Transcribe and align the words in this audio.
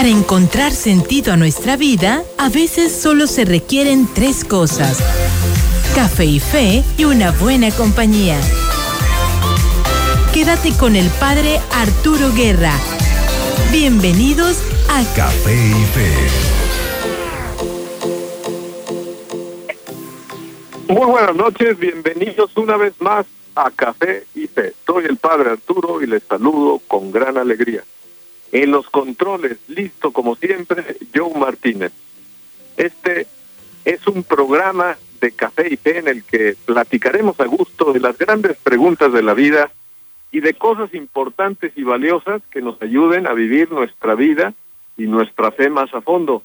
Para 0.00 0.08
encontrar 0.08 0.72
sentido 0.72 1.34
a 1.34 1.36
nuestra 1.36 1.76
vida, 1.76 2.24
a 2.38 2.48
veces 2.48 2.90
solo 2.90 3.26
se 3.26 3.44
requieren 3.44 4.08
tres 4.14 4.46
cosas. 4.46 4.98
Café 5.94 6.24
y 6.24 6.40
fe 6.40 6.82
y 6.96 7.04
una 7.04 7.32
buena 7.32 7.70
compañía. 7.70 8.40
Quédate 10.32 10.72
con 10.78 10.96
el 10.96 11.06
padre 11.20 11.60
Arturo 11.70 12.32
Guerra. 12.34 12.72
Bienvenidos 13.70 14.62
a 14.88 15.04
Café 15.14 15.54
y 15.54 15.84
Fe. 15.92 16.14
Muy 20.88 21.10
buenas 21.10 21.36
noches, 21.36 21.78
bienvenidos 21.78 22.56
una 22.56 22.78
vez 22.78 22.94
más 23.00 23.26
a 23.54 23.70
Café 23.70 24.24
y 24.34 24.46
Fe. 24.46 24.72
Soy 24.86 25.04
el 25.04 25.18
padre 25.18 25.50
Arturo 25.50 26.00
y 26.00 26.06
les 26.06 26.22
saludo 26.22 26.80
con 26.88 27.12
gran 27.12 27.36
alegría. 27.36 27.84
En 28.52 28.70
los 28.70 28.88
controles, 28.90 29.58
listo 29.68 30.12
como 30.12 30.34
siempre, 30.34 30.96
Joe 31.14 31.38
Martínez. 31.38 31.92
Este 32.76 33.26
es 33.84 34.06
un 34.06 34.24
programa 34.24 34.96
de 35.20 35.32
Café 35.32 35.68
y 35.72 35.76
Fe 35.76 35.98
en 35.98 36.08
el 36.08 36.24
que 36.24 36.56
platicaremos 36.64 37.38
a 37.40 37.44
gusto 37.44 37.92
de 37.92 38.00
las 38.00 38.18
grandes 38.18 38.56
preguntas 38.56 39.12
de 39.12 39.22
la 39.22 39.34
vida 39.34 39.70
y 40.32 40.40
de 40.40 40.54
cosas 40.54 40.92
importantes 40.94 41.72
y 41.76 41.82
valiosas 41.82 42.42
que 42.50 42.62
nos 42.62 42.80
ayuden 42.82 43.26
a 43.26 43.34
vivir 43.34 43.70
nuestra 43.70 44.14
vida 44.14 44.54
y 44.96 45.04
nuestra 45.04 45.50
fe 45.50 45.68
más 45.68 45.92
a 45.94 46.00
fondo. 46.00 46.42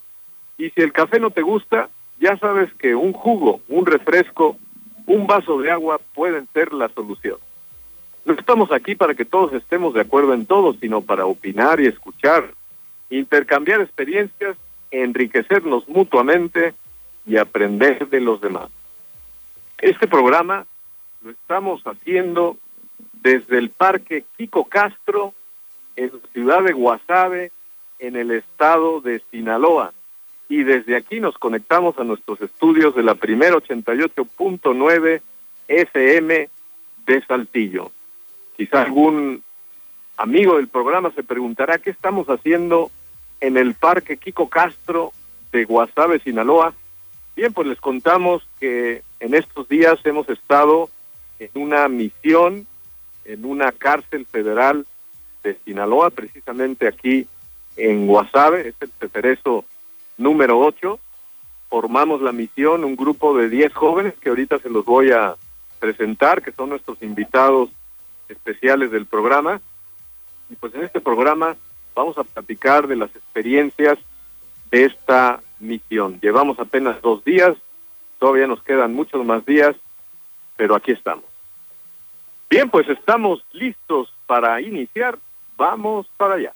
Y 0.58 0.70
si 0.72 0.82
el 0.82 0.94
café 0.94 1.20
no 1.20 1.32
te 1.32 1.42
gusta, 1.42 1.90
ya 2.20 2.38
sabes 2.38 2.74
que 2.76 2.96
un 2.96 3.14
jugo, 3.14 3.62
un 3.68 3.86
refresco, 3.86 4.58
un 5.06 5.28
vaso 5.28 5.60
de 5.60 5.72
agua 5.72 6.00
pueden 6.14 6.48
ser 6.54 6.74
la 6.74 6.90
solución. 6.90 7.38
No 8.26 8.34
estamos 8.34 8.72
aquí 8.72 8.96
para 8.96 9.14
que 9.14 9.24
todos 9.24 9.54
estemos 9.54 9.94
de 9.94 10.02
acuerdo 10.02 10.34
en 10.34 10.48
todo, 10.48 10.74
sino 10.74 11.02
para 11.02 11.28
opinar 11.28 11.80
y 11.80 11.86
escuchar, 11.86 12.54
intercambiar 13.12 13.82
experiencias, 13.82 14.58
enriquecernos 14.90 15.88
mutuamente 15.88 16.74
y 17.28 17.38
aprender 17.38 18.10
de 18.10 18.22
los 18.22 18.42
demás. 18.42 18.70
Este 19.78 20.08
programa 20.08 20.66
lo 21.24 21.32
estamos 21.32 21.84
haciendo 21.86 22.58
desde 23.14 23.60
el 23.60 23.70
Parque 23.70 24.26
Kiko 24.38 24.66
Castro, 24.66 25.34
en 25.96 26.08
la 26.08 26.30
ciudad 26.34 26.64
de 26.64 26.74
Guasave, 26.74 27.52
en 28.00 28.16
el 28.16 28.32
estado 28.32 29.02
de 29.02 29.22
Sinaloa. 29.32 29.94
Y 30.50 30.64
desde 30.64 30.96
aquí 30.96 31.20
nos 31.20 31.38
conectamos 31.38 31.98
a 32.00 32.04
nuestros 32.04 32.42
estudios 32.42 32.96
de 32.96 33.04
la 33.04 33.16
primera 33.16 33.56
88.9 33.56 35.22
FM 35.68 36.50
de 37.06 37.26
Saltillo. 37.26 37.92
Quizá 38.58 38.82
algún 38.84 39.44
amigo 40.18 40.58
del 40.58 40.68
programa 40.68 41.12
se 41.12 41.24
preguntará 41.24 41.78
qué 41.78 41.90
estamos 41.90 42.28
haciendo 42.28 42.90
en 43.42 43.58
el 43.58 43.74
Parque 43.74 44.18
Kiko 44.18 44.50
Castro 44.50 45.12
de 45.52 45.66
Guasave, 45.66 46.20
Sinaloa. 46.20 46.74
Bien, 47.36 47.52
pues 47.54 47.68
les 47.68 47.80
contamos 47.82 48.48
que 48.60 49.04
en 49.20 49.36
estos 49.36 49.68
días 49.68 50.00
hemos 50.06 50.30
estado 50.30 50.90
en 51.40 51.50
una 51.56 51.88
misión 51.90 52.66
en 53.26 53.44
una 53.46 53.72
cárcel 53.72 54.26
federal 54.26 54.86
de 55.44 55.58
Sinaloa, 55.66 56.12
precisamente 56.12 56.88
aquí 56.88 57.28
en 57.76 58.08
Guasave, 58.08 58.70
es 58.70 58.76
el 58.80 58.90
Tetereso 58.92 59.66
número 60.18 60.60
8. 60.60 61.00
Formamos 61.70 62.22
la 62.22 62.32
misión, 62.32 62.84
un 62.84 62.96
grupo 62.96 63.36
de 63.36 63.50
10 63.50 63.74
jóvenes 63.74 64.14
que 64.22 64.30
ahorita 64.30 64.60
se 64.60 64.70
los 64.70 64.86
voy 64.86 65.12
a 65.12 65.36
presentar, 65.80 66.42
que 66.42 66.52
son 66.52 66.70
nuestros 66.70 67.02
invitados 67.02 67.70
especiales 68.30 68.92
del 68.92 69.06
programa. 69.06 69.62
Y 70.50 70.56
pues 70.56 70.74
en 70.76 70.84
este 70.84 71.00
programa 71.00 71.56
vamos 71.94 72.18
a 72.18 72.24
platicar 72.24 72.88
de 72.88 72.96
las 72.96 73.16
experiencias 73.16 73.98
de 74.72 74.86
esta 74.86 75.42
misión. 75.60 76.20
Llevamos 76.22 76.60
apenas 76.60 77.02
dos 77.02 77.24
días, 77.24 77.56
todavía 78.20 78.48
nos 78.48 78.62
quedan 78.64 78.94
muchos 78.94 79.26
más 79.26 79.46
días, 79.46 79.76
pero 80.58 80.76
aquí 80.76 80.92
estamos. 80.92 81.26
Bien, 82.50 82.70
pues 82.70 82.88
estamos 82.90 83.44
listos 83.54 84.14
para 84.26 84.62
iniciar. 84.62 85.18
Vamos 85.58 86.08
para 86.18 86.36
allá. 86.36 86.54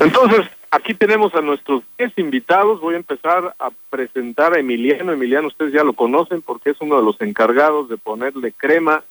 Entonces, 0.00 0.46
Aquí 0.74 0.94
tenemos 0.94 1.34
a 1.34 1.42
nuestros 1.42 1.82
10 1.98 2.16
invitados. 2.16 2.80
Voy 2.80 2.94
a 2.94 2.96
empezar 2.96 3.54
a 3.58 3.68
presentar 3.90 4.54
a 4.54 4.58
Emiliano. 4.58 5.12
Emiliano, 5.12 5.48
ustedes 5.48 5.74
ya 5.74 5.84
lo 5.84 5.92
conocen 5.92 6.40
porque 6.40 6.70
es 6.70 6.80
uno 6.80 6.96
de 6.96 7.02
los 7.02 7.20
encargados 7.20 7.90
de 7.90 7.98
ponerle 7.98 8.52
crema 8.52 9.04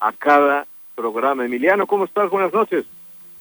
a 0.00 0.12
cada 0.14 0.66
programa. 0.94 1.44
Emiliano, 1.44 1.86
¿cómo 1.86 2.06
estás? 2.06 2.30
Buenas 2.30 2.54
noches. 2.54 2.86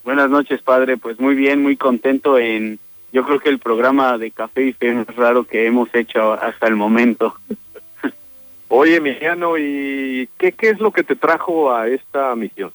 Buenas 0.03 0.29
noches, 0.29 0.61
padre. 0.61 0.97
Pues 0.97 1.17
muy 1.21 1.33
bien, 1.33 1.63
muy 1.63 1.77
contento 1.77 2.37
en, 2.37 2.77
yo 3.13 3.23
creo 3.23 3.39
que 3.39 3.47
el 3.47 3.59
programa 3.59 4.17
de 4.17 4.31
Café 4.31 4.65
y 4.65 4.73
Fe 4.73 4.93
más 4.93 5.15
raro 5.15 5.45
que 5.45 5.65
hemos 5.65 5.87
hecho 5.95 6.33
hasta 6.33 6.67
el 6.67 6.75
momento. 6.75 7.35
Oye, 8.67 8.97
Emiliano, 8.97 9.57
¿y 9.57 10.27
qué, 10.37 10.51
qué 10.51 10.71
es 10.71 10.81
lo 10.81 10.91
que 10.91 11.03
te 11.03 11.15
trajo 11.15 11.73
a 11.73 11.87
esta 11.87 12.35
misión? 12.35 12.73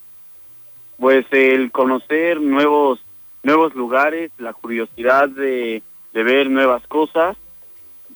Pues 0.98 1.26
el 1.32 1.70
conocer 1.70 2.40
nuevos 2.40 2.98
nuevos 3.46 3.76
lugares, 3.76 4.32
la 4.38 4.52
curiosidad 4.52 5.28
de, 5.28 5.82
ver 6.12 6.50
nuevas 6.50 6.84
cosas, 6.88 7.36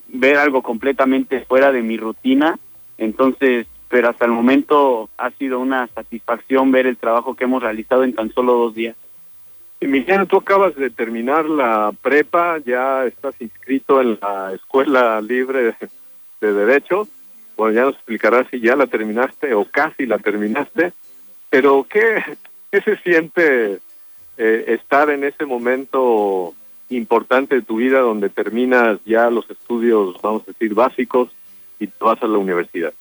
ver 0.08 0.36
algo 0.36 0.60
completamente 0.60 1.44
fuera 1.44 1.70
de 1.70 1.82
mi 1.82 1.96
rutina. 1.96 2.58
Entonces, 2.98 3.66
pero 3.88 4.08
hasta 4.08 4.24
el 4.24 4.32
momento 4.32 5.08
ha 5.16 5.30
sido 5.30 5.60
una 5.60 5.86
satisfacción 5.88 6.72
ver 6.72 6.86
el 6.86 6.96
trabajo 6.96 7.34
que 7.34 7.44
hemos 7.44 7.62
realizado 7.62 8.02
en 8.02 8.14
tan 8.14 8.32
solo 8.32 8.54
dos 8.54 8.74
días. 8.74 8.96
Emiliano, 9.80 10.26
tú 10.26 10.36
acabas 10.38 10.74
de 10.74 10.90
terminar 10.90 11.46
la 11.46 11.92
prepa, 12.02 12.58
ya 12.58 13.06
estás 13.06 13.34
inscrito 13.40 14.00
en 14.00 14.18
la 14.20 14.52
Escuela 14.52 15.20
Libre 15.20 15.74
de, 16.40 16.52
Derecho. 16.52 17.06
Bueno, 17.56 17.74
ya 17.74 17.82
nos 17.82 17.94
explicarás 17.94 18.46
si 18.50 18.60
ya 18.60 18.74
la 18.74 18.88
terminaste 18.88 19.54
o 19.54 19.64
casi 19.64 20.06
la 20.06 20.18
terminaste. 20.18 20.92
Pero, 21.48 21.86
¿qué, 21.88 22.22
qué 22.70 22.80
se 22.82 22.96
siente 22.98 23.80
eh, 24.42 24.72
estar 24.72 25.10
en 25.10 25.22
ese 25.22 25.44
momento 25.44 26.54
importante 26.88 27.56
de 27.56 27.62
tu 27.62 27.76
vida 27.76 27.98
donde 27.98 28.30
terminas 28.30 28.98
ya 29.04 29.28
los 29.28 29.48
estudios, 29.50 30.16
vamos 30.22 30.44
a 30.44 30.52
decir, 30.52 30.72
básicos 30.72 31.28
y 31.78 31.88
te 31.88 32.02
vas 32.02 32.22
a 32.22 32.26
la 32.26 32.38
universidad? 32.38 32.94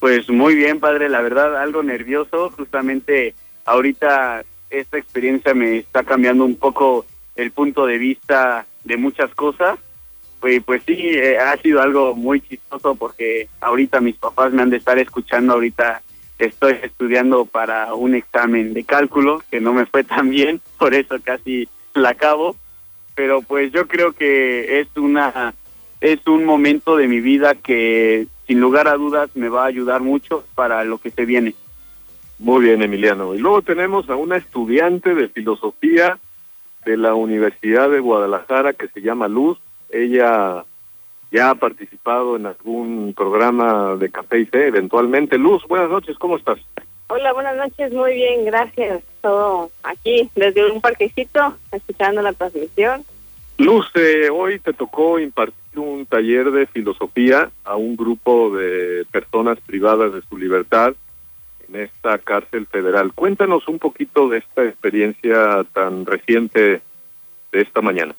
Pues 0.00 0.28
muy 0.28 0.56
bien, 0.56 0.80
padre, 0.80 1.08
la 1.08 1.20
verdad, 1.20 1.62
algo 1.62 1.84
nervioso, 1.84 2.50
justamente 2.50 3.36
ahorita 3.64 4.42
esta 4.68 4.98
experiencia 4.98 5.54
me 5.54 5.76
está 5.76 6.02
cambiando 6.02 6.44
un 6.44 6.56
poco 6.56 7.06
el 7.36 7.52
punto 7.52 7.86
de 7.86 7.98
vista 7.98 8.66
de 8.82 8.96
muchas 8.96 9.32
cosas. 9.32 9.78
Pues, 10.40 10.60
pues 10.64 10.82
sí, 10.84 10.96
eh, 10.98 11.38
ha 11.38 11.56
sido 11.58 11.82
algo 11.82 12.16
muy 12.16 12.40
chistoso 12.40 12.96
porque 12.96 13.48
ahorita 13.60 14.00
mis 14.00 14.16
papás 14.16 14.52
me 14.52 14.62
han 14.62 14.70
de 14.70 14.78
estar 14.78 14.98
escuchando 14.98 15.52
ahorita 15.52 16.02
estoy 16.38 16.78
estudiando 16.82 17.44
para 17.44 17.94
un 17.94 18.14
examen 18.14 18.74
de 18.74 18.84
cálculo 18.84 19.42
que 19.50 19.60
no 19.60 19.72
me 19.72 19.86
fue 19.86 20.04
tan 20.04 20.30
bien, 20.30 20.60
por 20.78 20.94
eso 20.94 21.16
casi 21.22 21.68
la 21.94 22.10
acabo, 22.10 22.56
pero 23.14 23.42
pues 23.42 23.72
yo 23.72 23.86
creo 23.86 24.12
que 24.12 24.80
es 24.80 24.88
una 24.96 25.54
es 26.00 26.26
un 26.26 26.44
momento 26.44 26.96
de 26.96 27.08
mi 27.08 27.20
vida 27.20 27.54
que 27.54 28.26
sin 28.46 28.60
lugar 28.60 28.88
a 28.88 28.96
dudas 28.96 29.30
me 29.34 29.48
va 29.48 29.62
a 29.62 29.68
ayudar 29.68 30.02
mucho 30.02 30.44
para 30.54 30.84
lo 30.84 30.98
que 30.98 31.10
se 31.10 31.24
viene. 31.24 31.54
Muy 32.38 32.64
bien, 32.64 32.82
Emiliano. 32.82 33.34
Y 33.34 33.38
luego 33.38 33.62
tenemos 33.62 34.10
a 34.10 34.16
una 34.16 34.36
estudiante 34.36 35.14
de 35.14 35.28
filosofía 35.28 36.18
de 36.84 36.96
la 36.96 37.14
Universidad 37.14 37.88
de 37.88 38.00
Guadalajara 38.00 38.74
que 38.74 38.88
se 38.88 39.00
llama 39.00 39.28
Luz. 39.28 39.58
Ella 39.88 40.64
ya 41.34 41.50
ha 41.50 41.54
participado 41.56 42.36
en 42.36 42.46
algún 42.46 43.12
programa 43.12 43.96
de 43.96 44.08
Café 44.08 44.38
y 44.38 44.46
Fe 44.46 44.68
eventualmente. 44.68 45.36
Luz, 45.36 45.64
buenas 45.66 45.90
noches, 45.90 46.16
¿cómo 46.16 46.36
estás? 46.36 46.60
Hola, 47.08 47.32
buenas 47.32 47.56
noches, 47.56 47.92
muy 47.92 48.14
bien, 48.14 48.44
gracias. 48.44 49.02
Todo 49.20 49.68
aquí 49.82 50.30
desde 50.36 50.70
un 50.70 50.80
parquecito, 50.80 51.56
escuchando 51.72 52.22
la 52.22 52.34
transmisión. 52.34 53.04
Luz, 53.58 53.90
eh, 53.96 54.28
hoy 54.32 54.60
te 54.60 54.72
tocó 54.74 55.18
impartir 55.18 55.76
un 55.76 56.06
taller 56.06 56.52
de 56.52 56.66
filosofía 56.66 57.50
a 57.64 57.74
un 57.74 57.96
grupo 57.96 58.56
de 58.56 59.04
personas 59.10 59.58
privadas 59.66 60.14
de 60.14 60.22
su 60.22 60.38
libertad 60.38 60.94
en 61.68 61.80
esta 61.82 62.16
cárcel 62.18 62.66
federal. 62.66 63.12
Cuéntanos 63.12 63.66
un 63.66 63.80
poquito 63.80 64.28
de 64.28 64.38
esta 64.38 64.64
experiencia 64.64 65.64
tan 65.72 66.06
reciente 66.06 66.80
de 67.50 67.60
esta 67.60 67.80
mañana. 67.80 68.14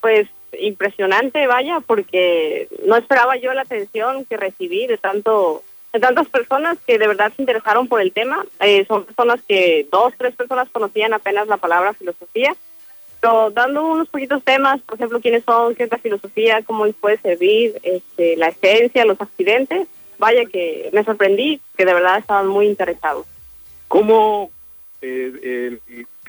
Pues 0.00 0.28
impresionante, 0.58 1.46
vaya, 1.46 1.80
porque 1.80 2.68
no 2.86 2.96
esperaba 2.96 3.36
yo 3.36 3.52
la 3.54 3.62
atención 3.62 4.24
que 4.24 4.36
recibí 4.36 4.86
de 4.86 4.98
tanto 4.98 5.62
de 5.92 6.00
tantas 6.00 6.28
personas 6.28 6.76
que 6.86 6.98
de 6.98 7.08
verdad 7.08 7.32
se 7.34 7.42
interesaron 7.42 7.88
por 7.88 8.00
el 8.00 8.12
tema. 8.12 8.44
Eh, 8.60 8.84
son 8.86 9.04
personas 9.04 9.40
que 9.48 9.86
dos, 9.90 10.12
tres 10.18 10.34
personas 10.34 10.68
conocían 10.70 11.14
apenas 11.14 11.48
la 11.48 11.56
palabra 11.56 11.94
filosofía, 11.94 12.54
pero 13.20 13.50
dando 13.50 13.86
unos 13.86 14.08
poquitos 14.08 14.42
temas, 14.44 14.80
por 14.82 14.96
ejemplo, 14.96 15.20
quiénes 15.20 15.44
son, 15.44 15.74
qué 15.74 15.84
es 15.84 15.90
la 15.90 15.98
filosofía, 15.98 16.62
cómo 16.62 16.86
les 16.86 16.94
puede 16.94 17.18
servir, 17.18 17.78
este, 17.82 18.36
la 18.36 18.48
esencia, 18.48 19.04
los 19.04 19.20
accidentes, 19.20 19.88
vaya 20.18 20.44
que 20.44 20.90
me 20.92 21.04
sorprendí, 21.04 21.60
que 21.76 21.84
de 21.84 21.94
verdad 21.94 22.18
estaban 22.18 22.48
muy 22.48 22.66
interesados. 22.66 23.26
¿Cómo, 23.88 24.50
eh, 25.00 25.78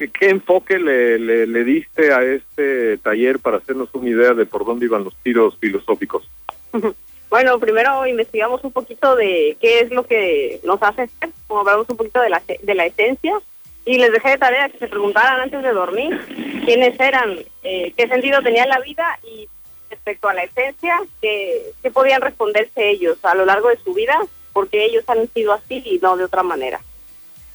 ¿qué, 0.08 0.30
enfoque 0.30 0.80
le, 0.80 1.20
le, 1.20 1.64
diste 1.64 2.14
a 2.14 2.24
este 2.24 2.98
taller 3.00 3.40
para 3.40 3.58
hacernos 3.58 3.90
una 3.94 4.10
idea 4.10 4.34
de 4.34 4.46
por 4.46 4.66
dónde 4.66 4.86
iban 4.86 5.04
los 5.04 5.16
tiros 5.18 5.58
filosóficos? 5.60 6.30
Bueno, 7.30 7.60
primero 7.60 8.08
investigamos 8.08 8.64
un 8.64 8.72
poquito 8.72 9.16
de 9.16 9.56
qué 9.62 9.82
es 9.82 9.92
lo 9.92 10.04
que 10.04 10.60
nos 10.64 10.82
hace 10.82 11.08
ser, 11.20 11.30
como 11.46 11.60
hablamos 11.60 11.88
un 11.88 11.98
poquito 11.98 12.20
de 12.22 12.30
la, 12.32 12.42
de 12.60 12.74
la 12.74 12.88
esencia, 12.88 13.40
y 13.86 14.00
les 14.00 14.12
dejé 14.12 14.30
de 14.30 14.38
tarea 14.40 14.70
que 14.70 14.80
se 14.80 14.88
preguntaran 14.88 15.40
antes 15.40 15.62
de 15.62 15.72
dormir 15.72 16.20
quiénes 16.66 17.00
eran, 17.00 17.38
eh, 17.62 17.94
qué 17.96 18.08
sentido 18.08 18.42
tenía 18.42 18.66
la 18.66 18.80
vida 18.80 19.20
y 19.24 19.48
respecto 19.92 20.28
a 20.28 20.34
la 20.34 20.44
esencia, 20.44 21.00
que, 21.22 21.72
que 21.84 21.92
podían 21.92 22.22
responderse 22.22 22.90
ellos 22.90 23.24
a 23.24 23.36
lo 23.36 23.46
largo 23.46 23.70
de 23.70 23.78
su 23.78 23.94
vida, 23.94 24.20
porque 24.52 24.86
ellos 24.86 25.04
han 25.08 25.28
sido 25.30 25.54
así 25.54 25.84
y 25.86 26.00
no 26.00 26.18
de 26.18 26.24
otra 26.24 26.42
manera. 26.42 26.80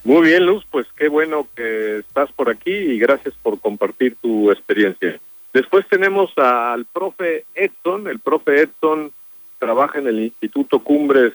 Muy 0.04 0.28
bien, 0.28 0.44
Luz, 0.44 0.66
pues 0.70 0.86
qué 0.98 1.08
bueno 1.08 1.48
que 1.56 1.98
estás 2.00 2.30
por 2.32 2.50
aquí 2.50 2.70
y 2.70 2.98
gracias 2.98 3.34
por 3.42 3.58
compartir 3.58 4.16
tu 4.16 4.50
experiencia. 4.50 5.18
Después 5.54 5.86
tenemos 5.88 6.36
al 6.36 6.84
profe 6.84 7.46
Edson, 7.54 8.06
el 8.08 8.20
profe 8.20 8.60
Edson 8.60 9.12
trabaja 9.58 9.98
en 9.98 10.06
el 10.06 10.20
Instituto 10.20 10.80
Cumbres 10.80 11.32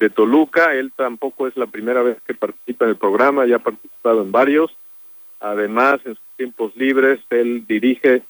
de 0.00 0.10
Toluca, 0.10 0.74
él 0.74 0.92
tampoco 0.96 1.46
es 1.46 1.56
la 1.56 1.66
primera 1.66 2.02
vez 2.02 2.18
que 2.26 2.34
participa 2.34 2.86
en 2.86 2.90
el 2.90 2.96
programa, 2.96 3.46
ya 3.46 3.56
ha 3.56 3.60
participado 3.60 4.22
en 4.22 4.32
varios. 4.32 4.74
Además, 5.38 6.00
en 6.04 6.14
sus 6.16 6.36
tiempos 6.36 6.74
libres, 6.74 7.20
él 7.30 7.64
dirige 7.68 8.22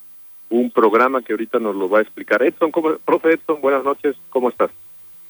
un 0.51 0.71
programa 0.71 1.23
que 1.23 1.33
ahorita 1.33 1.59
nos 1.61 1.77
lo 1.77 1.89
va 1.89 2.01
a 2.01 2.03
explicar. 2.03 2.43
Edson, 2.43 2.71
¿cómo, 2.73 2.99
profe 2.99 3.33
Edson, 3.33 3.63
buenas 3.63 3.85
noches, 3.85 4.17
¿cómo 4.29 4.51
estás? 4.51 4.71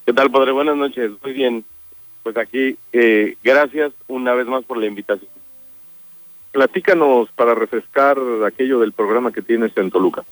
¿Qué 0.05 0.13
tal, 0.13 0.33
padre? 0.33 0.51
Buenas 0.51 0.77
noches, 0.77 1.13
muy 1.23 1.33
bien. 1.33 1.65
Pues 2.23 2.37
aquí, 2.37 2.77
eh, 2.93 3.37
gracias 3.43 3.93
una 4.09 4.35
vez 4.35 4.47
más 4.47 4.65
por 4.65 4.79
la 4.79 4.87
invitación. 4.87 5.31
Platícanos 6.53 7.31
para 7.33 7.55
refrescar 7.55 8.19
aquello 8.47 8.79
del 8.81 8.93
programa 8.93 9.33
que 9.33 9.43
tienes 9.43 9.77
en 9.77 9.91
Toluca. 9.91 10.25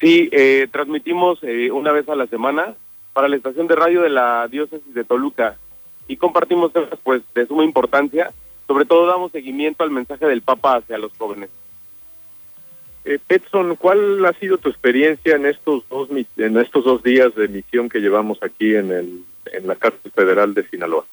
Sí, 0.00 0.28
eh, 0.32 0.68
transmitimos 0.70 1.38
eh, 1.42 1.70
una 1.70 1.92
vez 1.92 2.08
a 2.08 2.14
la 2.14 2.26
semana 2.26 2.74
para 3.12 3.28
la 3.28 3.36
estación 3.36 3.66
de 3.66 3.76
radio 3.76 4.02
de 4.02 4.10
la 4.10 4.46
diócesis 4.48 4.94
de 4.94 5.04
Toluca 5.04 5.56
y 6.06 6.16
compartimos 6.16 6.72
temas 6.72 6.90
pues 7.02 7.22
de 7.34 7.46
suma 7.46 7.64
importancia. 7.64 8.32
Sobre 8.66 8.84
todo 8.84 9.06
damos 9.06 9.32
seguimiento 9.32 9.82
al 9.82 9.90
mensaje 9.90 10.26
del 10.26 10.42
Papa 10.42 10.76
hacia 10.76 10.98
los 10.98 11.12
jóvenes. 11.18 11.50
Eh, 13.04 13.18
Petson, 13.26 13.76
¿cuál 13.76 14.24
ha 14.24 14.32
sido 14.34 14.58
tu 14.58 14.68
experiencia 14.68 15.34
en 15.34 15.46
estos 15.46 15.88
dos 15.88 16.08
en 16.36 16.58
estos 16.58 16.84
dos 16.84 17.02
días 17.02 17.34
de 17.34 17.48
misión 17.48 17.88
que 17.88 17.98
llevamos 17.98 18.42
aquí 18.42 18.74
en 18.74 18.92
el 18.92 19.24
en 19.46 19.66
la 19.66 19.76
cárcel 19.76 20.10
federal 20.12 20.54
de 20.54 20.68
Sinaloa? 20.68 21.04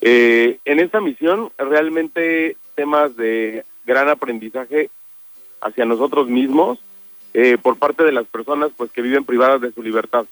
Eh, 0.00 0.58
en 0.64 0.80
esta 0.80 1.00
misión 1.00 1.50
realmente 1.58 2.56
temas 2.74 3.16
de 3.16 3.64
gran 3.84 4.08
aprendizaje 4.08 4.90
hacia 5.60 5.84
nosotros 5.84 6.28
mismos 6.28 6.78
eh, 7.34 7.56
por 7.60 7.78
parte 7.78 8.02
de 8.02 8.12
las 8.12 8.26
personas 8.26 8.70
pues 8.76 8.90
que 8.90 9.02
viven 9.02 9.24
privadas 9.24 9.60
de 9.60 9.72
su 9.72 9.82
libertad. 9.82 10.26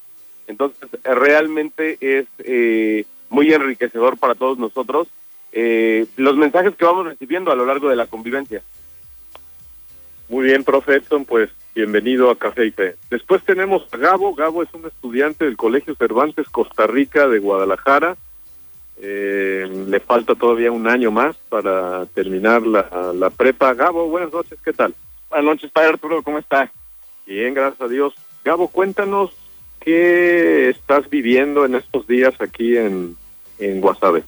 Entonces 0.46 0.88
realmente 1.04 1.96
es 2.00 2.26
eh, 2.40 3.04
muy 3.28 3.52
enriquecedor 3.52 4.18
para 4.18 4.34
todos 4.34 4.58
nosotros 4.58 5.08
eh, 5.52 6.06
los 6.16 6.36
mensajes 6.36 6.74
que 6.76 6.84
vamos 6.84 7.06
recibiendo 7.06 7.50
a 7.50 7.56
lo 7.56 7.66
largo 7.66 7.88
de 7.88 7.96
la 7.96 8.06
convivencia. 8.06 8.62
Muy 10.28 10.44
bien, 10.44 10.62
profe 10.62 10.96
Edson, 10.96 11.24
pues 11.24 11.50
bienvenido 11.74 12.30
a 12.30 12.38
Café 12.38 12.66
y 12.66 12.70
Fe. 12.70 12.96
Después 13.10 13.42
tenemos 13.44 13.86
a 13.92 13.96
Gabo. 13.96 14.34
Gabo 14.34 14.62
es 14.62 14.72
un 14.74 14.86
estudiante 14.86 15.44
del 15.44 15.56
Colegio 15.56 15.94
Cervantes 15.94 16.48
Costa 16.48 16.86
Rica 16.86 17.28
de 17.28 17.38
Guadalajara. 17.38 18.16
Eh, 19.02 19.66
le 19.88 20.00
falta 20.00 20.34
todavía 20.34 20.72
un 20.72 20.86
año 20.86 21.10
más 21.10 21.36
para 21.48 22.06
terminar 22.06 22.62
la, 22.66 23.12
la 23.14 23.30
prepa. 23.30 23.74
Gabo, 23.74 24.08
buenas 24.08 24.32
noches, 24.32 24.58
¿qué 24.64 24.72
tal? 24.72 24.94
Buenas 25.28 25.46
noches, 25.46 25.70
padre 25.70 25.90
Arturo, 25.90 26.22
¿cómo 26.22 26.38
está? 26.38 26.70
Bien, 27.26 27.54
gracias 27.54 27.80
a 27.80 27.88
Dios. 27.88 28.14
Gabo, 28.44 28.68
cuéntanos 28.68 29.30
qué 29.80 30.68
estás 30.70 31.08
viviendo 31.08 31.64
en 31.64 31.76
estos 31.76 32.06
días 32.06 32.34
aquí 32.40 32.76
en, 32.76 33.16
en 33.58 33.80
Guasave. 33.80 34.24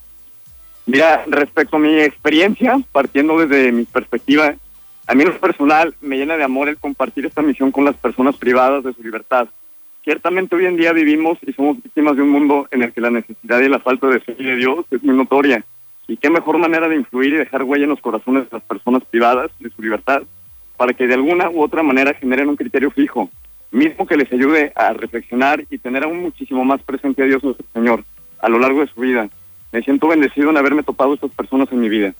Mira, 0.86 1.24
respecto 1.26 1.76
a 1.76 1.80
mi 1.80 2.00
experiencia, 2.00 2.80
partiendo 2.92 3.38
desde 3.38 3.72
mi 3.72 3.84
perspectiva, 3.84 4.54
a 5.12 5.14
mí 5.14 5.24
en 5.24 5.28
lo 5.28 5.38
personal 5.38 5.94
me 6.00 6.16
llena 6.16 6.38
de 6.38 6.44
amor 6.44 6.70
el 6.70 6.78
compartir 6.78 7.26
esta 7.26 7.42
misión 7.42 7.70
con 7.70 7.84
las 7.84 7.94
personas 7.96 8.34
privadas 8.38 8.82
de 8.82 8.94
su 8.94 9.02
libertad. 9.02 9.46
Ciertamente 10.04 10.56
hoy 10.56 10.64
en 10.64 10.78
día 10.78 10.94
vivimos 10.94 11.36
y 11.46 11.52
somos 11.52 11.82
víctimas 11.82 12.16
de 12.16 12.22
un 12.22 12.30
mundo 12.30 12.66
en 12.70 12.82
el 12.82 12.94
que 12.94 13.02
la 13.02 13.10
necesidad 13.10 13.60
y 13.60 13.68
la 13.68 13.78
falta 13.78 14.06
de 14.06 14.20
fe 14.20 14.32
de 14.32 14.56
Dios 14.56 14.86
es 14.90 15.02
muy 15.02 15.14
notoria. 15.14 15.66
Y 16.08 16.16
qué 16.16 16.30
mejor 16.30 16.56
manera 16.56 16.88
de 16.88 16.96
influir 16.96 17.34
y 17.34 17.36
dejar 17.36 17.62
huella 17.62 17.84
en 17.84 17.90
los 17.90 18.00
corazones 18.00 18.44
de 18.44 18.56
las 18.56 18.62
personas 18.62 19.04
privadas 19.04 19.50
de 19.60 19.68
su 19.68 19.82
libertad 19.82 20.22
para 20.78 20.94
que 20.94 21.06
de 21.06 21.12
alguna 21.12 21.50
u 21.50 21.60
otra 21.60 21.82
manera 21.82 22.14
generen 22.14 22.48
un 22.48 22.56
criterio 22.56 22.90
fijo, 22.90 23.28
mismo 23.70 24.06
que 24.06 24.16
les 24.16 24.32
ayude 24.32 24.72
a 24.74 24.94
reflexionar 24.94 25.62
y 25.68 25.76
tener 25.76 26.04
aún 26.04 26.22
muchísimo 26.22 26.64
más 26.64 26.80
presente 26.80 27.22
a 27.22 27.26
Dios 27.26 27.44
nuestro 27.44 27.66
Señor 27.74 28.02
a 28.40 28.48
lo 28.48 28.58
largo 28.58 28.80
de 28.80 28.86
su 28.86 28.98
vida. 28.98 29.28
Me 29.72 29.82
siento 29.82 30.08
bendecido 30.08 30.48
en 30.48 30.56
haberme 30.56 30.82
topado 30.82 31.12
estas 31.12 31.32
personas 31.32 31.70
en 31.70 31.80
mi 31.80 31.90
vida. 31.90 32.14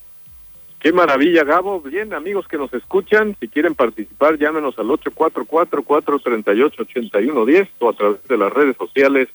Qué 0.83 0.93
maravilla, 0.93 1.45
Gabo. 1.45 1.81
Bien, 1.81 2.13
amigos 2.13 2.49
que 2.49 2.59
nos 2.59 2.75
escuchan, 2.75 3.37
si 3.39 3.47
quieren 3.47 3.77
participar, 3.77 4.37
llámenos 4.37 4.77
al 4.81 4.89
844-438-8110 4.89 7.69
o 7.79 7.89
a 7.89 7.93
través 7.93 8.21
de 8.27 8.37
las 8.37 8.53
redes 8.53 8.77
sociales. 8.77 9.29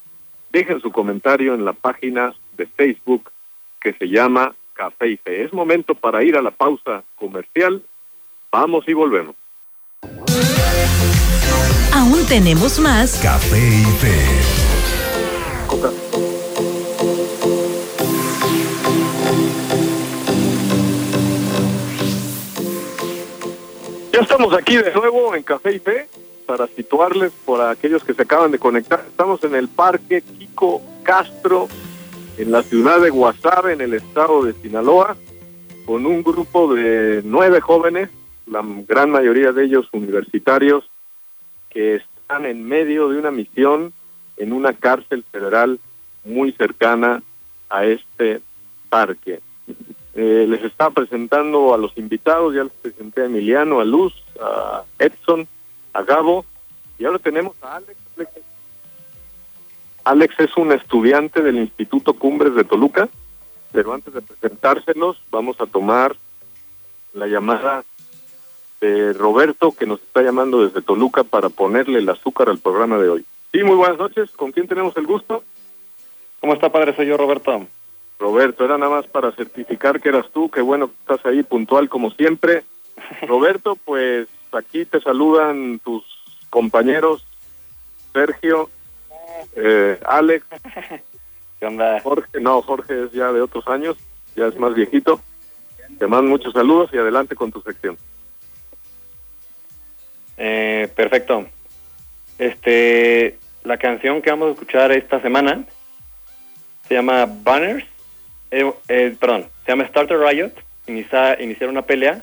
Dejen 0.51 0.81
su 0.81 0.91
comentario 0.91 1.53
en 1.53 1.63
la 1.63 1.71
página 1.71 2.33
de 2.57 2.67
Facebook 2.67 3.31
que 3.79 3.93
se 3.93 4.09
llama 4.09 4.57
Café 4.73 5.11
y 5.11 5.15
Fe. 5.15 5.45
Es 5.45 5.53
momento 5.53 5.95
para 5.95 6.21
ir 6.21 6.35
a 6.35 6.41
la 6.41 6.51
pausa 6.51 7.05
comercial. 7.15 7.81
Vamos 8.51 8.83
y 8.89 8.93
volvemos. 8.93 9.33
Aún 11.93 12.25
tenemos 12.27 12.77
más 12.77 13.21
Café 13.23 13.57
y 13.57 13.85
Fe. 14.01 14.66
Ya 24.17 24.23
estamos 24.23 24.51
aquí 24.55 24.77
de 24.77 24.91
nuevo 24.95 25.35
en 25.35 25.43
Café 25.43 25.75
y 25.75 25.79
Fe 25.79 26.07
para 26.47 26.65
situarles 26.65 27.31
por 27.45 27.61
aquellos 27.61 28.03
que 28.03 28.15
se 28.15 28.23
acaban 28.23 28.49
de 28.49 28.57
conectar. 28.57 29.05
Estamos 29.07 29.43
en 29.43 29.53
el 29.53 29.67
Parque 29.67 30.23
Kiko 30.23 30.81
Castro, 31.03 31.67
en 32.39 32.51
la 32.51 32.63
ciudad 32.63 32.99
de 32.99 33.11
Guasave, 33.11 33.73
en 33.73 33.81
el 33.81 33.93
estado 33.93 34.41
de 34.41 34.53
Sinaloa, 34.53 35.15
con 35.85 36.07
un 36.07 36.23
grupo 36.23 36.73
de 36.73 37.21
nueve 37.25 37.61
jóvenes, 37.61 38.09
la 38.47 38.65
gran 38.87 39.11
mayoría 39.11 39.51
de 39.51 39.65
ellos 39.65 39.87
universitarios, 39.91 40.89
que 41.69 41.97
están 41.97 42.47
en 42.47 42.67
medio 42.67 43.09
de 43.09 43.19
una 43.19 43.29
misión 43.29 43.93
en 44.37 44.51
una 44.51 44.73
cárcel 44.73 45.25
federal 45.31 45.79
muy 46.25 46.53
cercana 46.53 47.21
a 47.69 47.85
este 47.85 48.41
parque. 48.89 49.41
Eh, 50.19 50.47
les 50.49 50.63
estaba 50.63 50.89
presentando 50.89 51.75
a 51.75 51.77
los 51.77 51.95
invitados, 51.95 52.55
ya 52.55 52.63
les 52.63 52.73
presenté 52.73 53.21
a 53.21 53.25
Emiliano, 53.25 53.79
a 53.79 53.85
Luz, 53.85 54.15
a 54.41 54.83
Edson, 54.97 55.47
a 55.93 56.01
Gabo, 56.01 56.43
y 56.97 57.05
ahora 57.05 57.19
tenemos 57.19 57.55
a 57.61 57.75
Alex. 57.75 57.99
Alex 60.05 60.39
es 60.39 60.57
un 60.57 60.71
estudiante 60.71 61.43
del 61.43 61.57
Instituto 61.57 62.13
Cumbres 62.13 62.55
de 62.55 62.63
Toluca, 62.63 63.09
pero 63.71 63.93
antes 63.93 64.11
de 64.11 64.23
presentárselos 64.23 65.21
vamos 65.29 65.61
a 65.61 65.67
tomar 65.67 66.15
la 67.13 67.27
llamada 67.27 67.83
de 68.81 69.13
Roberto, 69.13 69.71
que 69.71 69.85
nos 69.85 70.01
está 70.01 70.23
llamando 70.23 70.65
desde 70.65 70.81
Toluca 70.81 71.25
para 71.25 71.49
ponerle 71.49 71.99
el 71.99 72.09
azúcar 72.09 72.49
al 72.49 72.57
programa 72.57 72.97
de 72.97 73.09
hoy. 73.09 73.25
Sí, 73.51 73.63
muy 73.63 73.75
buenas 73.75 73.99
noches, 73.99 74.31
¿con 74.31 74.51
quién 74.51 74.67
tenemos 74.67 74.97
el 74.97 75.05
gusto? 75.05 75.43
¿Cómo 76.39 76.55
está, 76.55 76.71
padre? 76.71 76.95
Soy 76.95 77.05
yo, 77.05 77.17
Roberto. 77.17 77.67
Roberto, 78.19 78.65
era 78.65 78.77
nada 78.77 78.91
más 78.91 79.07
para 79.07 79.31
certificar 79.31 80.01
que 80.01 80.09
eras 80.09 80.25
tú, 80.33 80.49
que 80.49 80.61
bueno, 80.61 80.91
estás 81.01 81.25
ahí 81.25 81.43
puntual 81.43 81.89
como 81.89 82.11
siempre. 82.11 82.63
Roberto, 83.27 83.77
pues 83.85 84.27
aquí 84.51 84.85
te 84.85 84.99
saludan 85.01 85.79
tus 85.79 86.03
compañeros 86.49 87.25
Sergio, 88.13 88.69
eh, 89.55 89.99
Alex, 90.05 90.45
¿Qué 91.59 91.65
onda? 91.65 91.99
Jorge, 92.01 92.39
no, 92.39 92.61
Jorge 92.61 93.05
es 93.05 93.11
ya 93.11 93.31
de 93.31 93.41
otros 93.41 93.67
años, 93.67 93.97
ya 94.35 94.45
es 94.47 94.57
más 94.57 94.73
viejito. 94.75 95.19
Te 95.97 96.05
mando 96.05 96.29
muchos 96.29 96.53
saludos 96.53 96.91
y 96.93 96.97
adelante 96.97 97.35
con 97.35 97.51
tu 97.51 97.61
sección. 97.61 97.97
Eh, 100.37 100.87
perfecto. 100.95 101.47
Este, 102.37 103.39
la 103.63 103.77
canción 103.77 104.21
que 104.21 104.29
vamos 104.29 104.49
a 104.49 104.51
escuchar 104.51 104.91
esta 104.91 105.19
semana 105.21 105.63
se 106.87 106.93
llama 106.93 107.25
Banners 107.25 107.85
eh, 108.51 108.71
eh, 108.87 109.15
perdón, 109.19 109.45
se 109.65 109.71
llama 109.71 109.87
Starter 109.87 110.19
Riot, 110.19 110.51
inicia, 110.87 111.41
iniciar 111.41 111.69
una 111.69 111.81
pelea, 111.83 112.21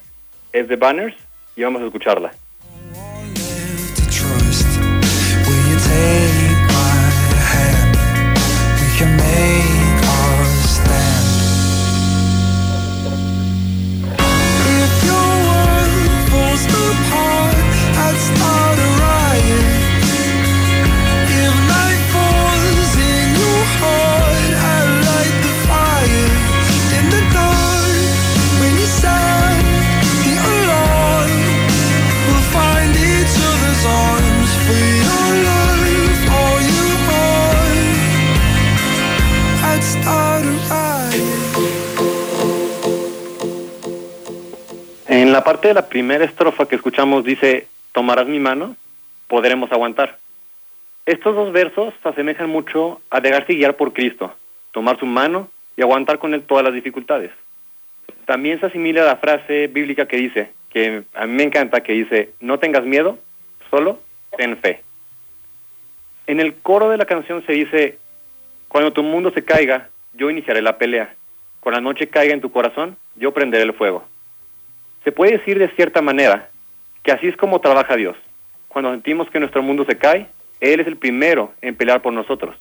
es 0.53 0.69
de 0.69 0.77
Banners 0.77 1.17
y 1.57 1.63
vamos 1.63 1.83
a 1.83 1.87
escucharla. 1.87 2.33
La 45.75 45.89
primera 45.89 46.25
estrofa 46.25 46.67
que 46.67 46.77
escuchamos 46.77 47.25
dice, 47.25 47.67
tomarás 47.93 48.27
mi 48.27 48.39
mano, 48.39 48.77
podremos 49.29 49.71
aguantar. 49.73 50.19
Estos 51.05 51.35
dos 51.35 51.53
versos 51.53 51.93
se 52.03 52.09
asemejan 52.09 52.49
mucho 52.49 53.01
a 53.11 53.21
dejarse 53.21 53.55
guiar 53.55 53.77
por 53.77 53.93
Cristo, 53.93 54.35
tomar 54.71 54.99
su 54.99 55.07
mano 55.07 55.51
y 55.77 55.83
aguantar 55.83 56.19
con 56.19 56.33
él 56.33 56.43
todas 56.43 56.65
las 56.65 56.73
dificultades. 56.73 57.31
También 58.25 58.59
se 58.61 58.67
asimila 58.67 59.03
a 59.03 59.07
la 59.07 59.17
frase 59.17 59.67
bíblica 59.67 60.07
que 60.07 60.17
dice, 60.17 60.51
que 60.71 61.05
a 61.15 61.27
mí 61.27 61.35
me 61.35 61.43
encanta, 61.43 61.83
que 61.83 61.93
dice, 61.93 62.31
no 62.41 62.59
tengas 62.59 62.85
miedo, 62.85 63.19
solo 63.71 64.01
ten 64.37 64.57
fe. 64.57 64.83
En 66.27 66.41
el 66.41 66.55
coro 66.55 66.89
de 66.89 66.97
la 66.97 67.05
canción 67.05 67.45
se 67.45 67.53
dice, 67.53 67.99
cuando 68.69 68.93
tu 68.93 69.03
mundo 69.03 69.31
se 69.33 69.45
caiga, 69.45 69.89
yo 70.15 70.31
iniciaré 70.31 70.63
la 70.63 70.79
pelea. 70.79 71.15
Cuando 71.61 71.81
la 71.81 71.85
noche 71.85 72.09
caiga 72.09 72.33
en 72.33 72.41
tu 72.41 72.51
corazón, 72.51 72.97
yo 73.17 73.33
prenderé 73.33 73.65
el 73.65 73.75
fuego. 73.75 74.05
Se 75.05 75.13
puede 75.13 75.39
decir 75.39 75.59
de 75.59 75.69
cierta 75.69 76.01
manera 76.01 76.49
que 77.03 77.13
así 77.13 77.29
es 77.29 77.37
como 77.37 77.61
trabaja 77.61 77.95
Dios. 77.95 78.17
Cuando 78.69 78.91
sentimos 78.91 79.31
que 79.31 79.39
nuestro 79.39 79.63
mundo 79.63 79.85
se 79.85 79.99
cae, 79.99 80.27
Él 80.61 80.81
es 80.81 80.87
el 80.87 80.97
primero 80.97 81.53
en 81.61 81.77
pelear 81.77 82.03
por 82.03 82.13
nosotros. 82.13 82.57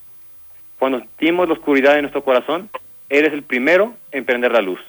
Cuando 0.78 1.00
sentimos 1.00 1.48
la 1.48 1.54
oscuridad 1.54 1.96
en 1.96 2.02
nuestro 2.02 2.24
corazón, 2.24 2.70
Él 3.10 3.26
es 3.26 3.34
el 3.34 3.44
primero 3.44 3.96
en 4.12 4.26
prender 4.26 4.52
la 4.52 4.62
luz. 4.62 4.80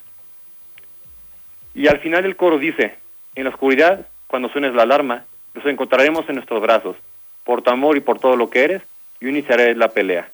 Y 1.74 1.86
al 1.86 2.00
final 2.00 2.24
del 2.24 2.36
coro 2.36 2.58
dice, 2.58 2.96
en 3.36 3.44
la 3.44 3.50
oscuridad, 3.50 4.06
cuando 4.26 4.48
suenes 4.48 4.74
la 4.74 4.82
alarma, 4.82 5.24
nos 5.54 5.64
encontraremos 5.66 6.28
en 6.28 6.34
nuestros 6.34 6.60
brazos. 6.60 6.96
Por 7.44 7.62
tu 7.62 7.70
amor 7.70 7.96
y 7.96 8.00
por 8.00 8.18
todo 8.18 8.36
lo 8.36 8.50
que 8.50 8.64
eres, 8.64 8.82
yo 9.20 9.28
iniciaré 9.28 9.74
la 9.76 9.88
pelea. 9.88 10.28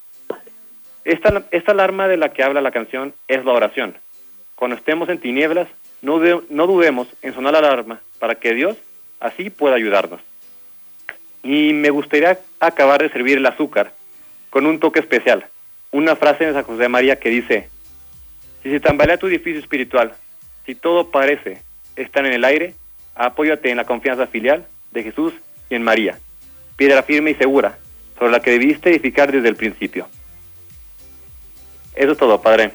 Esta, 1.04 1.42
esta 1.50 1.72
alarma 1.72 2.08
de 2.08 2.16
la 2.16 2.30
que 2.30 2.42
habla 2.42 2.60
la 2.60 2.70
canción 2.70 3.14
es 3.28 3.44
la 3.44 3.52
oración. 3.52 3.96
Cuando 4.54 4.76
estemos 4.76 5.08
en 5.08 5.18
tinieblas, 5.18 5.68
no, 6.02 6.20
no 6.48 6.66
dudemos 6.66 7.08
en 7.22 7.34
sonar 7.34 7.52
la 7.52 7.58
alarma 7.60 8.00
para 8.18 8.34
que 8.36 8.54
Dios 8.54 8.76
así 9.20 9.50
pueda 9.50 9.76
ayudarnos. 9.76 10.20
Y 11.42 11.72
me 11.72 11.90
gustaría 11.90 12.38
acabar 12.58 13.02
de 13.02 13.10
servir 13.10 13.38
el 13.38 13.46
azúcar 13.46 13.92
con 14.50 14.66
un 14.66 14.78
toque 14.78 15.00
especial. 15.00 15.46
Una 15.90 16.16
frase 16.16 16.46
de 16.46 16.52
San 16.52 16.64
José 16.64 16.88
María 16.88 17.16
que 17.16 17.30
dice, 17.30 17.68
si 18.62 18.70
se 18.70 18.80
tambalea 18.80 19.16
tu 19.16 19.26
edificio 19.26 19.60
espiritual, 19.60 20.12
si 20.66 20.74
todo 20.74 21.10
parece 21.10 21.62
estar 21.96 22.24
en 22.26 22.32
el 22.32 22.44
aire, 22.44 22.74
apóyate 23.14 23.70
en 23.70 23.76
la 23.76 23.84
confianza 23.84 24.26
filial 24.26 24.66
de 24.92 25.02
Jesús 25.02 25.32
y 25.68 25.74
en 25.74 25.82
María, 25.82 26.18
piedra 26.76 27.02
firme 27.02 27.32
y 27.32 27.34
segura, 27.34 27.78
sobre 28.18 28.32
la 28.32 28.40
que 28.40 28.50
debiste 28.50 28.90
edificar 28.90 29.32
desde 29.32 29.48
el 29.48 29.56
principio. 29.56 30.08
Eso 31.94 32.12
es 32.12 32.18
todo, 32.18 32.40
Padre. 32.40 32.72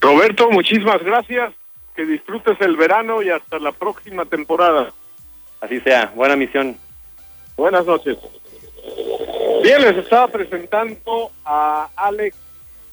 Roberto, 0.00 0.50
muchísimas 0.50 1.02
gracias. 1.02 1.52
Que 1.98 2.06
disfrutes 2.06 2.56
el 2.60 2.76
verano 2.76 3.22
y 3.22 3.30
hasta 3.30 3.58
la 3.58 3.72
próxima 3.72 4.24
temporada. 4.24 4.92
Así 5.60 5.80
sea. 5.80 6.12
Buena 6.14 6.36
misión. 6.36 6.76
Buenas 7.56 7.86
noches. 7.86 8.16
Bien, 9.64 9.82
les 9.82 9.96
estaba 9.96 10.28
presentando 10.28 11.32
a 11.44 11.88
Alex. 11.96 12.36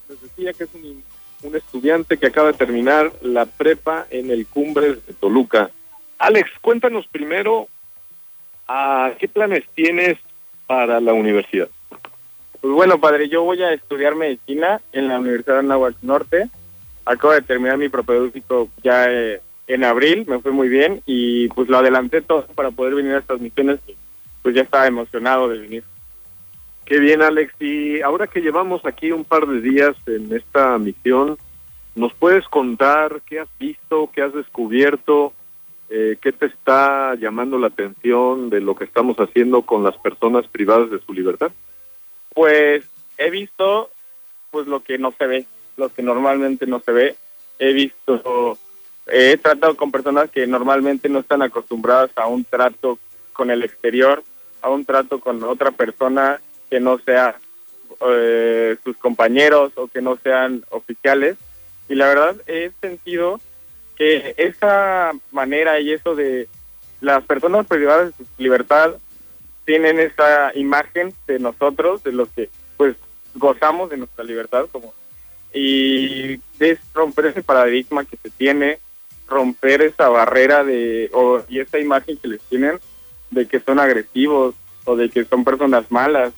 Les 0.10 0.20
decía 0.24 0.54
que 0.54 0.64
es 0.64 0.74
un, 0.74 1.04
un 1.44 1.56
estudiante 1.56 2.18
que 2.18 2.26
acaba 2.26 2.48
de 2.48 2.58
terminar 2.58 3.12
la 3.22 3.46
prepa 3.46 4.08
en 4.10 4.32
el 4.32 4.48
Cumbres 4.48 5.06
de 5.06 5.14
Toluca. 5.14 5.70
Alex, 6.18 6.50
cuéntanos 6.60 7.06
primero 7.06 7.68
a 8.68 9.12
qué 9.20 9.28
planes 9.28 9.66
tienes 9.76 10.18
para 10.66 11.00
la 11.00 11.14
universidad. 11.14 11.70
Pues 12.60 12.74
bueno, 12.74 13.00
padre, 13.00 13.30
yo 13.30 13.44
voy 13.44 13.62
a 13.62 13.72
estudiar 13.72 14.16
medicina 14.16 14.82
en 14.94 15.10
la 15.10 15.20
Universidad 15.20 15.58
de 15.58 15.60
Anáhuac 15.60 15.96
Norte. 16.02 16.50
Acabo 17.06 17.34
de 17.34 17.42
terminar 17.42 17.78
mi 17.78 17.90
propedéutico 17.90 18.70
ya 18.84 19.06
eh, 19.12 19.42
en 19.68 19.84
abril, 19.84 20.26
me 20.28 20.40
fue 20.40 20.52
muy 20.52 20.70
bien 20.70 21.02
y 21.06 21.48
pues 21.50 21.70
lo 21.70 21.78
adelanté 21.78 22.22
todo 22.22 22.48
para 22.56 22.72
poder 22.72 22.96
venir 22.96 23.14
a 23.14 23.20
estas 23.20 23.40
misiones. 23.40 23.80
Pues 24.42 24.56
ya 24.56 24.62
estaba 24.62 24.88
emocionado 24.88 25.48
de 25.50 25.60
venir. 25.60 25.84
Qué 26.86 27.00
bien, 27.00 27.24
Alex. 27.24 27.54
Y 27.60 28.02
ahora 28.02 28.28
que 28.28 28.42
llevamos 28.42 28.86
aquí 28.86 29.12
un 29.12 29.24
par 29.24 29.48
de 29.48 29.60
días 29.60 29.96
en 30.06 30.32
esta 30.34 30.78
misión, 30.78 31.38
¿nos 31.96 32.14
puedes 32.14 32.48
contar 32.48 33.22
qué 33.26 33.40
has 33.40 33.50
visto, 33.58 34.10
qué 34.14 34.22
has 34.22 34.34
descubierto, 34.34 35.34
eh, 35.90 36.18
qué 36.22 36.32
te 36.32 36.46
está 36.46 37.16
llamando 37.16 37.58
la 37.58 37.68
atención 37.68 38.52
de 38.52 38.62
lo 38.62 38.76
que 38.76 38.84
estamos 38.84 39.18
haciendo 39.18 39.64
con 39.64 39.84
las 39.84 39.98
personas 39.98 40.48
privadas 40.48 40.92
de 40.92 41.00
su 41.00 41.14
libertad? 41.14 41.52
Pues 42.34 42.86
he 43.18 43.32
visto 43.32 43.90
pues 44.52 44.68
lo 44.68 44.82
que 44.82 44.98
no 44.98 45.12
se 45.12 45.26
ve, 45.26 45.46
lo 45.78 45.90
que 45.90 46.02
normalmente 46.02 46.66
no 46.66 46.80
se 46.80 46.92
ve. 46.92 47.16
He 47.60 47.74
visto, 47.74 48.58
he 49.08 49.38
tratado 49.38 49.76
con 49.76 49.92
personas 49.92 50.30
que 50.30 50.48
normalmente 50.48 51.10
no 51.10 51.20
están 51.20 51.42
acostumbradas 51.42 52.12
a 52.16 52.28
un 52.28 52.44
trato 52.44 53.00
con 53.34 53.52
el 53.52 53.64
exterior, 53.64 54.24
a 54.62 54.70
un 54.70 54.86
trato 54.86 55.20
con 55.20 55.44
otra 55.44 55.72
persona 55.72 56.40
que 56.70 56.80
no 56.80 57.00
sea 57.00 57.38
eh, 58.08 58.76
sus 58.84 58.98
compañeros 58.98 59.72
o 59.76 59.88
que 59.88 60.02
no 60.02 60.18
sean 60.18 60.66
oficiales. 60.70 61.38
Y 61.88 61.96
la 61.96 62.08
verdad 62.08 62.36
he 62.48 62.72
sentido 62.82 63.40
que 63.96 64.34
esa 64.38 65.12
manera 65.32 65.80
y 65.80 65.94
eso 65.94 66.16
de 66.16 66.48
las 67.02 67.24
personas 67.24 67.68
privadas 67.68 68.18
de 68.18 68.26
su 68.26 68.32
libertad 68.38 68.96
tienen 69.66 70.00
esa 70.00 70.52
imagen 70.56 71.14
de 71.28 71.40
nosotros, 71.40 72.04
de 72.04 72.12
los 72.12 72.30
que 72.30 72.50
pues 72.78 72.96
gozamos 73.36 73.90
de 73.90 73.98
nuestra 73.98 74.24
libertad 74.24 74.66
como 74.72 74.94
y 75.56 76.42
es 76.60 76.80
romper 76.94 77.28
ese 77.28 77.42
paradigma 77.42 78.04
que 78.04 78.18
se 78.18 78.30
tiene, 78.30 78.80
romper 79.28 79.82
esa 79.82 80.10
barrera 80.10 80.66
de 80.66 81.10
o, 81.14 81.42
y 81.48 81.62
esa 81.62 81.80
imagen 81.80 82.18
que 82.18 82.28
les 82.28 82.42
tienen 82.42 82.78
de 83.32 83.48
que 83.48 83.62
son 83.62 83.80
agresivos 83.80 84.54
o 84.84 84.96
de 84.98 85.10
que 85.10 85.24
son 85.24 85.46
personas 85.46 85.90
malas. 85.90 86.34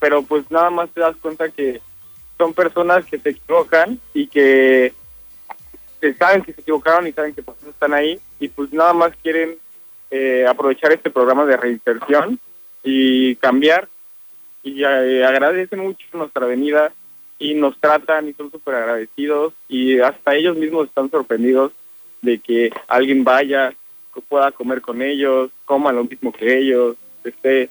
Pero 0.00 0.22
pues 0.22 0.50
nada 0.50 0.70
más 0.70 0.90
te 0.90 1.00
das 1.00 1.14
cuenta 1.16 1.50
que 1.50 1.80
son 2.38 2.54
personas 2.54 3.04
que 3.04 3.18
se 3.18 3.30
equivocan 3.30 4.00
y 4.14 4.26
que, 4.26 4.94
saben 6.18 6.42
que 6.42 6.54
se 6.54 6.62
equivocaron 6.62 7.06
y 7.06 7.12
saben 7.12 7.34
que 7.34 7.42
pues, 7.42 7.62
están 7.64 7.92
ahí 7.92 8.18
y 8.40 8.48
pues 8.48 8.72
nada 8.72 8.94
más 8.94 9.12
quieren 9.22 9.56
eh, 10.10 10.46
aprovechar 10.48 10.90
este 10.90 11.10
programa 11.10 11.44
de 11.44 11.56
reinserción 11.58 12.40
y 12.82 13.36
cambiar. 13.36 13.88
Y 14.64 14.84
eh, 14.84 15.24
agradecen 15.24 15.80
mucho 15.80 16.06
nuestra 16.14 16.46
venida 16.46 16.92
y 17.42 17.54
nos 17.54 17.76
tratan 17.78 18.28
y 18.28 18.32
son 18.34 18.52
súper 18.52 18.76
agradecidos 18.76 19.52
y 19.68 19.98
hasta 19.98 20.36
ellos 20.36 20.56
mismos 20.56 20.86
están 20.86 21.10
sorprendidos 21.10 21.72
de 22.20 22.38
que 22.38 22.70
alguien 22.86 23.24
vaya, 23.24 23.74
que 24.14 24.20
pueda 24.20 24.52
comer 24.52 24.80
con 24.80 25.02
ellos, 25.02 25.50
coma 25.64 25.92
lo 25.92 26.04
mismo 26.04 26.32
que 26.32 26.56
ellos, 26.56 26.96
esté 27.24 27.68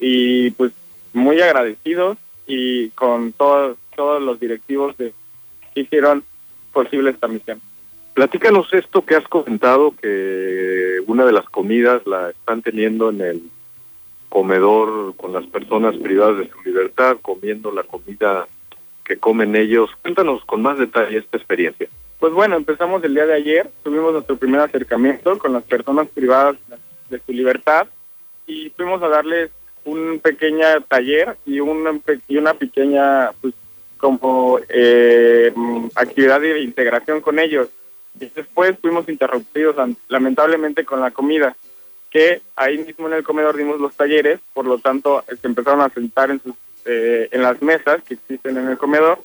y 0.00 0.50
pues 0.52 0.72
muy 1.12 1.38
agradecidos 1.40 2.16
y 2.46 2.88
con 2.90 3.32
todos 3.32 3.76
todos 3.94 4.22
los 4.22 4.40
directivos 4.40 4.96
de, 4.96 5.12
que 5.74 5.82
hicieron 5.82 6.24
posible 6.72 7.10
esta 7.10 7.28
misión. 7.28 7.60
Platícanos 8.14 8.72
esto 8.72 9.04
que 9.04 9.16
has 9.16 9.28
comentado, 9.28 9.94
que 10.00 10.98
una 11.06 11.26
de 11.26 11.32
las 11.32 11.44
comidas 11.44 12.06
la 12.06 12.30
están 12.30 12.62
teniendo 12.62 13.10
en 13.10 13.20
el 13.20 13.42
comedor 14.28 15.14
con 15.16 15.32
las 15.32 15.46
personas 15.46 15.94
privadas 15.96 16.38
de 16.38 16.48
su 16.48 16.62
libertad, 16.64 17.18
comiendo 17.22 17.70
la 17.70 17.82
comida 17.84 18.48
que 19.04 19.18
comen 19.18 19.56
ellos. 19.56 19.90
Cuéntanos 20.02 20.44
con 20.44 20.62
más 20.62 20.78
detalle 20.78 21.18
esta 21.18 21.36
experiencia. 21.36 21.88
Pues 22.18 22.32
bueno, 22.32 22.56
empezamos 22.56 23.02
el 23.04 23.14
día 23.14 23.26
de 23.26 23.34
ayer, 23.34 23.70
tuvimos 23.82 24.12
nuestro 24.12 24.36
primer 24.36 24.60
acercamiento 24.60 25.38
con 25.38 25.52
las 25.52 25.64
personas 25.64 26.08
privadas 26.08 26.56
de 27.10 27.20
su 27.20 27.32
libertad 27.32 27.86
y 28.46 28.70
fuimos 28.70 29.02
a 29.02 29.08
darles 29.08 29.50
un 29.84 30.20
pequeño 30.20 30.66
taller 30.88 31.36
y 31.44 31.60
una, 31.60 31.92
y 32.28 32.36
una 32.36 32.54
pequeña, 32.54 33.32
pues, 33.40 33.54
como 33.98 34.58
eh, 34.68 35.52
actividad 35.94 36.40
de 36.40 36.60
integración 36.60 37.20
con 37.20 37.38
ellos 37.38 37.68
y 38.20 38.26
después 38.26 38.78
fuimos 38.80 39.08
interrumpidos 39.08 39.76
lamentablemente 40.08 40.84
con 40.84 41.00
la 41.00 41.10
comida, 41.10 41.56
que 42.10 42.42
ahí 42.54 42.78
mismo 42.78 43.08
en 43.08 43.14
el 43.14 43.24
comedor 43.24 43.56
dimos 43.56 43.80
los 43.80 43.94
talleres, 43.94 44.40
por 44.52 44.66
lo 44.66 44.78
tanto 44.78 45.24
se 45.26 45.46
empezaron 45.46 45.80
a 45.80 45.88
sentar 45.88 46.30
en, 46.30 46.40
sus, 46.40 46.54
eh, 46.84 47.28
en 47.30 47.42
las 47.42 47.60
mesas 47.62 48.02
que 48.02 48.14
existen 48.14 48.58
en 48.58 48.68
el 48.68 48.78
comedor 48.78 49.22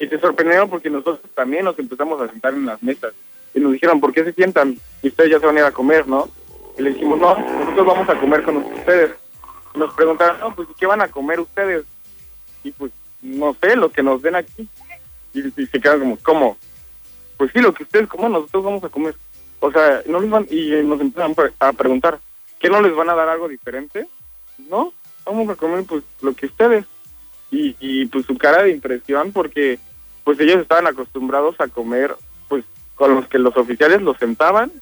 y 0.00 0.06
se 0.08 0.18
sorprendieron 0.18 0.68
porque 0.68 0.90
nosotros 0.90 1.20
también 1.34 1.64
nos 1.64 1.78
empezamos 1.78 2.20
a 2.20 2.28
sentar 2.28 2.54
en 2.54 2.66
las 2.66 2.82
mesas 2.82 3.12
y 3.54 3.60
nos 3.60 3.72
dijeron, 3.72 4.00
¿por 4.00 4.12
qué 4.12 4.24
se 4.24 4.32
sientan? 4.32 4.78
Y 5.02 5.08
ustedes 5.08 5.30
ya 5.30 5.40
se 5.40 5.46
van 5.46 5.56
a 5.56 5.60
ir 5.60 5.66
a 5.66 5.72
comer, 5.72 6.08
¿no? 6.08 6.28
Y 6.78 6.82
le 6.82 6.90
dijimos, 6.90 7.18
no, 7.18 7.38
nosotros 7.38 7.86
vamos 7.86 8.08
a 8.08 8.18
comer 8.18 8.42
con 8.42 8.56
ustedes. 8.56 9.10
Nos 9.74 9.92
preguntaron, 9.94 10.40
no, 10.40 10.54
pues 10.54 10.68
¿qué 10.78 10.86
van 10.86 11.02
a 11.02 11.08
comer 11.08 11.40
ustedes? 11.40 11.84
Y 12.64 12.72
pues, 12.72 12.92
no 13.20 13.54
sé, 13.60 13.76
lo 13.76 13.90
que 13.90 14.02
nos 14.02 14.22
den 14.22 14.36
aquí. 14.36 14.68
Y, 15.34 15.42
se 15.50 15.80
quedan 15.80 16.00
como, 16.00 16.18
¿cómo? 16.22 16.56
pues 17.36 17.50
sí, 17.52 17.60
lo 17.60 17.72
que 17.74 17.82
ustedes 17.82 18.08
coman, 18.08 18.32
nosotros 18.32 18.64
vamos 18.64 18.84
a 18.84 18.88
comer. 18.88 19.16
O 19.60 19.70
sea, 19.70 20.02
no 20.06 20.20
les 20.20 20.30
van, 20.30 20.46
y 20.50 20.70
nos 20.82 21.00
empiezan 21.00 21.34
a 21.58 21.72
preguntar, 21.72 22.20
¿qué 22.58 22.70
no 22.70 22.80
les 22.80 22.94
van 22.94 23.10
a 23.10 23.14
dar 23.14 23.28
algo 23.28 23.48
diferente? 23.48 24.06
No, 24.58 24.92
vamos 25.24 25.48
a 25.48 25.56
comer 25.56 25.84
pues 25.84 26.04
lo 26.20 26.34
que 26.34 26.46
ustedes. 26.46 26.84
Y, 27.52 27.76
y 27.78 28.06
pues 28.06 28.26
su 28.26 28.36
cara 28.36 28.64
de 28.64 28.72
impresión, 28.72 29.30
porque 29.30 29.78
pues 30.24 30.40
ellos 30.40 30.60
estaban 30.60 30.88
acostumbrados 30.88 31.54
a 31.60 31.68
comer 31.68 32.14
pues 32.48 32.64
con 32.96 33.14
los 33.14 33.28
que 33.28 33.38
los 33.38 33.56
oficiales 33.56 34.02
los 34.02 34.16
sentaban 34.16 34.72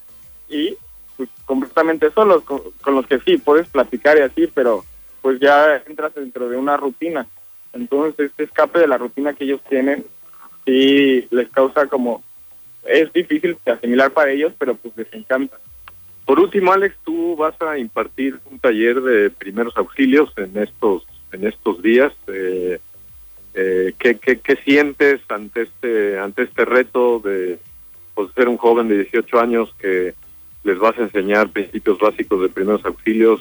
y 0.48 0.76
pues 1.16 1.28
completamente 1.44 2.10
solos, 2.12 2.44
con, 2.44 2.62
con 2.80 2.94
los 2.94 3.06
que 3.06 3.18
sí 3.20 3.36
puedes 3.36 3.68
platicar 3.68 4.16
y 4.16 4.22
así, 4.22 4.46
pero 4.46 4.84
pues 5.20 5.38
ya 5.40 5.82
entras 5.86 6.14
dentro 6.14 6.48
de 6.48 6.56
una 6.56 6.76
rutina. 6.76 7.26
Entonces 7.72 8.30
este 8.30 8.44
escape 8.44 8.78
de 8.78 8.88
la 8.88 8.98
rutina 8.98 9.34
que 9.34 9.44
ellos 9.44 9.60
tienen 9.68 10.04
sí 10.64 11.26
les 11.30 11.48
causa 11.50 11.86
como 11.86 12.22
es 12.84 13.12
difícil 13.12 13.56
de 13.64 13.72
asimilar 13.72 14.12
para 14.12 14.30
ellos, 14.30 14.52
pero 14.58 14.74
pues 14.74 14.96
les 14.96 15.12
encanta. 15.12 15.58
Por 16.24 16.38
último, 16.38 16.72
Alex, 16.72 16.96
tú 17.04 17.36
vas 17.36 17.60
a 17.60 17.76
impartir 17.78 18.38
un 18.50 18.58
taller 18.58 19.00
de 19.00 19.30
primeros 19.30 19.76
auxilios 19.76 20.32
en 20.36 20.56
estos 20.56 21.04
en 21.32 21.46
estos 21.46 21.82
días. 21.82 22.12
Eh, 22.26 22.78
eh, 23.54 23.94
¿qué, 23.98 24.16
qué, 24.18 24.56
sientes 24.64 25.20
ante 25.28 25.62
este 25.62 26.18
ante 26.18 26.44
este 26.44 26.64
reto 26.64 27.18
de 27.18 27.58
pues, 28.14 28.32
ser 28.34 28.48
un 28.48 28.56
joven 28.56 28.88
de 28.88 28.98
18 28.98 29.40
años 29.40 29.74
que 29.78 30.14
les 30.62 30.78
vas 30.78 30.96
a 30.98 31.02
enseñar 31.02 31.48
principios 31.48 31.98
básicos 31.98 32.42
de 32.42 32.48
primeros 32.48 32.84
auxilios 32.84 33.40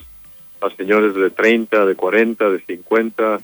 a 0.61 0.69
señores 0.75 1.15
de 1.15 1.29
30, 1.29 1.85
de 1.85 1.95
40, 1.95 2.49
de 2.49 2.59
50, 2.59 3.39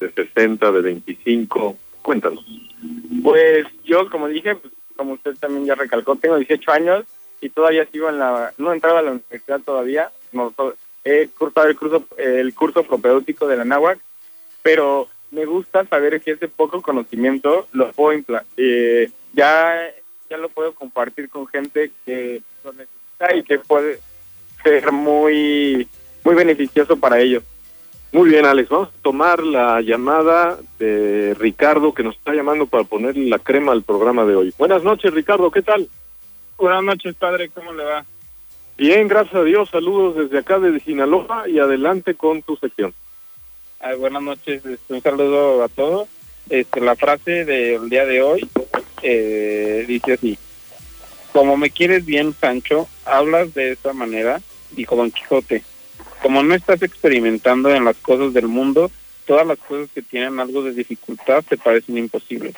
de 0.00 0.10
60, 0.12 0.72
de 0.72 0.80
25? 0.80 1.76
Cuéntanos. 2.02 2.44
Pues 3.22 3.66
yo, 3.84 4.08
como 4.08 4.28
dije, 4.28 4.54
pues, 4.54 4.72
como 4.96 5.14
usted 5.14 5.34
también 5.36 5.66
ya 5.66 5.74
recalcó, 5.74 6.16
tengo 6.16 6.36
18 6.36 6.70
años 6.72 7.04
y 7.40 7.50
todavía 7.50 7.86
sigo 7.86 8.08
en 8.08 8.18
la, 8.18 8.52
no 8.58 8.70
he 8.70 8.74
entrado 8.74 8.98
a 8.98 9.02
la 9.02 9.10
universidad 9.12 9.60
todavía, 9.60 10.10
no, 10.32 10.54
he 11.06 11.28
cursado 11.28 11.68
el 11.68 11.76
curso, 11.76 12.04
el 12.18 12.52
curso 12.52 12.82
propedéutico 12.82 13.46
de 13.46 13.56
la 13.56 13.64
NAWAC, 13.64 14.00
pero 14.62 15.08
me 15.30 15.44
gusta 15.44 15.86
saber 15.86 16.20
que 16.20 16.32
ese 16.32 16.48
poco 16.48 16.82
conocimiento 16.82 17.68
lo 17.72 17.92
puedo 17.92 18.18
eh, 18.56 19.10
ya, 19.32 19.88
ya 20.28 20.36
lo 20.36 20.48
puedo 20.48 20.74
compartir 20.74 21.28
con 21.28 21.46
gente 21.46 21.92
que 22.04 22.42
lo 22.64 22.72
necesita 22.72 23.36
y 23.36 23.42
que 23.44 23.58
puede 23.60 24.00
ser 24.64 24.90
muy, 24.90 25.86
muy 26.24 26.34
beneficioso 26.34 26.96
para 26.96 27.20
ellos. 27.20 27.44
Muy 28.10 28.30
bien, 28.30 28.44
Alex. 28.44 28.68
Vamos 28.68 28.88
a 28.88 29.02
tomar 29.02 29.42
la 29.42 29.80
llamada 29.82 30.58
de 30.78 31.34
Ricardo, 31.38 31.94
que 31.94 32.02
nos 32.02 32.16
está 32.16 32.34
llamando 32.34 32.66
para 32.66 32.82
ponerle 32.82 33.28
la 33.28 33.38
crema 33.38 33.72
al 33.72 33.82
programa 33.82 34.24
de 34.24 34.34
hoy. 34.34 34.54
Buenas 34.58 34.82
noches, 34.82 35.12
Ricardo. 35.12 35.50
¿Qué 35.50 35.62
tal? 35.62 35.88
Buenas 36.56 36.82
noches, 36.82 37.14
padre, 37.14 37.50
¿cómo 37.50 37.72
le 37.72 37.84
va? 37.84 38.04
Bien, 38.76 39.08
gracias 39.08 39.34
a 39.36 39.42
Dios. 39.42 39.70
Saludos 39.70 40.16
desde 40.16 40.38
acá 40.38 40.58
de 40.58 40.78
Sinaloa 40.80 41.48
y 41.48 41.58
adelante 41.58 42.14
con 42.14 42.42
tu 42.42 42.56
sección. 42.56 42.92
Ah, 43.80 43.94
buenas 43.94 44.22
noches, 44.22 44.66
este, 44.66 44.92
un 44.92 45.00
saludo 45.00 45.64
a 45.64 45.68
todos. 45.68 46.08
Este, 46.50 46.82
la 46.82 46.94
frase 46.94 47.46
del 47.46 47.88
día 47.88 48.04
de 48.04 48.20
hoy 48.20 48.46
eh, 49.02 49.86
dice 49.88 50.12
así: 50.12 50.38
Como 51.32 51.56
me 51.56 51.70
quieres 51.70 52.04
bien, 52.04 52.34
Sancho, 52.34 52.86
hablas 53.06 53.54
de 53.54 53.72
esa 53.72 53.94
manera, 53.94 54.42
dijo 54.72 54.94
Don 54.94 55.10
Quijote. 55.10 55.62
Como 56.20 56.42
no 56.42 56.54
estás 56.54 56.82
experimentando 56.82 57.74
en 57.74 57.86
las 57.86 57.96
cosas 57.96 58.34
del 58.34 58.46
mundo, 58.46 58.90
todas 59.24 59.46
las 59.46 59.58
cosas 59.58 59.88
que 59.94 60.02
tienen 60.02 60.38
algo 60.38 60.62
de 60.62 60.74
dificultad 60.74 61.42
te 61.48 61.56
parecen 61.56 61.96
imposibles. 61.96 62.54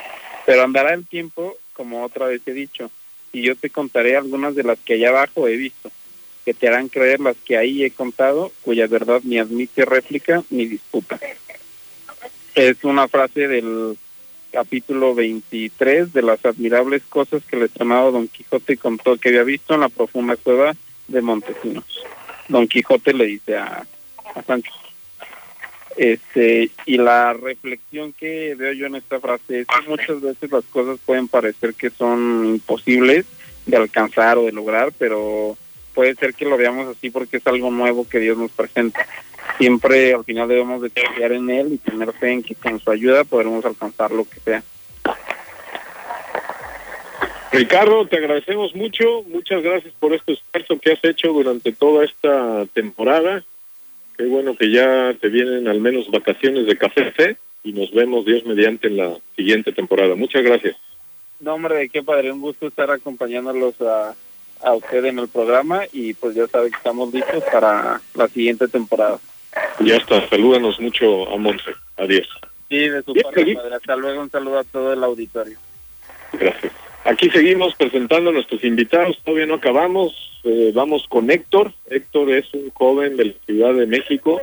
Pero 0.46 0.64
andará 0.64 0.94
el 0.94 1.06
tiempo, 1.06 1.56
como 1.74 2.02
otra 2.02 2.26
vez 2.26 2.42
he 2.46 2.52
dicho, 2.52 2.90
y 3.32 3.42
yo 3.42 3.54
te 3.54 3.70
contaré 3.70 4.16
algunas 4.16 4.56
de 4.56 4.64
las 4.64 4.80
que 4.80 4.94
allá 4.94 5.10
abajo 5.10 5.46
he 5.46 5.56
visto, 5.56 5.92
que 6.48 6.54
te 6.54 6.66
harán 6.66 6.88
creer 6.88 7.20
las 7.20 7.36
que 7.44 7.58
ahí 7.58 7.84
he 7.84 7.90
contado, 7.90 8.50
cuya 8.62 8.86
verdad 8.86 9.20
ni 9.22 9.38
admite 9.38 9.84
réplica 9.84 10.42
ni 10.48 10.64
disputa. 10.64 11.20
Es 12.54 12.82
una 12.84 13.06
frase 13.06 13.48
del 13.48 13.98
capítulo 14.50 15.14
23 15.14 16.10
de 16.10 16.22
las 16.22 16.42
admirables 16.46 17.02
cosas 17.06 17.42
que 17.44 17.56
el 17.56 17.64
estrenado 17.64 18.12
Don 18.12 18.28
Quijote 18.28 18.78
contó 18.78 19.18
que 19.18 19.28
había 19.28 19.42
visto 19.42 19.74
en 19.74 19.80
la 19.80 19.90
profunda 19.90 20.36
cueva 20.36 20.72
de 21.06 21.20
Montesinos. 21.20 21.84
Don 22.48 22.66
Quijote 22.66 23.12
le 23.12 23.26
dice 23.26 23.58
a, 23.58 23.86
a 24.34 24.42
Sancho. 24.42 24.72
Este, 25.98 26.70
y 26.86 26.96
la 26.96 27.34
reflexión 27.34 28.14
que 28.14 28.54
veo 28.54 28.72
yo 28.72 28.86
en 28.86 28.94
esta 28.94 29.20
frase 29.20 29.60
es 29.60 29.66
que 29.66 29.86
muchas 29.86 30.22
veces 30.22 30.50
las 30.50 30.64
cosas 30.64 30.98
pueden 31.04 31.28
parecer 31.28 31.74
que 31.74 31.90
son 31.90 32.46
imposibles 32.46 33.26
de 33.66 33.76
alcanzar 33.76 34.38
o 34.38 34.46
de 34.46 34.52
lograr, 34.52 34.94
pero 34.98 35.58
puede 35.98 36.14
ser 36.14 36.32
que 36.32 36.44
lo 36.44 36.56
veamos 36.56 36.86
así 36.86 37.10
porque 37.10 37.38
es 37.38 37.46
algo 37.48 37.72
nuevo 37.72 38.08
que 38.08 38.20
Dios 38.20 38.38
nos 38.38 38.52
presenta. 38.52 39.04
Siempre 39.56 40.14
al 40.14 40.22
final 40.22 40.46
debemos 40.46 40.80
de 40.80 40.90
confiar 40.90 41.32
en 41.32 41.50
Él 41.50 41.72
y 41.72 41.78
tener 41.78 42.12
fe 42.12 42.30
en 42.30 42.44
que 42.44 42.54
con 42.54 42.78
su 42.78 42.88
ayuda 42.92 43.24
podremos 43.24 43.64
alcanzar 43.64 44.12
lo 44.12 44.24
que 44.24 44.38
sea. 44.38 44.62
Ricardo, 47.50 48.06
te 48.06 48.16
agradecemos 48.16 48.76
mucho. 48.76 49.24
Muchas 49.24 49.60
gracias 49.60 49.92
por 49.98 50.14
este 50.14 50.34
esfuerzo 50.34 50.78
que 50.78 50.92
has 50.92 51.04
hecho 51.04 51.32
durante 51.32 51.72
toda 51.72 52.04
esta 52.04 52.64
temporada. 52.66 53.42
Qué 54.16 54.24
bueno 54.26 54.54
que 54.56 54.70
ya 54.70 55.16
te 55.20 55.28
vienen 55.28 55.66
al 55.66 55.80
menos 55.80 56.08
vacaciones 56.12 56.66
de 56.66 56.78
café 56.78 57.10
Fe 57.10 57.36
y 57.64 57.72
nos 57.72 57.92
vemos 57.92 58.24
Dios 58.24 58.46
mediante 58.46 58.86
en 58.86 58.98
la 58.98 59.16
siguiente 59.34 59.72
temporada. 59.72 60.14
Muchas 60.14 60.44
gracias. 60.44 60.76
No, 61.40 61.54
hombre, 61.54 61.74
de 61.74 61.88
qué 61.88 62.04
padre, 62.04 62.30
un 62.30 62.40
gusto 62.40 62.68
estar 62.68 62.88
acompañándolos 62.88 63.80
a, 63.80 64.14
a 64.62 64.74
usted 64.74 65.04
en 65.04 65.18
el 65.18 65.28
programa 65.28 65.82
y 65.92 66.14
pues 66.14 66.34
ya 66.34 66.46
sabe 66.46 66.70
que 66.70 66.76
estamos 66.76 67.12
listos 67.12 67.42
para 67.52 68.00
la 68.14 68.28
siguiente 68.28 68.68
temporada. 68.68 69.18
Ya 69.80 69.96
está. 69.96 70.28
Salúdanos 70.28 70.78
mucho 70.80 71.28
a 71.32 71.36
Monse. 71.36 71.72
Adiós. 71.96 72.28
Sí, 72.68 72.88
de 72.88 73.02
su 73.02 73.12
Bien, 73.12 73.24
parte, 73.24 73.40
feliz. 73.40 73.56
padre. 73.56 73.74
Hasta 73.76 73.96
luego, 73.96 74.20
un 74.22 74.30
saludo 74.30 74.58
a 74.58 74.64
todo 74.64 74.92
el 74.92 75.02
auditorio. 75.02 75.58
Gracias. 76.32 76.72
Aquí 77.04 77.30
seguimos 77.30 77.74
presentando 77.74 78.30
a 78.30 78.32
nuestros 78.34 78.62
invitados. 78.64 79.18
Todavía 79.24 79.46
no 79.46 79.54
acabamos. 79.54 80.40
Eh, 80.44 80.72
vamos 80.74 81.06
con 81.08 81.30
Héctor. 81.30 81.72
Héctor 81.86 82.30
es 82.32 82.52
un 82.52 82.70
joven 82.70 83.16
de 83.16 83.24
la 83.26 83.32
Ciudad 83.46 83.74
de 83.74 83.86
México 83.86 84.40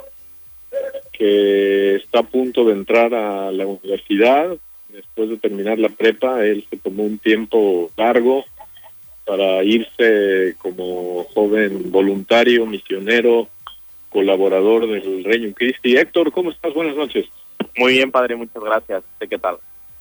que 1.12 1.95
está 1.95 2.19
a 2.19 2.23
punto 2.23 2.65
de 2.65 2.73
entrar 2.73 3.13
a 3.13 3.51
la 3.51 3.65
universidad. 3.65 4.58
Después 4.89 5.30
de 5.30 5.38
terminar 5.38 5.78
la 5.78 5.89
prepa, 5.89 6.45
él 6.45 6.65
se 6.69 6.78
tomó 6.78 7.04
un 7.04 7.17
tiempo 7.19 7.91
largo 7.97 8.45
para 9.25 9.63
irse 9.63 10.55
como 10.59 11.25
joven 11.33 11.91
voluntario, 11.91 12.65
misionero, 12.65 13.47
colaborador 14.09 14.88
del 14.88 15.23
Reino 15.23 15.53
Christi. 15.53 15.97
Héctor, 15.97 16.31
¿cómo 16.31 16.51
estás? 16.51 16.73
Buenas 16.73 16.95
noches. 16.95 17.25
Muy 17.75 17.93
bien, 17.93 18.11
padre, 18.11 18.35
muchas 18.35 18.63
gracias. 18.63 19.03
¿Usted 19.13 19.27
qué 19.29 19.38
tal? 19.38 19.57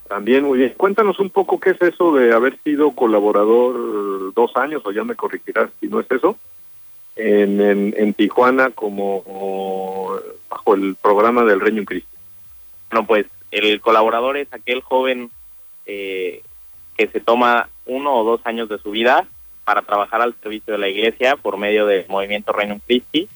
También 0.08 0.44
muy 0.44 0.58
bien. 0.58 0.74
Cuéntanos 0.76 1.18
un 1.18 1.30
poco 1.30 1.58
qué 1.58 1.70
es 1.70 1.82
eso 1.82 2.14
de 2.14 2.32
haber 2.32 2.58
sido 2.62 2.92
colaborador 2.92 4.32
dos 4.34 4.54
años, 4.56 4.82
o 4.84 4.92
ya 4.92 5.02
me 5.02 5.16
corregirás 5.16 5.70
si 5.80 5.88
no 5.88 5.98
es 6.00 6.10
eso, 6.10 6.37
en, 7.16 7.60
en, 7.60 7.94
en 7.96 8.14
Tijuana 8.14 8.70
como 8.70 10.20
bajo 10.48 10.74
el 10.74 10.94
programa 10.96 11.44
del 11.44 11.60
Reino 11.60 11.84
Cristo. 11.84 12.10
Bueno, 12.90 13.06
pues 13.06 13.26
el 13.50 13.80
colaborador 13.80 14.37
es 14.37 14.52
aquel 14.52 14.82
joven 14.82 15.30
eh, 15.87 16.42
que 16.96 17.09
se 17.09 17.20
toma 17.20 17.68
uno 17.87 18.14
o 18.14 18.24
dos 18.24 18.40
años 18.44 18.68
de 18.68 18.78
su 18.78 18.90
vida 18.90 19.26
para 19.64 19.83
trabajar 19.83 20.20
al 20.20 20.35
servicio 20.42 20.72
de 20.72 20.78
la 20.78 20.88
iglesia 20.88 21.37
por 21.37 21.57
medio 21.57 21.87
del 21.87 22.07
movimiento 22.09 22.52
Reino 22.52 22.80
Christi. 22.87 23.28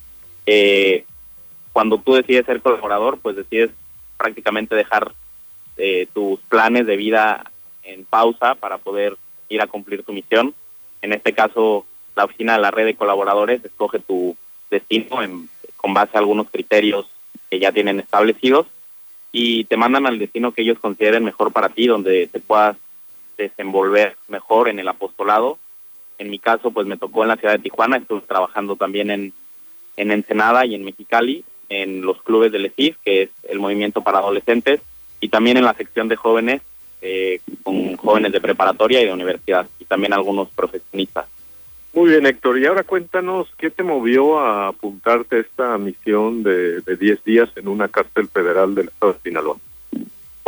Eh, 0.47 1.05
cuando 1.73 1.99
tú 1.99 2.15
decides 2.15 2.47
ser 2.47 2.61
colaborador, 2.61 3.19
pues 3.21 3.37
decides 3.37 3.71
prácticamente 4.17 4.75
dejar 4.75 5.13
eh, 5.77 6.09
tus 6.13 6.41
planes 6.41 6.87
de 6.87 6.97
vida 6.97 7.51
en 7.83 8.05
pausa 8.05 8.55
para 8.55 8.79
poder 8.79 9.17
ir 9.49 9.63
a 9.63 9.67
cumplir 9.67 10.03
tu 10.03 10.13
misión. 10.13 10.55
En 11.03 11.13
este 11.13 11.33
caso, 11.33 11.87
la 12.17 12.25
oficina 12.25 12.55
de 12.55 12.63
la 12.63 12.71
red 12.71 12.85
de 12.85 12.97
colaboradores 12.97 13.65
escoge 13.65 14.01
tu 14.01 14.37
destino 14.71 15.21
con 15.77 15.95
base 15.95 16.17
a 16.17 16.21
algunos 16.21 16.51
criterios 16.51 17.07
que 17.49 17.59
ya 17.59 17.73
tienen 17.73 18.01
establecidos 18.01 18.67
y 19.33 19.65
te 19.65 19.77
mandan 19.77 20.07
al 20.07 20.19
destino 20.19 20.53
que 20.53 20.63
ellos 20.63 20.79
consideren 20.79 21.25
mejor 21.25 21.53
para 21.53 21.69
ti, 21.69 21.87
donde 21.87 22.27
te 22.27 22.41
puedas 22.41 22.77
desenvolver 23.39 24.17
mejor 24.29 24.69
en 24.69 24.79
el 24.79 24.89
apostolado. 24.89 25.59
En 26.19 26.29
mi 26.29 26.39
caso, 26.39 26.71
pues 26.71 26.87
me 26.87 26.99
tocó 26.99 27.23
en 27.23 27.29
la 27.29 27.37
ciudad 27.37 27.55
de 27.55 27.61
Tijuana, 27.61 27.97
estuve 27.97 28.21
trabajando 28.23 28.77
también 28.77 29.11
en, 29.11 29.33
en 29.97 30.11
Ensenada 30.11 30.67
y 30.67 30.75
en 30.75 30.85
Mexicali, 30.85 31.45
en 31.69 32.03
los 32.03 32.21
clubes 32.23 32.53
del 32.53 32.67
ESIF, 32.67 32.97
que 33.05 33.23
es 33.23 33.31
el 33.45 33.61
movimiento 33.61 34.03
para 34.03 34.19
adolescentes, 34.19 34.81
y 35.21 35.29
también 35.29 35.57
en 35.57 35.65
la 35.65 35.75
sección 35.75 36.09
de 36.09 36.17
jóvenes, 36.17 36.63
eh, 37.01 37.41
con 37.63 37.97
jóvenes 37.97 38.33
de 38.33 38.41
preparatoria 38.41 39.01
y 39.01 39.07
de 39.07 39.13
universidad, 39.13 39.67
y 39.79 39.85
también 39.85 40.13
algunos 40.13 40.49
profesionistas. 40.49 41.27
Muy 41.95 42.11
bien, 42.11 42.27
Héctor. 42.27 42.59
Y 42.59 42.67
ahora 42.67 42.85
cuéntanos 42.85 43.49
qué 43.57 43.71
te 43.71 43.83
movió 43.83 44.39
a 44.39 44.69
apuntarte 44.69 45.37
a 45.37 45.41
esta 45.41 45.79
misión 45.79 46.43
de, 46.43 46.81
de 46.81 46.97
10 46.97 47.25
días 47.25 47.49
en 47.57 47.69
una 47.69 47.89
cárcel 47.89 48.29
federal 48.29 48.75
del 48.75 48.89
estado 48.89 49.15
de 49.15 49.21
Sinaloa. 49.21 49.57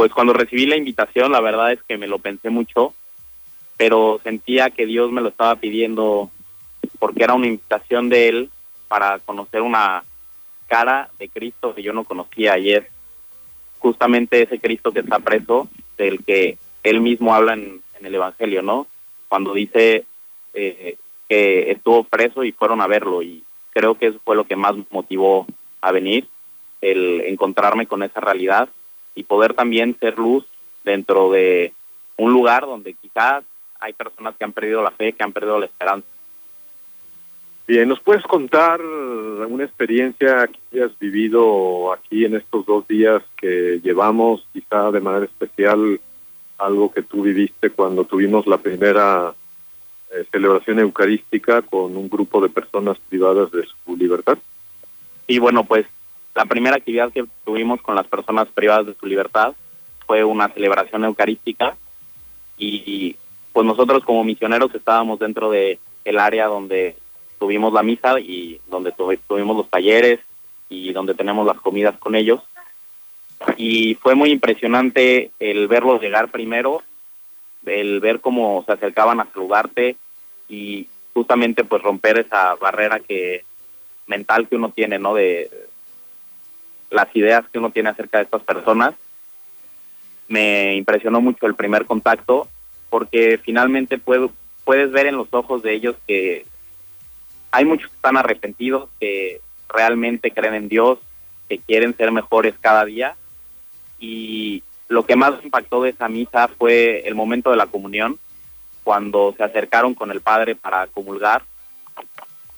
Pues 0.01 0.15
cuando 0.15 0.33
recibí 0.33 0.65
la 0.65 0.77
invitación, 0.77 1.31
la 1.31 1.43
verdad 1.43 1.73
es 1.73 1.83
que 1.83 1.99
me 1.99 2.07
lo 2.07 2.19
pensé 2.19 2.49
mucho, 2.49 2.95
pero 3.77 4.19
sentía 4.25 4.71
que 4.71 4.87
Dios 4.87 5.13
me 5.13 5.21
lo 5.21 5.29
estaba 5.29 5.57
pidiendo 5.57 6.31
porque 6.99 7.23
era 7.23 7.35
una 7.35 7.49
invitación 7.49 8.09
de 8.09 8.29
Él 8.29 8.51
para 8.89 9.19
conocer 9.19 9.61
una 9.61 10.03
cara 10.69 11.11
de 11.19 11.29
Cristo 11.29 11.75
que 11.75 11.83
yo 11.83 11.93
no 11.93 12.05
conocía 12.05 12.57
y 12.57 12.73
es 12.73 12.87
justamente 13.79 14.41
ese 14.41 14.59
Cristo 14.59 14.91
que 14.91 15.01
está 15.01 15.19
preso, 15.19 15.69
del 15.99 16.25
que 16.25 16.57
él 16.83 17.03
mismo 17.03 17.35
habla 17.35 17.53
en, 17.53 17.83
el 18.01 18.15
Evangelio, 18.15 18.63
¿no? 18.63 18.87
Cuando 19.29 19.53
dice 19.53 20.07
eh, 20.55 20.97
que 21.29 21.73
estuvo 21.73 22.05
preso 22.05 22.43
y 22.43 22.53
fueron 22.53 22.81
a 22.81 22.87
verlo 22.87 23.21
y 23.21 23.45
creo 23.69 23.97
que 23.97 24.07
eso 24.07 24.21
fue 24.25 24.35
lo 24.35 24.45
que 24.45 24.57
más 24.57 24.77
motivó 24.91 25.47
a 25.83 25.93
venir, 25.93 26.27
el 26.81 27.21
encontrarme 27.21 27.87
con 27.87 28.03
esa 28.03 28.21
realidad 28.21 28.71
y 29.15 29.25
poder 29.25 29.55
también 29.55 29.97
ser 29.99 30.19
luz 30.19 30.45
dentro 30.85 31.31
de 31.31 31.73
un 32.17 32.33
lugar 32.33 32.67
donde 32.67 32.95
quizás 32.95 33.45
hay 33.81 33.93
personas 33.93 34.35
que 34.37 34.45
han 34.45 34.53
perdido 34.53 34.83
la 34.83 34.91
fe, 34.91 35.13
que 35.13 35.23
han 35.23 35.33
perdido 35.33 35.59
la 35.59 35.67
esperanza. 35.67 36.07
Bien, 37.67 37.89
¿nos 37.89 38.01
puedes 38.01 38.25
contar 38.25 38.81
una 38.81 39.65
experiencia 39.65 40.51
que 40.71 40.83
has 40.83 40.99
vivido 40.99 41.93
aquí 41.93 42.25
en 42.25 42.35
estos 42.35 42.67
dos 42.67 42.87
días 42.89 43.23
que 43.37 43.81
llevamos, 43.83 44.45
quizá 44.53 44.91
de 44.91 45.01
manera 45.01 45.27
especial, 45.27 46.01
algo 46.59 46.91
que 46.93 47.03
tú 47.03 47.23
viviste 47.23 47.71
cuando 47.71 48.05
tuvimos 48.05 48.47
la 48.47 48.59
primera 48.59 49.33
eh, 50.11 50.25
celebración 50.33 50.81
eucarística 50.81 51.63
con 51.63 51.97
un 51.97 52.09
grupo 52.09 52.43
de 52.43 52.49
personas 52.49 52.99
privadas 53.09 53.51
de 53.53 53.65
su 53.65 53.97
libertad? 53.97 54.37
Y 55.29 55.39
bueno, 55.39 55.65
pues 55.65 55.87
la 56.35 56.45
primera 56.45 56.77
actividad 56.77 57.13
que 57.13 57.25
tuvimos 57.45 57.81
con 57.83 57.95
las 57.95 58.07
personas 58.07 58.49
privadas 58.49 58.87
de 58.87 58.95
su 58.95 59.07
libertad 59.07 59.55
fue 60.07 60.25
una 60.25 60.49
celebración 60.49 61.05
eucarística 61.05 61.77
y 62.59 63.17
pues 63.53 63.67
nosotros 63.67 64.05
como 64.05 64.25
misioneros 64.25 64.75
estábamos 64.75 65.19
dentro 65.19 65.51
de 65.51 65.79
el 66.05 66.19
área 66.19 66.47
donde 66.47 66.97
tuvimos 67.39 67.73
la 67.73 67.83
misa 67.83 68.21
y 68.21 68.61
donde 68.69 68.93
tuvimos 68.93 69.57
los 69.57 69.69
talleres 69.69 70.21
y 70.69 70.93
donde 70.93 71.15
tenemos 71.15 71.47
las 71.47 71.61
comidas 71.61 71.97
con 71.99 72.15
ellos. 72.15 72.41
Y 73.57 73.95
fue 73.95 74.15
muy 74.15 74.31
impresionante 74.31 75.31
el 75.41 75.67
verlos 75.67 76.01
llegar 76.01 76.31
primero, 76.31 76.83
el 77.65 78.01
ver 78.01 78.21
cómo 78.21 78.63
se 78.67 78.73
acercaban 78.73 79.21
a 79.21 79.27
saludarte 79.33 79.97
y 80.49 80.87
justamente 81.15 81.65
pues 81.65 81.83
romper 81.83 82.19
esa 82.19 82.55
barrera 82.57 83.01
que 83.01 83.45
mental 84.07 84.49
que 84.49 84.57
uno 84.57 84.71
tiene, 84.71 84.99
¿no? 84.99 85.15
De 85.15 85.51
las 86.91 87.15
ideas 87.15 87.45
que 87.53 87.59
uno 87.59 87.71
tiene 87.71 87.89
acerca 87.89 88.19
de 88.19 88.25
estas 88.25 88.43
personas. 88.43 88.95
Me 90.29 90.75
impresionó 90.75 91.21
mucho 91.21 91.47
el 91.47 91.55
primer 91.55 91.87
contacto 91.87 92.49
porque 92.89 93.39
finalmente 93.43 93.99
puedes 93.99 94.93
ver 94.93 95.07
en 95.07 95.17
los 95.17 95.29
ojos 95.33 95.63
de 95.63 95.75
ellos 95.75 95.97
que 96.07 96.45
hay 97.53 97.65
muchos 97.65 97.89
que 97.89 97.97
están 97.97 98.17
arrepentidos, 98.17 98.89
que 99.01 99.41
realmente 99.69 100.31
creen 100.31 100.55
en 100.55 100.69
Dios, 100.69 100.99
que 101.49 101.59
quieren 101.59 101.97
ser 101.97 102.13
mejores 102.13 102.55
cada 102.61 102.85
día. 102.85 103.17
Y 103.99 104.63
lo 104.89 105.05
que 105.05 105.17
más 105.17 105.35
impactó 105.45 105.83
de 105.83 105.91
esa 105.91 106.09
misa 106.09 106.49
fue 106.49 107.07
el 107.07 107.15
momento 107.15 107.51
de 107.51 107.57
la 107.57 107.67
comunión, 107.67 108.19
cuando 108.85 109.35
se 109.37 109.43
acercaron 109.45 109.95
con 109.95 110.11
el 110.11 110.21
Padre 110.21 110.55
para 110.55 110.87
comulgar. 110.89 111.43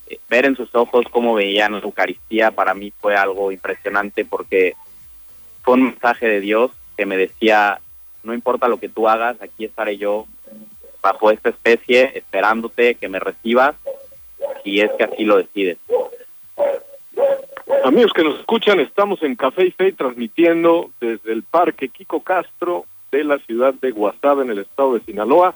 Eh, 0.07 0.19
ver 0.29 0.47
en 0.47 0.57
sus 0.57 0.75
ojos 0.75 1.07
cómo 1.11 1.35
veían 1.35 1.73
la 1.73 1.79
Eucaristía 1.79 2.51
para 2.51 2.75
mí 2.75 2.93
fue 3.01 3.17
algo 3.17 3.53
impresionante 3.53 4.25
porque 4.25 4.75
fue 5.63 5.75
un 5.75 5.85
mensaje 5.85 6.27
de 6.27 6.41
Dios 6.41 6.71
que 6.97 7.07
me 7.07 7.17
decía, 7.17 7.81
no 8.23 8.35
importa 8.35 8.69
lo 8.69 8.79
que 8.79 8.89
tú 8.89 9.09
hagas, 9.09 9.41
aquí 9.41 9.65
estaré 9.65 9.97
yo 9.97 10.27
bajo 11.01 11.31
esta 11.31 11.49
especie, 11.49 12.13
esperándote 12.15 12.95
que 12.95 13.09
me 13.09 13.19
recibas 13.19 13.75
y 14.65 14.81
es 14.81 14.91
que 14.93 15.05
así 15.05 15.25
lo 15.25 15.39
decides. 15.39 15.79
Amigos 17.85 18.13
que 18.13 18.23
nos 18.23 18.39
escuchan, 18.39 18.79
estamos 18.79 19.23
en 19.23 19.35
Café 19.35 19.67
y 19.67 19.71
Fe 19.73 19.93
transmitiendo 19.93 20.91
desde 21.01 21.33
el 21.33 21.43
Parque 21.43 21.89
Kiko 21.89 22.23
Castro 22.23 22.87
de 23.11 23.25
la 23.25 23.39
ciudad 23.39 23.75
de 23.75 23.91
Guasave 23.91 24.45
en 24.45 24.51
el 24.51 24.61
estado 24.61 24.95
de 24.95 25.01
Sinaloa, 25.01 25.55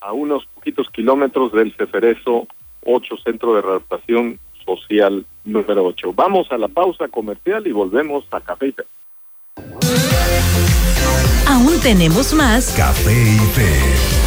a 0.00 0.12
unos 0.12 0.46
poquitos 0.46 0.88
kilómetros 0.90 1.52
del 1.52 1.72
Ceferezo 1.74 2.46
8 2.84 3.16
Centro 3.24 3.54
de 3.54 3.62
Readaptación 3.62 4.38
Social 4.64 5.24
número 5.44 5.84
8. 5.84 6.12
Vamos 6.14 6.50
a 6.50 6.58
la 6.58 6.68
pausa 6.68 7.08
comercial 7.08 7.66
y 7.66 7.72
volvemos 7.72 8.24
a 8.30 8.40
Café 8.40 8.68
y 8.68 8.72
Fe. 8.72 8.84
Aún 11.46 11.80
tenemos 11.82 12.32
más 12.32 12.74
Café 12.76 13.12
y 13.12 13.38
Fe. 13.54 14.22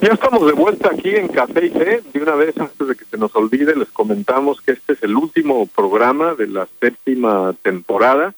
Ya 0.00 0.12
estamos 0.12 0.46
de 0.46 0.52
vuelta 0.52 0.90
aquí 0.92 1.10
en 1.16 1.26
Café 1.26 1.66
y 1.66 1.70
Fe. 1.70 2.02
De 2.12 2.22
una 2.22 2.36
vez, 2.36 2.56
antes 2.58 2.86
de 2.86 2.94
que 2.94 3.04
se 3.04 3.16
nos 3.16 3.34
olvide, 3.34 3.74
les 3.74 3.88
comentamos 3.88 4.60
que 4.60 4.72
este 4.72 4.92
es 4.92 5.02
el 5.02 5.16
último 5.16 5.66
programa 5.66 6.34
de 6.34 6.46
la 6.46 6.68
séptima 6.80 7.52
temporada, 7.62 8.34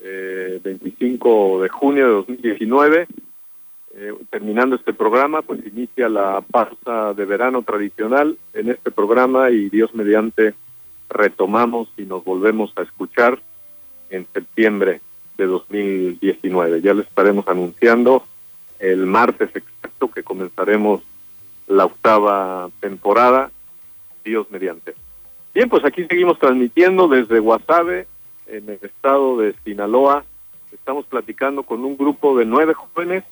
eh, 0.00 0.60
25 0.62 1.62
de 1.62 1.68
junio 1.70 2.06
de 2.06 2.12
2019. 2.12 3.06
Eh, 3.96 4.12
terminando 4.28 4.74
este 4.74 4.92
programa, 4.92 5.42
pues 5.42 5.64
inicia 5.64 6.08
la 6.08 6.40
pausa 6.40 7.14
de 7.14 7.24
verano 7.24 7.62
tradicional 7.62 8.36
en 8.52 8.70
este 8.70 8.90
programa 8.90 9.50
y 9.50 9.68
Dios 9.68 9.94
mediante 9.94 10.54
retomamos 11.08 11.88
y 11.96 12.02
nos 12.02 12.24
volvemos 12.24 12.72
a 12.76 12.82
escuchar 12.82 13.40
en 14.10 14.26
septiembre 14.34 15.00
de 15.36 15.46
2019. 15.46 16.80
Ya 16.80 16.92
les 16.92 17.06
estaremos 17.06 17.46
anunciando 17.46 18.24
el 18.80 19.06
martes 19.06 19.50
exacto 19.54 20.10
que 20.10 20.24
comenzaremos 20.24 21.02
la 21.68 21.84
octava 21.84 22.70
temporada, 22.80 23.52
Dios 24.24 24.50
mediante. 24.50 24.94
Bien, 25.54 25.68
pues 25.68 25.84
aquí 25.84 26.04
seguimos 26.06 26.40
transmitiendo 26.40 27.06
desde 27.06 27.38
Guasave, 27.38 28.08
en 28.48 28.68
el 28.68 28.78
estado 28.82 29.38
de 29.38 29.54
Sinaloa. 29.64 30.24
Estamos 30.72 31.06
platicando 31.06 31.62
con 31.62 31.84
un 31.84 31.96
grupo 31.96 32.36
de 32.36 32.44
nueve 32.44 32.74
jóvenes 32.74 33.22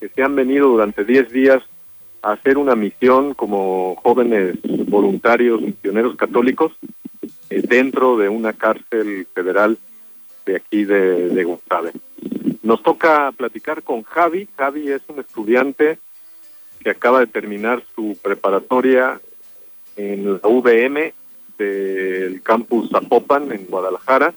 que 0.00 0.08
se 0.08 0.22
han 0.22 0.34
venido 0.34 0.68
durante 0.68 1.04
diez 1.04 1.30
días 1.30 1.62
a 2.22 2.32
hacer 2.32 2.58
una 2.58 2.74
misión 2.74 3.34
como 3.34 3.96
jóvenes 3.96 4.56
voluntarios 4.62 5.60
misioneros 5.60 6.16
católicos 6.16 6.72
eh, 7.50 7.62
dentro 7.62 8.16
de 8.16 8.28
una 8.28 8.52
cárcel 8.52 9.26
federal 9.34 9.78
de 10.46 10.56
aquí 10.56 10.84
de, 10.84 11.28
de 11.28 11.44
Guasave. 11.44 11.92
Nos 12.62 12.82
toca 12.82 13.32
platicar 13.32 13.82
con 13.82 14.02
Javi. 14.02 14.48
Javi 14.56 14.90
es 14.90 15.02
un 15.08 15.20
estudiante 15.20 15.98
que 16.80 16.90
acaba 16.90 17.20
de 17.20 17.26
terminar 17.26 17.82
su 17.94 18.16
preparatoria 18.22 19.20
en 19.96 20.34
la 20.34 20.48
UVM 20.48 21.12
del 21.58 22.42
campus 22.42 22.90
Zapopan 22.90 23.50
en 23.52 23.66
Guadalajara 23.66 24.32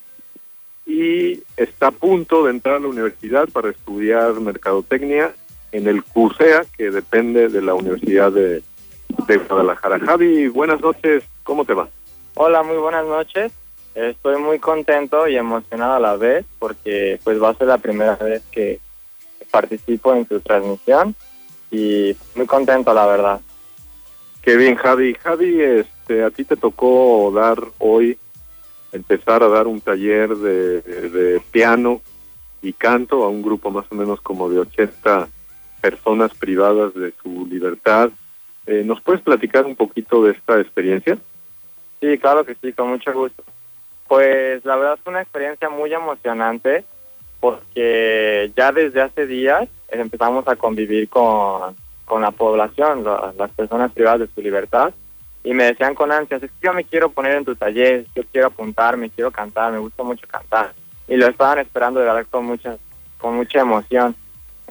y 0.86 1.43
está 1.56 1.88
a 1.88 1.91
punto 1.91 2.43
de 2.43 2.52
entrar 2.52 2.76
a 2.76 2.80
la 2.80 2.88
universidad 2.88 3.47
para 3.50 3.69
estudiar 3.69 4.34
mercadotecnia 4.39 5.34
en 5.72 5.88
el 5.88 6.04
CUSEA, 6.04 6.66
que 6.78 6.92
depende 6.92 7.50
de 7.50 7.62
la 7.62 7.74
Universidad 7.74 8.32
de, 8.32 8.62
de 9.28 9.38
Guadalajara. 9.38 10.00
Javi, 10.00 10.48
buenas 10.48 10.82
noches, 10.82 11.24
¿cómo 11.44 11.66
te 11.66 11.74
va? 11.74 11.90
Hola, 12.36 12.64
muy 12.64 12.78
buenas 12.78 13.06
noches. 13.06 13.52
Estoy 13.94 14.42
muy 14.42 14.60
contento 14.60 15.28
y 15.28 15.36
emocionado 15.36 15.96
a 15.96 16.00
la 16.00 16.16
vez 16.16 16.46
porque 16.60 17.20
pues 17.24 17.42
va 17.42 17.50
a 17.50 17.56
ser 17.56 17.68
la 17.68 17.78
primera 17.78 18.16
vez 18.16 18.42
que 18.52 18.80
participo 19.52 20.16
en 20.16 20.26
su 20.28 20.40
transmisión 20.40 21.14
y 21.70 22.16
muy 22.36 22.46
contento 22.46 22.94
la 22.94 23.06
verdad. 23.06 23.42
Qué 24.42 24.56
bien, 24.56 24.76
Javi. 24.76 25.14
Javi, 25.16 25.62
este, 25.62 26.24
a 26.24 26.32
ti 26.32 26.46
te 26.46 26.56
tocó 26.56 27.32
dar 27.36 27.62
hoy, 27.80 28.18
empezar 28.92 29.44
a 29.44 29.50
dar 29.50 29.68
un 29.68 29.82
taller 29.82 30.36
de, 30.38 30.82
de 30.82 31.42
piano 31.52 32.02
y 32.62 32.74
canto 32.74 33.24
a 33.24 33.30
un 33.30 33.42
grupo 33.42 33.72
más 33.72 33.86
o 33.92 33.96
menos 33.96 34.22
como 34.22 34.50
de 34.50 34.60
80 34.60 35.28
personas 35.82 36.34
privadas 36.34 36.94
de 36.94 37.13
su 37.22 37.46
libertad. 37.48 38.12
Eh, 38.67 38.84
¿Nos 38.86 39.02
puedes 39.02 39.22
platicar 39.22 39.65
un 39.65 39.76
poquito 39.76 40.24
de 40.24 40.32
esta 40.32 40.60
experiencia? 40.60 41.17
Sí, 42.00 42.17
claro 42.17 42.46
que 42.46 42.56
sí, 42.56 42.74
con 42.74 42.89
mucho 42.89 43.12
gusto. 43.13 43.44
Pues 44.08 44.63
la 44.65 44.76
verdad 44.76 45.00
fue 45.04 45.12
una 45.12 45.22
experiencia 45.22 45.70
muy 45.70 45.94
emocionante 45.94 46.86
porque 47.39 48.52
ya 48.56 48.72
desde 48.72 49.02
hace 49.02 49.26
días 49.26 49.67
empezamos 49.89 50.48
a 50.48 50.56
convivir 50.56 51.10
con, 51.10 51.76
con 52.06 52.22
la 52.22 52.32
población, 52.32 53.04
las 53.04 53.52
personas 53.52 53.91
privadas 53.91 54.20
de 54.22 54.28
su 54.28 54.41
libertad, 54.41 54.94
y 55.44 55.54
me 55.54 55.63
decían 55.63 55.96
con 55.96 56.12
ansias, 56.12 56.44
es 56.44 56.52
que 56.52 56.67
yo 56.67 56.74
me 56.74 56.84
quiero 56.84 57.10
poner 57.10 57.36
en 57.36 57.46
tu 57.46 57.56
taller, 57.56 58.06
yo 58.15 58.24
quiero 58.32 58.48
apuntarme, 58.48 59.10
quiero 59.10 59.32
cantar, 59.32 59.72
me 59.72 59.80
gusta 59.80 60.04
mucho 60.04 60.28
cantar. 60.28 60.74
Y 61.08 61.15
lo 61.15 61.28
estaban 61.28 61.60
esperando 61.60 62.00
de 62.00 62.06
verdad 62.06 62.28
con 62.30 62.46
mucha, 62.46 62.78
con 63.17 63.36
mucha 63.36 63.62
emoción. 63.62 64.15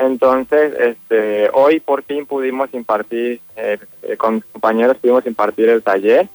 Entonces, 0.01 0.73
este, 0.79 1.51
hoy 1.53 1.79
por 1.79 2.03
fin 2.03 2.25
pudimos 2.25 2.73
impartir, 2.73 3.41
eh, 3.55 3.79
con 4.17 4.37
mis 4.37 4.45
compañeros 4.47 4.97
pudimos 4.97 5.27
impartir 5.27 5.69
el 5.69 5.83
taller 5.83 6.27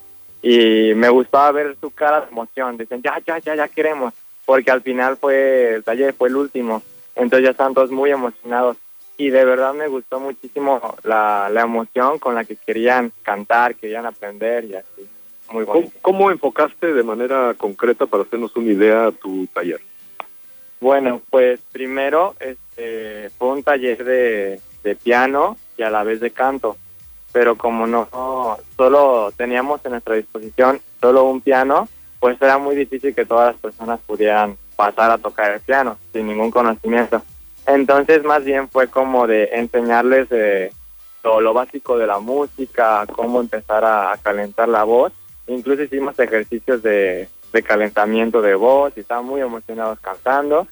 y 0.44 0.94
me 0.94 1.10
gustaba 1.10 1.52
ver 1.52 1.76
su 1.82 1.90
cara 1.90 2.22
de 2.22 2.28
emoción, 2.28 2.78
dicen, 2.78 3.02
ya, 3.02 3.20
ya, 3.26 3.40
ya, 3.40 3.56
ya 3.56 3.68
queremos, 3.68 4.14
porque 4.46 4.70
al 4.70 4.84
final 4.84 5.18
fue, 5.18 5.74
el 5.74 5.84
taller 5.84 6.14
fue 6.14 6.30
el 6.30 6.36
último, 6.36 6.84
entonces 7.16 7.46
ya 7.46 7.52
están 7.52 7.74
todos 7.74 7.90
muy 7.90 8.12
emocionados 8.12 8.78
y 9.18 9.32
de 9.32 9.44
verdad 9.44 9.74
me 9.74 9.88
gustó 9.88 10.20
muchísimo 10.20 10.96
la, 11.04 11.50
la 11.52 11.62
emoción 11.62 12.20
con 12.20 12.36
la 12.36 12.44
que 12.44 12.58
querían 12.58 13.12
cantar, 13.24 13.74
querían 13.74 14.06
aprender 14.06 14.66
y 14.66 14.76
así, 14.76 15.10
muy 15.52 15.64
bonito. 15.64 15.92
¿Cómo, 16.04 16.20
¿Cómo 16.20 16.32
enfocaste 16.32 16.94
de 16.94 17.02
manera 17.02 17.56
concreta 17.58 18.06
para 18.06 18.22
hacernos 18.22 18.56
una 18.56 18.72
idea 18.72 19.12
tu 19.12 19.48
taller? 19.48 19.82
Bueno, 20.80 21.22
pues 21.30 21.60
primero 21.72 22.36
este, 22.40 23.30
fue 23.38 23.50
un 23.50 23.64
taller 23.64 24.04
de, 24.04 24.60
de 24.84 24.96
piano 24.96 25.58
y 25.78 25.84
a 25.84 25.90
la 25.90 26.04
vez 26.04 26.20
de 26.20 26.32
canto, 26.32 26.78
pero 27.32 27.58
como 27.58 27.88
no, 27.88 28.08
solo 28.78 29.32
teníamos 29.36 29.84
en 29.86 29.92
nuestra 29.92 30.16
disposición 30.16 30.80
solo 31.02 31.26
un 31.26 31.42
piano, 31.42 31.88
pues 32.20 32.42
era 32.42 32.58
muy 32.58 32.76
difícil 32.76 33.14
que 33.14 33.26
todas 33.26 33.54
las 33.54 33.62
personas 33.62 34.00
pudieran 34.06 34.58
pasar 34.76 35.12
a 35.12 35.18
tocar 35.18 35.52
el 35.54 35.60
piano 35.62 35.98
sin 36.14 36.28
ningún 36.28 36.52
conocimiento. 36.52 37.22
Entonces 37.66 38.24
más 38.24 38.44
bien 38.44 38.70
fue 38.70 38.88
como 38.88 39.28
de 39.28 39.50
enseñarles 39.54 40.28
eh, 40.32 40.72
lo, 41.24 41.42
lo 41.42 41.54
básico 41.54 41.98
de 41.98 42.08
la 42.08 42.20
música, 42.20 43.06
cómo 43.12 43.40
empezar 43.40 43.84
a 43.84 44.16
calentar 44.22 44.70
la 44.70 44.84
voz. 44.84 45.14
Incluso 45.48 45.84
hicimos 45.84 46.18
ejercicios 46.20 46.82
de, 46.84 47.28
de 47.56 47.64
calentamiento 47.64 48.42
de 48.42 48.54
voz 48.54 48.94
y 48.96 49.00
estaban 49.00 49.26
muy 49.26 49.42
emocionados 49.42 50.00
cantando. 50.00 50.68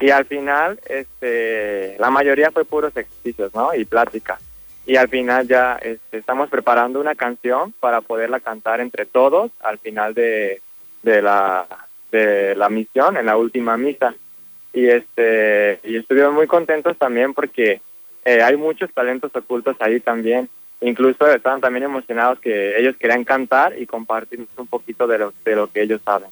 Y 0.00 0.10
al 0.10 0.24
final, 0.24 0.78
este, 0.86 1.96
la 1.98 2.10
mayoría 2.10 2.52
fue 2.52 2.64
puros 2.64 2.96
ejercicios, 2.96 3.52
¿no? 3.54 3.74
Y 3.74 3.84
plática. 3.84 4.38
Y 4.86 4.96
al 4.96 5.08
final 5.08 5.46
ya 5.48 5.76
este, 5.82 6.18
estamos 6.18 6.48
preparando 6.48 7.00
una 7.00 7.16
canción 7.16 7.74
para 7.80 8.00
poderla 8.00 8.38
cantar 8.38 8.80
entre 8.80 9.04
todos 9.04 9.50
al 9.60 9.78
final 9.78 10.14
de, 10.14 10.62
de 11.02 11.20
la 11.20 11.66
de 12.10 12.54
la 12.56 12.70
misión, 12.70 13.16
en 13.16 13.26
la 13.26 13.36
última 13.36 13.76
misa. 13.76 14.14
Y 14.72 14.86
este 14.86 15.80
y 15.82 15.96
estuvieron 15.96 16.34
muy 16.34 16.46
contentos 16.46 16.96
también 16.96 17.34
porque 17.34 17.82
eh, 18.24 18.42
hay 18.42 18.56
muchos 18.56 18.90
talentos 18.94 19.34
ocultos 19.34 19.76
ahí 19.80 20.00
también. 20.00 20.48
Incluso 20.80 21.26
estaban 21.26 21.60
también 21.60 21.84
emocionados 21.84 22.38
que 22.38 22.78
ellos 22.78 22.96
querían 22.96 23.24
cantar 23.24 23.76
y 23.78 23.86
compartir 23.86 24.46
un 24.56 24.66
poquito 24.66 25.06
de 25.06 25.18
lo, 25.18 25.32
de 25.44 25.56
lo 25.56 25.66
que 25.70 25.82
ellos 25.82 26.00
saben. 26.04 26.30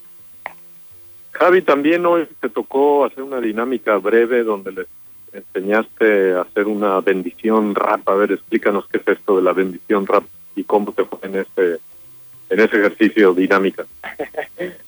Javi, 1.31 1.61
también 1.61 2.05
hoy 2.05 2.27
te 2.39 2.49
tocó 2.49 3.05
hacer 3.05 3.23
una 3.23 3.39
dinámica 3.39 3.97
breve 3.97 4.43
donde 4.43 4.71
les 4.71 4.87
enseñaste 5.33 6.33
a 6.33 6.41
hacer 6.41 6.65
una 6.65 6.99
bendición 7.01 7.75
rap. 7.75 8.07
A 8.09 8.15
ver, 8.15 8.31
explícanos 8.31 8.87
qué 8.87 8.97
es 8.97 9.07
esto 9.07 9.35
de 9.35 9.43
la 9.43 9.53
bendición 9.53 10.07
rap 10.07 10.23
y 10.55 10.63
cómo 10.63 10.91
te 10.93 11.03
fue 11.03 11.19
en 11.23 11.35
ese, 11.35 11.79
en 12.49 12.59
ese 12.59 12.77
ejercicio 12.77 13.33
dinámica. 13.33 13.85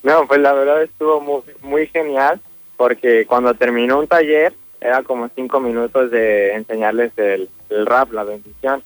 No, 0.02 0.26
pues 0.28 0.40
la 0.40 0.54
verdad 0.54 0.82
estuvo 0.82 1.22
muy, 1.22 1.42
muy 1.62 1.86
genial 1.88 2.40
porque 2.78 3.26
cuando 3.28 3.54
terminó 3.54 4.00
un 4.00 4.08
taller 4.08 4.54
era 4.82 5.04
como 5.04 5.30
cinco 5.36 5.60
minutos 5.60 6.10
de 6.10 6.54
enseñarles 6.54 7.12
el, 7.18 7.50
el 7.70 7.86
rap, 7.86 8.12
la 8.14 8.24
bendición. 8.24 8.82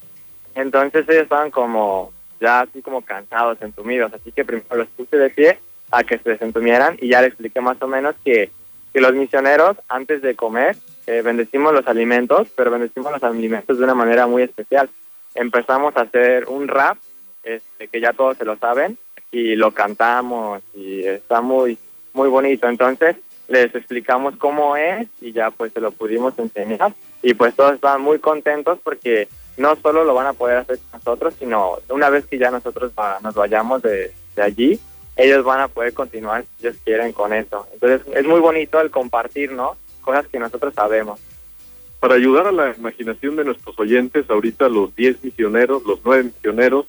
Entonces 0.56 1.08
ellos 1.08 1.24
estaban 1.24 1.52
como 1.52 2.12
ya 2.40 2.62
así 2.62 2.82
como 2.82 3.02
cansados, 3.02 3.62
entumidos, 3.62 4.14
así 4.14 4.32
que 4.32 4.44
primero 4.44 4.76
los 4.76 4.88
puse 4.90 5.18
de 5.18 5.30
pie 5.30 5.60
a 5.92 6.04
que 6.04 6.18
se 6.18 6.32
desentumieran 6.32 6.98
y 7.00 7.10
ya 7.10 7.22
le 7.22 7.28
expliqué 7.28 7.62
más 7.62 7.82
o 7.82 7.88
menos 7.88 8.16
que, 8.24 8.52
que 8.92 9.02
los 9.02 9.14
misioneros 9.14 9.78
antes 9.88 10.22
de 10.22 10.36
comer 10.36 10.76
eh, 11.06 11.22
bendecimos 11.22 11.74
los 11.74 11.88
alimentos, 11.88 12.48
pero 12.56 12.72
bendecimos 12.72 13.12
los 13.12 13.24
alimentos 13.24 13.78
de 13.78 13.84
una 13.84 13.96
manera 13.96 14.26
muy 14.28 14.44
especial. 14.44 14.90
Empezamos 15.36 15.96
a 15.98 16.02
hacer 16.02 16.46
un 16.48 16.68
rap, 16.68 16.98
este, 17.44 17.88
que 17.88 18.00
ya 18.00 18.14
todos 18.14 18.38
se 18.38 18.46
lo 18.46 18.56
saben, 18.58 18.98
y 19.32 19.56
lo 19.56 19.72
cantamos 19.72 20.62
y 20.76 21.06
está 21.06 21.42
muy, 21.42 21.78
muy 22.14 22.30
bonito. 22.30 22.70
Entonces 22.70 23.18
les 23.50 23.74
explicamos 23.76 24.36
cómo 24.38 24.78
es 24.78 25.08
y 25.20 25.34
ya 25.34 25.52
pues 25.52 25.74
se 25.74 25.82
lo 25.82 25.92
pudimos 25.92 26.38
enseñar 26.40 26.94
y 27.22 27.34
pues 27.34 27.54
todos 27.56 27.74
estaban 27.74 28.02
muy 28.02 28.20
contentos 28.20 28.80
porque 28.84 29.28
no 29.58 29.76
solo 29.78 30.04
lo 30.04 30.14
van 30.14 30.28
a 30.28 30.34
poder 30.34 30.58
hacer 30.58 30.80
nosotros, 30.92 31.34
sino 31.40 31.78
una 31.90 32.10
vez 32.10 32.26
que 32.26 32.38
ya 32.38 32.50
nosotros 32.52 32.92
va- 32.98 33.20
nos 33.22 33.36
vayamos 33.36 33.82
de, 33.82 34.12
de 34.36 34.42
allí, 34.42 34.80
ellos 35.16 35.44
van 35.46 35.62
a 35.62 35.68
poder 35.68 35.94
continuar 35.94 36.44
si 36.58 36.68
ellos 36.68 36.78
quieren 36.84 37.12
con 37.14 37.34
eso. 37.34 37.68
Entonces 37.74 38.02
es 38.16 38.26
muy 38.26 38.40
bonito 38.40 38.80
el 38.82 38.90
compartir, 38.90 39.52
¿no? 39.52 39.76
Cosas 40.02 40.28
que 40.28 40.40
nosotros 40.40 40.74
sabemos. 40.74 41.20
Para 42.00 42.16
ayudar 42.16 42.48
a 42.48 42.52
la 42.52 42.74
imaginación 42.76 43.36
de 43.36 43.46
nuestros 43.46 43.78
oyentes, 43.80 44.30
ahorita 44.30 44.68
los 44.70 44.94
10 44.96 45.24
misioneros, 45.24 45.84
los 45.86 46.00
9 46.04 46.24
misioneros, 46.24 46.88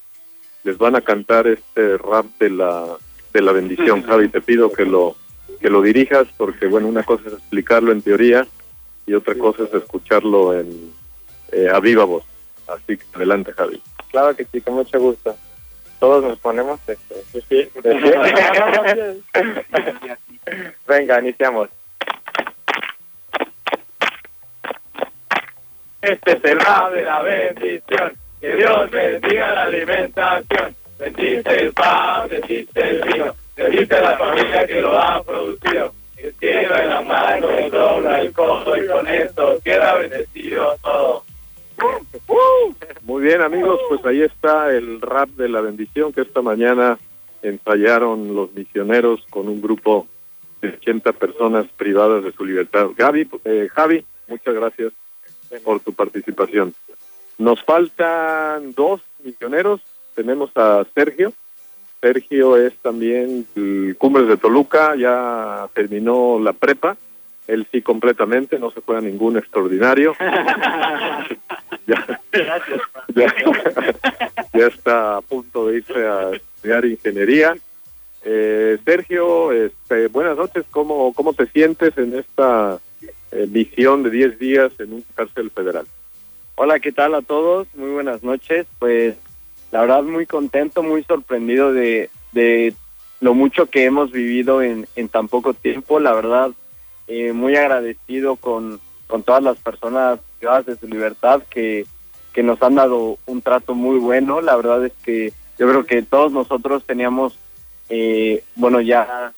les 0.63 0.77
van 0.77 0.95
a 0.95 1.01
cantar 1.01 1.47
este 1.47 1.97
rap 1.97 2.25
de 2.39 2.49
la, 2.49 2.85
de 3.31 3.41
la 3.41 3.51
bendición. 3.51 4.01
Javi, 4.07 4.27
te 4.27 4.41
pido 4.41 4.71
que 4.73 4.85
lo, 4.85 5.15
que 5.61 5.69
lo 5.69 5.81
dirijas 5.83 6.27
porque, 6.35 6.65
bueno, 6.65 6.87
una 6.87 7.03
cosa 7.03 7.23
es 7.27 7.33
explicarlo 7.33 7.91
en 7.91 8.01
teoría 8.01 8.45
y 9.05 9.13
otra 9.13 9.35
cosa 9.35 9.63
es 9.63 9.73
escucharlo 9.75 10.59
en 10.59 10.91
eh, 11.51 11.69
a 11.71 11.79
viva 11.79 12.03
voz. 12.03 12.23
Así 12.67 12.97
que 12.97 13.05
adelante, 13.13 13.53
Javi. 13.53 13.81
Claro 14.11 14.35
que 14.35 14.45
sí, 14.45 14.61
con 14.61 14.75
mucho 14.75 14.99
gusto. 14.99 15.35
Todos 15.99 16.23
nos 16.23 16.39
ponemos 16.39 16.79
este, 16.87 17.15
de 17.33 17.41
pie, 17.41 17.69
de 17.81 17.95
pie. 17.95 19.23
Venga, 20.87 21.19
iniciamos. 21.19 21.69
Este 26.01 26.33
es 26.33 26.43
el 26.43 26.59
rap 26.59 26.91
de 26.91 27.03
la 27.03 27.21
bendición. 27.21 28.13
Que 28.39 28.55
Dios 28.55 28.91
bendiga 28.91 29.55
la 29.55 29.63
alimentación. 29.63 30.75
Bendice 30.99 31.61
el 31.61 31.73
pan, 31.73 32.29
bendice 32.29 32.69
el 32.75 33.01
vino. 33.01 33.35
Bendice 33.55 34.01
la 34.01 34.17
familia 34.17 34.67
que 34.67 34.81
lo 34.81 34.99
ha 34.99 35.23
producido. 35.23 35.93
Extienda 36.17 36.83
en 36.83 36.89
la 36.89 37.01
mano, 37.01 37.47
dobla 37.69 38.21
el 38.21 38.31
codo 38.33 38.77
y 38.77 38.87
con 38.87 39.07
esto 39.07 39.59
queda 39.63 39.95
bendecido 39.95 40.77
todo. 40.81 41.24
Muy 43.03 43.23
bien, 43.23 43.41
amigos, 43.41 43.79
pues 43.87 44.03
ahí 44.05 44.21
está 44.21 44.71
el 44.71 45.01
rap 45.01 45.29
de 45.29 45.49
la 45.49 45.61
bendición 45.61 46.11
que 46.11 46.21
esta 46.21 46.41
mañana 46.41 46.97
ensayaron 47.41 48.35
los 48.35 48.53
misioneros 48.53 49.25
con 49.29 49.47
un 49.47 49.61
grupo 49.61 50.07
de 50.61 50.69
80 50.69 51.13
personas 51.13 51.67
privadas 51.77 52.23
de 52.23 52.31
su 52.31 52.45
libertad. 52.45 52.87
Gaby, 52.97 53.29
eh, 53.45 53.69
Javi, 53.71 54.03
muchas 54.27 54.53
gracias 54.53 54.93
por 55.63 55.79
tu 55.79 55.93
participación. 55.93 56.73
Nos 57.37 57.63
faltan 57.63 58.73
dos 58.73 59.01
misioneros. 59.23 59.81
Tenemos 60.15 60.49
a 60.55 60.85
Sergio. 60.93 61.33
Sergio 62.01 62.57
es 62.57 62.75
también 62.77 63.45
el 63.55 63.95
Cumbres 63.97 64.27
de 64.27 64.37
Toluca, 64.37 64.95
ya 64.95 65.67
terminó 65.73 66.39
la 66.39 66.53
prepa. 66.53 66.97
Él 67.47 67.67
sí 67.71 67.81
completamente, 67.81 68.57
no 68.57 68.71
se 68.71 68.81
fue 68.81 68.97
a 68.97 69.01
ningún 69.01 69.37
extraordinario. 69.37 70.15
ya, 71.87 72.21
ya, 73.13 73.35
ya 74.53 74.67
está 74.67 75.17
a 75.17 75.21
punto 75.21 75.67
de 75.67 75.77
irse 75.77 76.07
a 76.07 76.31
estudiar 76.31 76.85
ingeniería. 76.85 77.55
Eh, 78.23 78.79
Sergio, 78.83 79.51
este, 79.51 80.07
buenas 80.07 80.35
noches. 80.35 80.65
¿Cómo, 80.71 81.13
¿Cómo 81.13 81.33
te 81.33 81.45
sientes 81.47 81.95
en 81.97 82.17
esta 82.17 82.79
eh, 83.31 83.47
misión 83.51 84.01
de 84.01 84.09
10 84.09 84.39
días 84.39 84.71
en 84.79 84.93
un 84.93 85.05
cárcel 85.13 85.51
federal? 85.51 85.85
Hola, 86.55 86.79
¿qué 86.79 86.91
tal 86.91 87.13
a 87.13 87.21
todos? 87.21 87.67
Muy 87.75 87.91
buenas 87.91 88.23
noches. 88.23 88.65
Pues 88.79 89.15
la 89.71 89.81
verdad 89.81 90.01
muy 90.01 90.25
contento, 90.25 90.81
muy 90.81 91.03
sorprendido 91.03 91.71
de, 91.71 92.09
de 92.31 92.73
lo 93.19 93.35
mucho 93.35 93.67
que 93.67 93.85
hemos 93.85 94.11
vivido 94.11 94.63
en, 94.63 94.87
en 94.95 95.07
tan 95.07 95.27
poco 95.27 95.53
tiempo. 95.53 95.99
La 95.99 96.13
verdad, 96.13 96.51
eh, 97.07 97.33
muy 97.33 97.55
agradecido 97.55 98.35
con, 98.35 98.79
con 99.07 99.23
todas 99.23 99.43
las 99.43 99.57
personas 99.57 100.19
privadas 100.39 100.65
de 100.65 100.75
su 100.75 100.87
libertad 100.87 101.43
que, 101.49 101.85
que 102.33 102.43
nos 102.43 102.61
han 102.61 102.75
dado 102.75 103.17
un 103.25 103.41
trato 103.41 103.75
muy 103.75 103.97
bueno. 103.97 104.41
La 104.41 104.55
verdad 104.55 104.85
es 104.85 104.93
que 105.03 105.33
yo 105.57 105.69
creo 105.69 105.85
que 105.85 106.01
todos 106.01 106.31
nosotros 106.31 106.83
teníamos, 106.85 107.37
eh, 107.89 108.43
bueno, 108.55 108.81
ya 108.81 109.33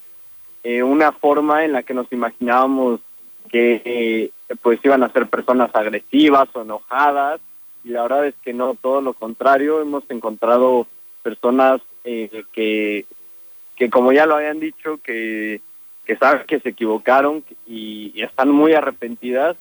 eh, 0.62 0.82
una 0.82 1.12
forma 1.12 1.64
en 1.64 1.72
la 1.72 1.82
que 1.82 1.94
nos 1.94 2.10
imaginábamos 2.12 3.00
que 3.48 3.82
eh, 3.84 4.30
pues 4.60 4.80
iban 4.84 5.02
a 5.02 5.12
ser 5.12 5.26
personas 5.28 5.70
agresivas 5.74 6.48
o 6.54 6.62
enojadas 6.62 7.40
y 7.84 7.90
la 7.90 8.02
verdad 8.02 8.26
es 8.26 8.34
que 8.42 8.52
no, 8.52 8.74
todo 8.74 9.00
lo 9.00 9.14
contrario, 9.14 9.80
hemos 9.80 10.04
encontrado 10.10 10.86
personas 11.22 11.80
eh, 12.04 12.44
que, 12.52 13.06
que 13.76 13.90
como 13.90 14.12
ya 14.12 14.26
lo 14.26 14.34
habían 14.34 14.60
dicho, 14.60 14.98
que, 15.02 15.60
que 16.08 16.16
saben 16.16 16.46
que 16.46 16.58
se 16.60 16.70
equivocaron 16.70 17.44
y, 17.66 18.22
están 18.22 18.50
muy 18.50 18.72
arrepentidas 18.72 19.56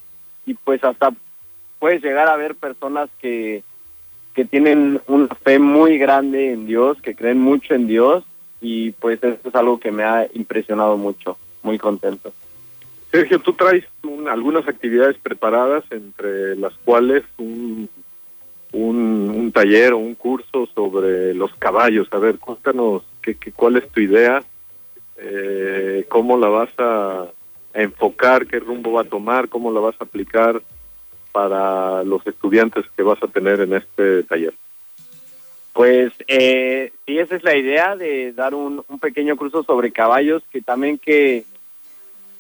y 0.46 0.54
pues 0.54 0.82
hasta 0.82 1.12
puedes 1.78 2.02
llegar 2.02 2.30
a 2.30 2.38
ver 2.38 2.56
personas 2.56 3.10
que, 3.20 3.64
que 4.34 4.46
tienen 4.46 5.02
una 5.08 5.28
fe 5.44 5.60
muy 5.60 5.98
grande 5.98 6.54
en 6.54 6.66
Dios, 6.66 7.02
que 7.02 7.16
creen 7.16 7.42
mucho 7.42 7.74
en 7.76 7.86
Dios 7.86 8.24
y 8.62 8.92
pues 8.94 9.22
eso 9.22 9.38
es 9.44 9.56
algo 9.56 9.78
que 9.78 9.92
me 9.92 10.04
ha 10.06 10.26
impresionado 10.34 10.96
mucho, 10.96 11.38
muy 11.64 11.78
contento. 11.78 12.32
Sergio, 13.12 13.40
tú 13.40 13.52
traes 13.52 13.84
un- 14.04 14.30
algunas 14.30 14.66
actividades 14.70 15.18
preparadas, 15.18 15.84
entre 15.92 16.56
las 16.56 16.74
cuales 16.86 17.24
un, 17.38 17.90
un, 18.72 19.30
un 19.36 19.52
taller 19.52 19.92
o 19.92 19.98
un 19.98 20.16
curso 20.16 20.66
sobre 20.74 21.34
los 21.34 21.54
caballos. 21.56 22.08
A 22.12 22.20
ver, 22.20 22.40
cuéntanos 22.40 23.04
qué, 23.22 23.36
qué- 23.36 23.52
cuál 23.52 23.76
es 23.76 23.88
tu 23.90 24.00
idea, 24.00 24.44
eh, 25.18 26.06
cómo 26.10 26.38
la 26.38 26.48
vas 26.48 26.70
a, 26.78 27.28
enfocar, 27.74 28.48
qué 28.48 28.60
rumbo 28.60 28.94
va 28.94 29.02
a 29.02 29.10
tomar, 29.10 29.50
cómo 29.50 29.72
la 29.72 29.80
vas 29.80 29.96
a 30.00 30.06
aplicar 30.06 30.62
para 31.32 32.04
los 32.04 32.26
estudiantes 32.26 32.86
que 32.96 33.04
vas 33.04 33.22
a 33.22 33.28
tener 33.28 33.60
en 33.60 33.74
este 33.74 34.24
taller. 34.24 34.54
Pues 35.74 36.12
eh, 36.28 36.92
sí, 37.06 37.20
esa 37.20 37.36
es 37.36 37.44
la 37.44 37.56
idea 37.56 37.96
de 37.96 38.34
dar 38.34 38.56
un, 38.56 38.84
un 38.88 39.00
pequeño 39.00 39.38
curso 39.38 39.62
sobre 39.62 39.92
caballos, 39.92 40.42
que 40.52 40.62
también 40.62 40.98
que, 40.98 41.46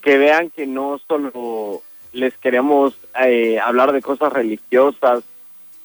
que 0.01 0.17
vean 0.17 0.49
que 0.49 0.65
no 0.65 0.99
solo 1.07 1.83
les 2.13 2.35
queremos 2.37 2.97
eh, 3.23 3.59
hablar 3.59 3.91
de 3.91 4.01
cosas 4.01 4.33
religiosas 4.33 5.23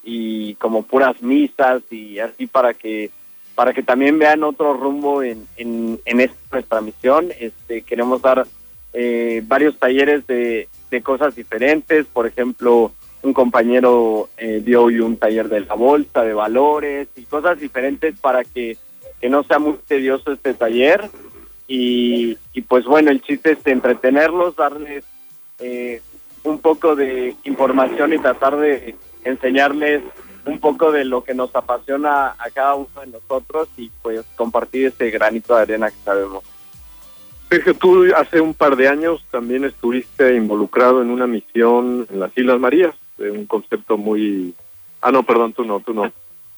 y 0.02 0.54
como 0.54 0.82
puras 0.82 1.22
misas 1.22 1.82
y 1.90 2.18
así 2.18 2.46
para 2.46 2.74
que 2.74 3.10
para 3.54 3.72
que 3.72 3.82
también 3.82 4.18
vean 4.18 4.44
otro 4.44 4.74
rumbo 4.74 5.22
en, 5.22 5.46
en, 5.56 6.00
en 6.04 6.20
esta 6.20 6.36
nuestra 6.52 6.80
misión. 6.80 7.30
Este, 7.38 7.82
queremos 7.82 8.22
dar 8.22 8.46
eh, 8.92 9.42
varios 9.46 9.78
talleres 9.78 10.26
de, 10.26 10.68
de 10.90 11.02
cosas 11.02 11.34
diferentes, 11.34 12.06
por 12.06 12.26
ejemplo, 12.26 12.92
un 13.22 13.32
compañero 13.32 14.28
eh, 14.36 14.60
dio 14.64 14.82
hoy 14.84 14.98
un 14.98 15.16
taller 15.16 15.48
de 15.48 15.60
la 15.60 15.74
bolsa, 15.74 16.24
de 16.24 16.34
valores 16.34 17.08
y 17.16 17.22
cosas 17.22 17.60
diferentes 17.60 18.18
para 18.18 18.42
que, 18.42 18.76
que 19.20 19.28
no 19.28 19.44
sea 19.44 19.58
muy 19.58 19.78
tedioso 19.86 20.32
este 20.32 20.54
taller. 20.54 21.08
Y, 21.68 22.36
y 22.52 22.62
pues 22.62 22.84
bueno, 22.84 23.10
el 23.10 23.22
chiste 23.22 23.52
es 23.52 23.66
entretenerlos, 23.66 24.56
darles 24.56 25.04
eh, 25.60 26.02
un 26.42 26.58
poco 26.58 26.96
de 26.96 27.36
información 27.44 28.12
y 28.12 28.18
tratar 28.18 28.56
de 28.56 28.96
enseñarles 29.24 30.02
un 30.44 30.58
poco 30.58 30.90
de 30.90 31.04
lo 31.04 31.22
que 31.22 31.34
nos 31.34 31.54
apasiona 31.54 32.34
a 32.38 32.50
cada 32.52 32.74
uno 32.74 32.88
de 33.00 33.06
nosotros 33.06 33.68
y 33.76 33.90
pues 34.02 34.24
compartir 34.36 34.86
ese 34.86 35.10
granito 35.10 35.54
de 35.54 35.62
arena 35.62 35.90
que 35.90 35.96
sabemos. 36.04 36.42
Sergio, 37.48 37.74
tú 37.74 38.04
hace 38.16 38.40
un 38.40 38.54
par 38.54 38.76
de 38.76 38.88
años 38.88 39.22
también 39.30 39.64
estuviste 39.64 40.34
involucrado 40.34 41.02
en 41.02 41.10
una 41.10 41.26
misión 41.26 42.06
en 42.10 42.20
las 42.20 42.36
Islas 42.36 42.58
Marías, 42.58 42.94
de 43.18 43.30
un 43.30 43.46
concepto 43.46 43.98
muy... 43.98 44.54
Ah, 45.00 45.12
no, 45.12 45.22
perdón, 45.22 45.52
tú 45.52 45.64
no, 45.64 45.80
tú 45.80 45.92
no. 45.92 46.10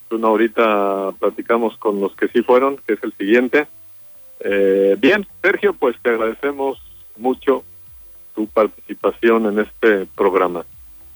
Tú 0.09 0.19
no, 0.19 0.29
ahorita 0.29 1.13
platicamos 1.19 1.77
con 1.79 2.01
los 2.01 2.15
que 2.15 2.29
sí 2.29 2.43
fueron, 2.43 2.77
que 2.87 2.93
es 2.95 3.03
el 3.03 3.13
siguiente. 3.15 3.67
Eh, 4.41 4.97
bien, 5.01 5.27
Sergio, 5.43 5.73
pues 5.73 5.97
te 6.01 6.11
agradecemos 6.11 6.79
mucho 7.17 7.65
tu 8.35 8.47
participación 8.47 9.47
en 9.47 9.61
este 9.61 10.07
programa. 10.15 10.65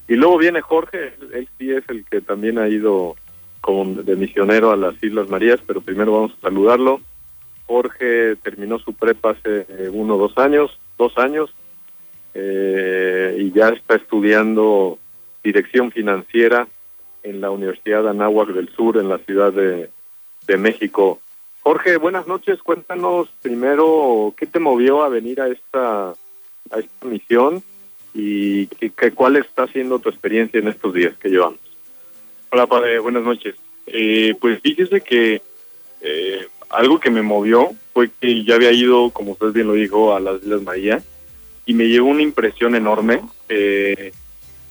Y 0.09 0.17
luego 0.17 0.39
viene 0.39 0.63
Jorge, 0.63 1.15
él, 1.21 1.31
él 1.35 1.49
sí 1.59 1.71
es 1.71 1.85
el 1.89 2.05
que 2.07 2.21
también 2.23 2.59
ha 2.59 2.69
ido 2.69 3.15
como 3.61 4.03
de 4.03 4.17
misionero 4.17 4.71
a 4.71 4.77
las 4.77 4.95
Islas 5.03 5.29
Marías, 5.29 5.61
pero 5.67 5.83
primero 5.83 6.13
vamos 6.13 6.33
a 6.39 6.41
saludarlo. 6.41 7.01
Jorge 7.67 8.37
terminó 8.37 8.79
su 8.79 8.95
prepa 8.95 9.31
hace 9.31 9.67
eh, 9.69 9.91
uno 9.93 10.15
o 10.15 10.19
dos 10.19 10.39
años, 10.39 10.79
dos 10.97 11.17
años, 11.19 11.51
eh, 12.33 13.37
y 13.39 13.53
ya 13.53 13.69
está 13.69 13.97
estudiando 13.97 14.99
dirección 15.45 15.91
financiera 15.93 16.67
en 17.23 17.43
la 17.43 17.51
Universidad 17.51 18.05
de 18.05 18.11
Anáhuac 18.11 18.49
del 18.49 18.71
Sur, 18.71 18.97
en 18.97 19.11
la 19.11 19.19
Ciudad 19.19 19.53
de, 19.53 19.91
de 20.47 20.57
México. 20.57 21.21
Jorge, 21.61 21.99
buenas 21.99 22.27
noches. 22.27 22.63
Cuéntanos 22.63 23.29
primero 23.43 24.33
qué 24.39 24.47
te 24.47 24.59
movió 24.59 25.03
a 25.03 25.11
venir 25.11 25.43
a 25.43 25.49
esta, 25.49 26.11
a 26.11 26.79
esta 26.79 27.07
misión 27.07 27.63
y 28.15 28.67
que, 28.67 28.91
que 28.91 29.13
cuál 29.13 29.37
está 29.37 29.67
siendo 29.69 29.99
tu 29.99 30.09
experiencia 30.09 30.61
en 30.61 30.69
estos 30.69 30.95
días 30.95 31.17
que 31.19 31.29
llevamos. 31.29 31.61
Hola, 32.51 32.67
padre, 32.67 32.99
buenas 32.99 33.23
noches. 33.23 33.55
Eh, 33.87 34.35
pues 34.41 34.61
fíjese 34.61 35.01
que 35.01 35.43
eh, 36.01 36.47
algo 36.71 37.01
que 37.01 37.11
me 37.11 37.23
movió 37.23 37.71
fue 37.93 38.11
que 38.21 38.45
ya 38.45 38.55
había 38.55 38.73
ido, 38.73 39.11
como 39.11 39.33
usted 39.33 39.53
bien 39.53 39.67
lo 39.67 39.75
dijo, 39.75 40.15
a 40.15 40.21
las 40.21 40.43
Islas 40.43 40.63
María 40.63 41.03
y 41.69 41.75
me 41.75 41.87
llegó 41.87 42.07
una 42.07 42.23
impresión 42.23 42.75
enorme 42.75 43.21
eh, 43.51 44.13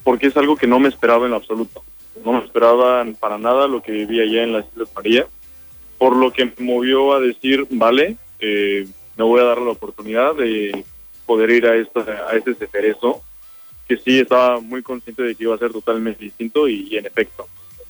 porque 0.03 0.27
es 0.27 0.37
algo 0.37 0.55
que 0.55 0.65
no 0.65 0.79
me 0.79 0.89
esperaba 0.89 1.27
en 1.27 1.33
absoluto. 1.33 1.83
No 2.25 2.33
me 2.33 2.43
esperaba 2.43 3.05
para 3.19 3.37
nada 3.37 3.67
lo 3.67 3.83
que 3.83 3.91
vivía 3.91 4.23
allá 4.23 4.43
en 4.43 4.53
las 4.53 4.65
Islas 4.73 4.89
María, 4.95 5.27
por 5.99 6.15
lo 6.15 6.31
que 6.31 6.45
me 6.45 6.53
movió 6.59 7.13
a 7.13 7.19
decir, 7.19 7.67
vale, 7.69 8.17
eh, 8.39 8.87
me 9.15 9.23
voy 9.23 9.41
a 9.41 9.43
dar 9.43 9.59
la 9.59 9.71
oportunidad 9.71 10.33
de 10.35 10.83
poder 11.27 11.51
ir 11.51 11.67
a, 11.67 11.75
esta, 11.75 11.99
a 11.99 12.35
este 12.35 12.55
ceferezo, 12.55 13.21
que 13.87 13.97
sí 13.97 14.19
estaba 14.19 14.59
muy 14.59 14.83
consciente 14.83 15.23
de 15.23 15.35
que 15.35 15.43
iba 15.43 15.55
a 15.55 15.59
ser 15.59 15.71
totalmente 15.71 16.23
distinto 16.23 16.67
y, 16.67 16.97
en 16.97 17.05
efecto 17.05 17.47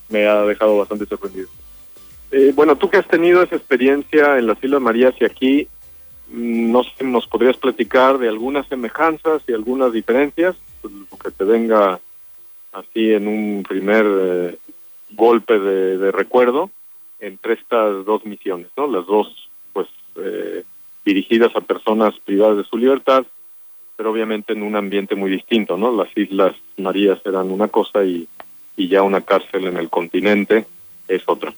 me 0.08 0.26
ha 0.26 0.42
dejado 0.42 0.78
bastante 0.78 1.04
sorprendido. 1.04 1.48
Eh, 2.30 2.52
bueno, 2.54 2.76
tú 2.76 2.88
que 2.88 2.96
has 2.96 3.08
tenido 3.08 3.42
esa 3.42 3.56
experiencia 3.56 4.38
en 4.38 4.46
las 4.46 4.62
Islas 4.62 4.80
Marías 4.80 5.14
y 5.20 5.24
aquí, 5.24 5.68
mm, 6.30 6.72
no 6.72 6.82
sé, 6.82 7.04
nos 7.04 7.26
podrías 7.26 7.58
platicar 7.58 8.16
de 8.18 8.28
algunas 8.28 8.66
semejanzas 8.68 9.42
y 9.46 9.52
algunas 9.52 9.92
diferencias, 9.92 10.56
pues, 10.80 10.94
lo 10.94 11.18
que 11.18 11.30
te 11.30 11.44
venga 11.44 12.00
así 12.72 13.12
en 13.12 13.28
un 13.28 13.64
primer 13.68 14.06
eh, 14.06 14.56
golpe 15.10 15.58
de, 15.58 15.98
de 15.98 16.12
recuerdo 16.12 16.70
entre 17.20 17.54
estas 17.54 18.04
dos 18.04 18.24
misiones, 18.24 18.68
¿no? 18.76 18.86
Las 18.86 19.06
dos, 19.06 19.50
pues, 19.72 19.88
eh, 20.16 20.64
dirigidas 21.04 21.54
a 21.56 21.60
personas 21.60 22.14
privadas 22.24 22.58
de 22.58 22.64
su 22.64 22.76
libertad, 22.76 23.24
pero 23.98 24.12
obviamente 24.12 24.52
en 24.52 24.62
un 24.62 24.76
ambiente 24.76 25.16
muy 25.16 25.28
distinto, 25.28 25.76
¿no? 25.76 25.90
Las 25.90 26.16
Islas 26.16 26.54
Marías 26.76 27.18
eran 27.24 27.50
una 27.50 27.66
cosa 27.66 28.04
y, 28.04 28.28
y 28.76 28.86
ya 28.86 29.02
una 29.02 29.22
cárcel 29.22 29.66
en 29.66 29.76
el 29.76 29.90
continente 29.90 30.66
es 31.08 31.22
otra. 31.26 31.52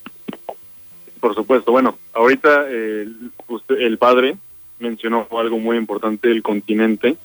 Por 1.20 1.34
supuesto, 1.34 1.70
bueno, 1.70 1.98
ahorita 2.14 2.64
eh, 2.66 3.06
usted, 3.46 3.80
el 3.80 3.98
padre 3.98 4.38
mencionó 4.78 5.28
algo 5.38 5.58
muy 5.58 5.76
importante, 5.76 6.30
el 6.30 6.42
continente. 6.42 7.16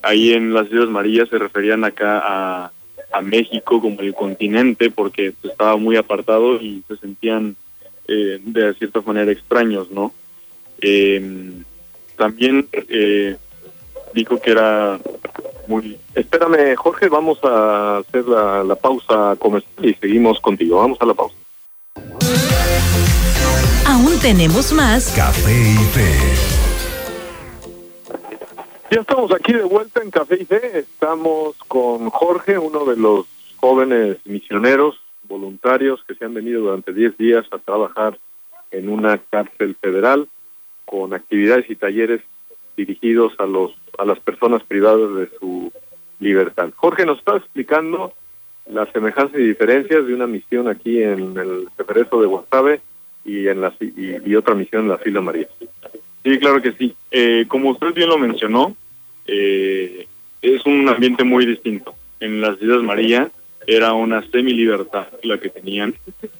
Ahí 0.00 0.32
en 0.32 0.54
las 0.54 0.68
Islas 0.68 0.88
Marías 0.88 1.28
se 1.28 1.36
referían 1.36 1.84
acá 1.84 2.22
a, 2.24 2.72
a 3.12 3.20
México 3.20 3.78
como 3.78 4.00
el 4.00 4.14
continente 4.14 4.90
porque 4.90 5.34
estaba 5.42 5.76
muy 5.76 5.96
apartado 5.96 6.56
y 6.62 6.82
se 6.88 6.96
sentían 6.96 7.56
eh, 8.08 8.40
de 8.42 8.72
cierta 8.72 9.02
manera 9.02 9.30
extraños, 9.32 9.90
¿no? 9.90 10.14
Eh, 10.80 11.52
también 12.16 12.68
eh, 12.72 13.36
dijo 14.14 14.40
que 14.40 14.50
era 14.50 14.98
muy... 15.66 15.98
Espérame, 16.14 16.74
Jorge, 16.76 17.08
vamos 17.08 17.38
a 17.44 17.98
hacer 17.98 18.26
la, 18.26 18.64
la 18.64 18.74
pausa 18.74 19.36
comercial 19.38 19.86
y 19.86 19.94
seguimos 19.94 20.40
contigo. 20.40 20.78
Vamos 20.78 20.98
a 21.00 21.06
la 21.06 21.14
pausa. 21.14 21.36
Aún 23.86 24.18
tenemos 24.20 24.72
más 24.72 25.12
Café 25.16 25.52
y 25.52 25.84
Fe. 25.92 26.52
Ya 28.90 29.00
estamos 29.00 29.32
aquí 29.32 29.52
de 29.52 29.62
vuelta 29.62 30.02
en 30.02 30.10
Café 30.10 30.38
y 30.40 30.44
Fe. 30.44 30.78
Estamos 30.78 31.56
con 31.68 32.10
Jorge, 32.10 32.58
uno 32.58 32.84
de 32.84 32.96
los 32.96 33.26
jóvenes 33.56 34.18
misioneros 34.24 34.96
voluntarios 35.28 36.04
que 36.06 36.14
se 36.14 36.24
han 36.24 36.34
venido 36.34 36.62
durante 36.62 36.92
10 36.92 37.16
días 37.16 37.46
a 37.52 37.58
trabajar 37.58 38.18
en 38.70 38.88
una 38.88 39.18
cárcel 39.18 39.76
federal 39.80 40.28
con 40.84 41.14
actividades 41.14 41.70
y 41.70 41.76
talleres 41.76 42.20
dirigidos 42.76 43.32
a 43.38 43.46
los 43.46 43.72
a 43.98 44.04
las 44.04 44.18
personas 44.20 44.62
privadas 44.62 45.14
de 45.14 45.28
su 45.38 45.72
libertad. 46.20 46.70
Jorge 46.76 47.04
nos 47.04 47.18
está 47.18 47.36
explicando 47.36 48.12
las 48.70 48.90
semejanzas 48.92 49.38
y 49.38 49.44
diferencias 49.44 50.06
de 50.06 50.14
una 50.14 50.26
misión 50.26 50.68
aquí 50.68 51.02
en 51.02 51.36
el 51.36 51.68
Ceferezo 51.76 52.20
de 52.20 52.26
Guasave 52.26 52.80
y 53.24 53.48
en 53.48 53.60
la 53.60 53.72
y, 53.80 54.34
otra 54.34 54.54
misión 54.54 54.82
en 54.82 54.88
la 54.88 55.00
Isla 55.04 55.20
María. 55.20 55.48
Sí, 56.24 56.38
claro 56.38 56.62
que 56.62 56.72
sí. 56.72 56.94
Eh, 57.10 57.44
como 57.48 57.70
usted 57.70 57.92
bien 57.92 58.08
lo 58.08 58.18
mencionó, 58.18 58.76
eh, 59.26 60.06
es 60.40 60.64
un 60.66 60.88
ambiente 60.88 61.24
muy 61.24 61.44
distinto. 61.44 61.94
En 62.20 62.40
las 62.40 62.60
Islas 62.62 62.82
María 62.82 63.30
era 63.66 63.92
una 63.92 64.22
semi-libertad 64.30 65.08
la 65.22 65.38
que 65.38 65.48
tenían, 65.48 65.94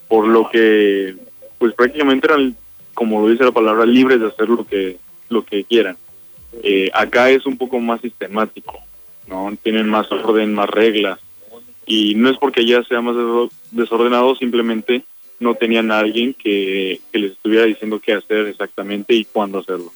por 0.09 0.27
lo 0.27 0.49
que 0.49 1.17
pues 1.59 1.75
prácticamente 1.75 2.27
eran, 2.27 2.57
como 2.95 3.21
lo 3.21 3.29
dice 3.29 3.45
la 3.45 3.53
palabra, 3.53 3.87
libres 3.87 4.21
de 4.21 4.27
hacer 4.27 4.49
lo 4.49 4.65
que, 4.67 4.97
lo 5.29 5.45
que 5.45 5.65
quieran. 5.65 5.97
Eh, 6.63 6.91
acá 6.93 7.31
es 7.31 7.47
un 7.47 7.57
poco 7.57 7.81
más 7.81 8.01
sistemático, 8.01 8.79
¿no? 9.27 9.57
Tienen 9.63 9.89
más 9.89 10.11
orden, 10.13 10.55
más 10.55 10.69
reglas. 10.69 11.19
Y 11.87 12.15
no 12.15 12.31
es 12.31 12.39
porque 12.39 12.65
ya 12.67 12.83
sea 12.85 13.01
más 13.01 13.17
desordenado, 13.71 14.37
simplemente 14.37 15.05
no 15.41 15.55
tenían 15.55 15.91
a 15.91 15.99
alguien 15.99 16.35
que, 16.35 17.01
les 17.13 17.33
estuviera 17.33 17.65
diciendo 17.65 18.01
qué 18.01 18.13
hacer 18.13 18.47
exactamente 18.47 19.15
y 19.15 19.25
cuándo 19.25 19.59
hacerlo. 19.59 19.93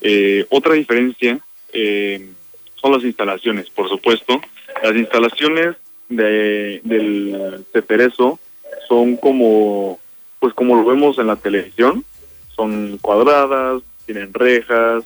Eh, 0.00 0.46
otra 0.50 0.74
diferencia 0.74 1.40
eh, 1.72 2.30
son 2.76 2.92
las 2.92 3.04
instalaciones, 3.04 3.68
por 3.70 3.88
supuesto. 3.88 4.40
Las 4.82 4.94
instalaciones 4.94 5.76
de, 6.08 6.80
del 6.84 7.64
Ceperezo 7.72 8.38
son 8.88 9.16
como, 9.16 9.98
pues 10.38 10.54
como 10.54 10.76
lo 10.76 10.84
vemos 10.84 11.18
en 11.18 11.26
la 11.26 11.36
televisión, 11.36 12.04
son 12.54 12.98
cuadradas, 13.00 13.82
tienen 14.06 14.32
rejas, 14.32 15.04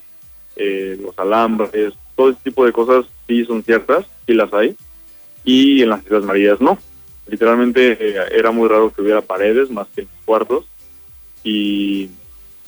eh, 0.57 0.98
los 1.00 1.18
alambres, 1.18 1.94
todo 2.14 2.30
ese 2.30 2.40
tipo 2.42 2.64
de 2.64 2.72
cosas 2.72 3.07
sí 3.26 3.44
son 3.44 3.62
ciertas, 3.62 4.07
sí 4.26 4.34
las 4.34 4.52
hay, 4.52 4.76
y 5.44 5.82
en 5.82 5.90
las 5.90 6.04
Islas 6.04 6.24
Marías 6.24 6.61
no. 6.61 6.78
Literalmente 7.28 7.96
eh, 8.00 8.16
era 8.32 8.50
muy 8.50 8.68
raro 8.68 8.92
que 8.92 9.02
hubiera 9.02 9.20
paredes 9.20 9.70
más 9.70 9.86
que 9.94 10.07
cuartos, 10.24 10.66
y, 11.44 12.11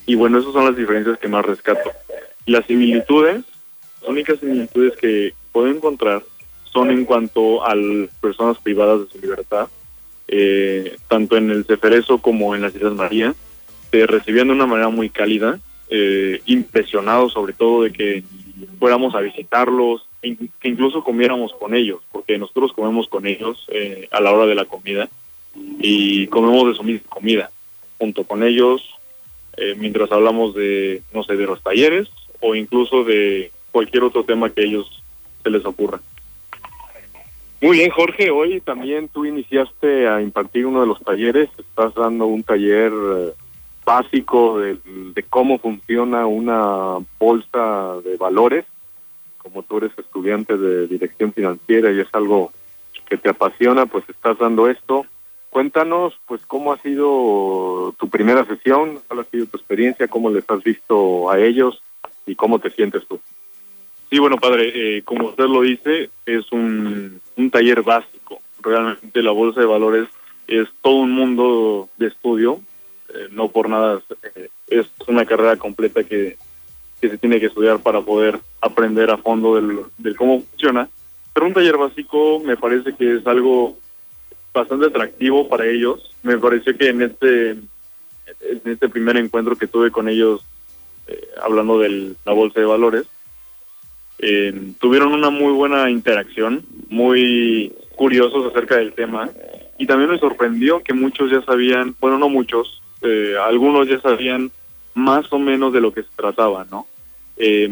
y 0.06 0.14
bueno, 0.14 0.38
esas 0.38 0.52
son 0.52 0.64
las 0.64 0.76
diferencias 0.76 1.18
que 1.18 1.28
más 1.28 1.44
rescato. 1.44 1.90
Las 2.46 2.66
similitudes, 2.66 3.44
las 4.00 4.10
únicas 4.10 4.38
similitudes 4.38 4.96
que 4.96 5.34
puedo 5.52 5.68
encontrar 5.68 6.22
son 6.64 6.90
en 6.90 7.04
cuanto 7.04 7.64
a 7.66 7.74
personas 8.20 8.58
privadas 8.58 9.00
de 9.00 9.06
su 9.08 9.18
libertad, 9.18 9.68
eh, 10.28 10.96
tanto 11.08 11.36
en 11.36 11.50
el 11.50 11.64
Ceferezo 11.64 12.18
como 12.18 12.54
en 12.54 12.62
las 12.62 12.74
Islas 12.74 12.94
María, 12.94 13.34
se 13.90 14.06
recibían 14.06 14.48
de 14.48 14.54
una 14.54 14.66
manera 14.66 14.88
muy 14.90 15.08
cálida, 15.08 15.58
eh, 15.90 16.40
impresionado 16.46 17.28
sobre 17.28 17.52
todo 17.52 17.82
de 17.82 17.92
que 17.92 18.22
fuéramos 18.78 19.14
a 19.14 19.20
visitarlos, 19.20 20.06
que 20.20 20.68
incluso 20.68 21.04
comiéramos 21.04 21.52
con 21.52 21.74
ellos, 21.74 22.00
porque 22.10 22.38
nosotros 22.38 22.72
comemos 22.72 23.08
con 23.08 23.26
ellos 23.26 23.66
eh, 23.68 24.08
a 24.10 24.20
la 24.20 24.32
hora 24.32 24.46
de 24.46 24.54
la 24.54 24.64
comida 24.64 25.08
y 25.80 26.26
comemos 26.26 26.68
de 26.68 26.74
su 26.74 26.82
misma 26.82 27.08
comida, 27.08 27.50
junto 27.98 28.24
con 28.24 28.42
ellos, 28.42 28.82
eh, 29.56 29.74
mientras 29.78 30.10
hablamos 30.12 30.54
de, 30.54 31.02
no 31.12 31.22
sé, 31.22 31.36
de 31.36 31.46
los 31.46 31.62
talleres 31.62 32.08
o 32.40 32.54
incluso 32.54 33.04
de 33.04 33.50
cualquier 33.70 34.04
otro 34.04 34.24
tema 34.24 34.50
que 34.50 34.64
ellos 34.64 35.02
se 35.42 35.50
les 35.50 35.64
ocurra. 35.64 36.00
Muy 37.60 37.78
bien, 37.78 37.90
Jorge. 37.90 38.30
Hoy 38.30 38.60
también 38.60 39.08
tú 39.08 39.24
iniciaste 39.24 40.06
a 40.06 40.22
impartir 40.22 40.64
uno 40.64 40.80
de 40.80 40.86
los 40.86 41.00
talleres. 41.00 41.48
Estás 41.58 41.92
dando 41.94 42.26
un 42.26 42.44
taller 42.44 42.92
eh, 42.92 43.32
básico 43.88 44.60
de, 44.60 45.24
cómo 45.30 45.58
funciona 45.58 46.26
una 46.26 46.98
bolsa 47.18 47.94
de 48.04 48.18
valores. 48.18 48.66
Como 49.38 49.62
tú 49.62 49.78
eres 49.78 49.92
estudiante 49.96 50.58
de 50.58 50.86
dirección 50.86 51.32
financiera 51.32 51.90
y 51.90 52.00
es 52.00 52.08
algo 52.12 52.52
que 53.08 53.16
te 53.16 53.30
apasiona, 53.30 53.86
pues 53.86 54.04
estás 54.10 54.36
dando 54.36 54.68
esto. 54.68 55.06
Cuéntanos, 55.48 56.12
pues, 56.26 56.42
cómo 56.46 56.74
ha 56.74 56.78
sido 56.82 57.94
tu 57.98 58.10
primera 58.10 58.44
sesión, 58.44 59.00
cuál 59.08 59.20
ha 59.20 59.24
sido 59.24 59.46
tu 59.46 59.56
experiencia, 59.56 60.06
cómo 60.06 60.28
les 60.28 60.44
has 60.50 60.62
visto 60.62 61.30
a 61.30 61.40
ellos 61.40 61.82
y 62.26 62.34
cómo 62.34 62.58
te 62.58 62.68
sientes 62.68 63.06
tú. 63.08 63.18
Sí, 64.10 64.18
bueno, 64.18 64.36
padre, 64.36 64.98
eh, 64.98 65.02
como 65.02 65.28
usted 65.28 65.44
lo 65.44 65.62
dice, 65.62 66.10
es 66.26 66.52
un, 66.52 67.22
un 67.36 67.50
taller 67.50 67.82
básico. 67.82 68.42
Realmente 68.60 69.22
la 69.22 69.30
bolsa 69.30 69.60
de 69.60 69.66
valores 69.66 70.08
es 70.46 70.68
todo 70.82 70.96
un 70.96 71.12
mundo 71.12 71.88
de 71.96 72.08
estudio. 72.08 72.60
Eh, 73.08 73.28
no 73.30 73.48
por 73.48 73.68
nada 73.68 74.02
eh, 74.34 74.48
es 74.66 74.86
una 75.06 75.24
carrera 75.24 75.56
completa 75.56 76.04
que, 76.04 76.36
que, 77.00 77.08
se 77.08 77.18
tiene 77.18 77.40
que 77.40 77.46
estudiar 77.46 77.80
para 77.80 78.02
poder 78.02 78.38
aprender 78.60 79.10
a 79.10 79.18
fondo 79.18 79.54
del, 79.54 80.16
cómo 80.16 80.42
funciona. 80.42 80.88
Pero 81.32 81.46
un 81.46 81.54
taller 81.54 81.76
básico 81.76 82.40
me 82.40 82.56
parece 82.56 82.94
que 82.94 83.16
es 83.16 83.26
algo 83.26 83.76
bastante 84.52 84.86
atractivo 84.86 85.48
para 85.48 85.66
ellos. 85.66 86.14
Me 86.22 86.38
pareció 86.38 86.76
que 86.76 86.88
en 86.88 87.02
este 87.02 87.50
en 87.50 88.60
este 88.64 88.88
primer 88.88 89.16
encuentro 89.16 89.56
que 89.56 89.66
tuve 89.66 89.90
con 89.90 90.08
ellos 90.08 90.44
hablando 91.40 91.78
de 91.78 92.14
la 92.26 92.32
bolsa 92.32 92.60
de 92.60 92.66
valores 92.66 93.06
eh, 94.18 94.72
tuvieron 94.80 95.12
una 95.12 95.30
muy 95.30 95.52
buena 95.52 95.90
interacción, 95.90 96.64
muy 96.88 97.72
curiosos 97.94 98.50
acerca 98.50 98.76
del 98.76 98.92
tema 98.92 99.30
y 99.78 99.86
también 99.86 100.10
me 100.10 100.18
sorprendió 100.18 100.82
que 100.82 100.92
muchos 100.92 101.30
ya 101.30 101.40
sabían, 101.42 101.94
bueno, 102.00 102.18
no 102.18 102.28
muchos, 102.28 102.77
eh, 103.02 103.34
algunos 103.40 103.88
ya 103.88 104.00
sabían 104.00 104.50
más 104.94 105.32
o 105.32 105.38
menos 105.38 105.72
de 105.72 105.80
lo 105.80 105.92
que 105.92 106.02
se 106.02 106.08
trataba, 106.16 106.66
¿no? 106.70 106.86
Eh, 107.36 107.68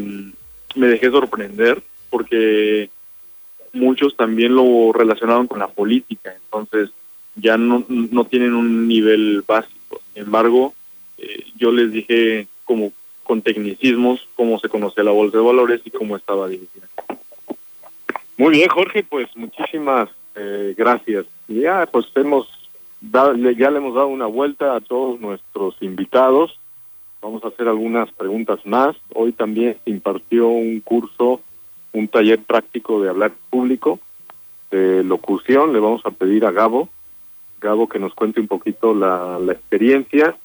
me 0.75 0.87
dejé 0.87 1.09
sorprender 1.09 1.81
porque 2.09 2.89
muchos 3.73 4.15
también 4.15 4.55
lo 4.55 4.91
relacionaron 4.93 5.47
con 5.47 5.59
la 5.59 5.67
política, 5.67 6.33
entonces 6.33 6.89
ya 7.35 7.57
no, 7.57 7.83
no 7.87 8.25
tienen 8.25 8.53
un 8.53 8.87
nivel 8.87 9.43
básico. 9.47 10.01
Sin 10.13 10.23
embargo, 10.23 10.73
eh, 11.17 11.45
yo 11.57 11.71
les 11.71 11.91
dije 11.91 12.47
como 12.63 12.91
con 13.23 13.41
tecnicismos 13.41 14.25
cómo 14.35 14.59
se 14.59 14.69
conocía 14.69 15.03
la 15.03 15.11
bolsa 15.11 15.37
de 15.37 15.43
valores 15.43 15.81
y 15.83 15.91
cómo 15.91 16.15
estaba 16.15 16.47
dividida. 16.47 16.87
Muy 18.37 18.51
bien, 18.51 18.69
Jorge, 18.69 19.03
pues 19.03 19.27
muchísimas 19.35 20.09
eh, 20.35 20.73
gracias. 20.77 21.25
Ya, 21.47 21.87
pues 21.91 22.05
hemos 22.15 22.47
dado, 23.01 23.35
ya 23.35 23.71
le 23.71 23.77
hemos 23.77 23.95
dado 23.95 24.07
una 24.07 24.25
vuelta 24.25 24.75
a 24.75 24.81
todos 24.81 25.19
nuestros 25.19 25.75
invitados. 25.81 26.59
Vamos 27.21 27.43
a 27.43 27.49
hacer 27.49 27.67
algunas 27.67 28.11
preguntas 28.11 28.59
más. 28.65 28.95
Hoy 29.13 29.31
también 29.31 29.77
se 29.83 29.89
impartió 29.89 30.47
un 30.47 30.79
curso, 30.81 31.41
un 31.93 32.07
taller 32.07 32.39
práctico 32.39 33.01
de 33.01 33.09
hablar 33.09 33.33
público, 33.49 33.99
de 34.71 35.03
locución. 35.03 35.73
Le 35.73 35.79
vamos 35.79 36.05
a 36.05 36.11
pedir 36.11 36.45
a 36.45 36.51
Gabo, 36.51 36.89
Gabo 37.59 37.89
que 37.89 37.99
nos 37.99 38.13
cuente 38.13 38.39
un 38.39 38.47
poquito 38.47 38.93
la, 38.93 39.39
la 39.39 39.53
experiencia 39.53 40.37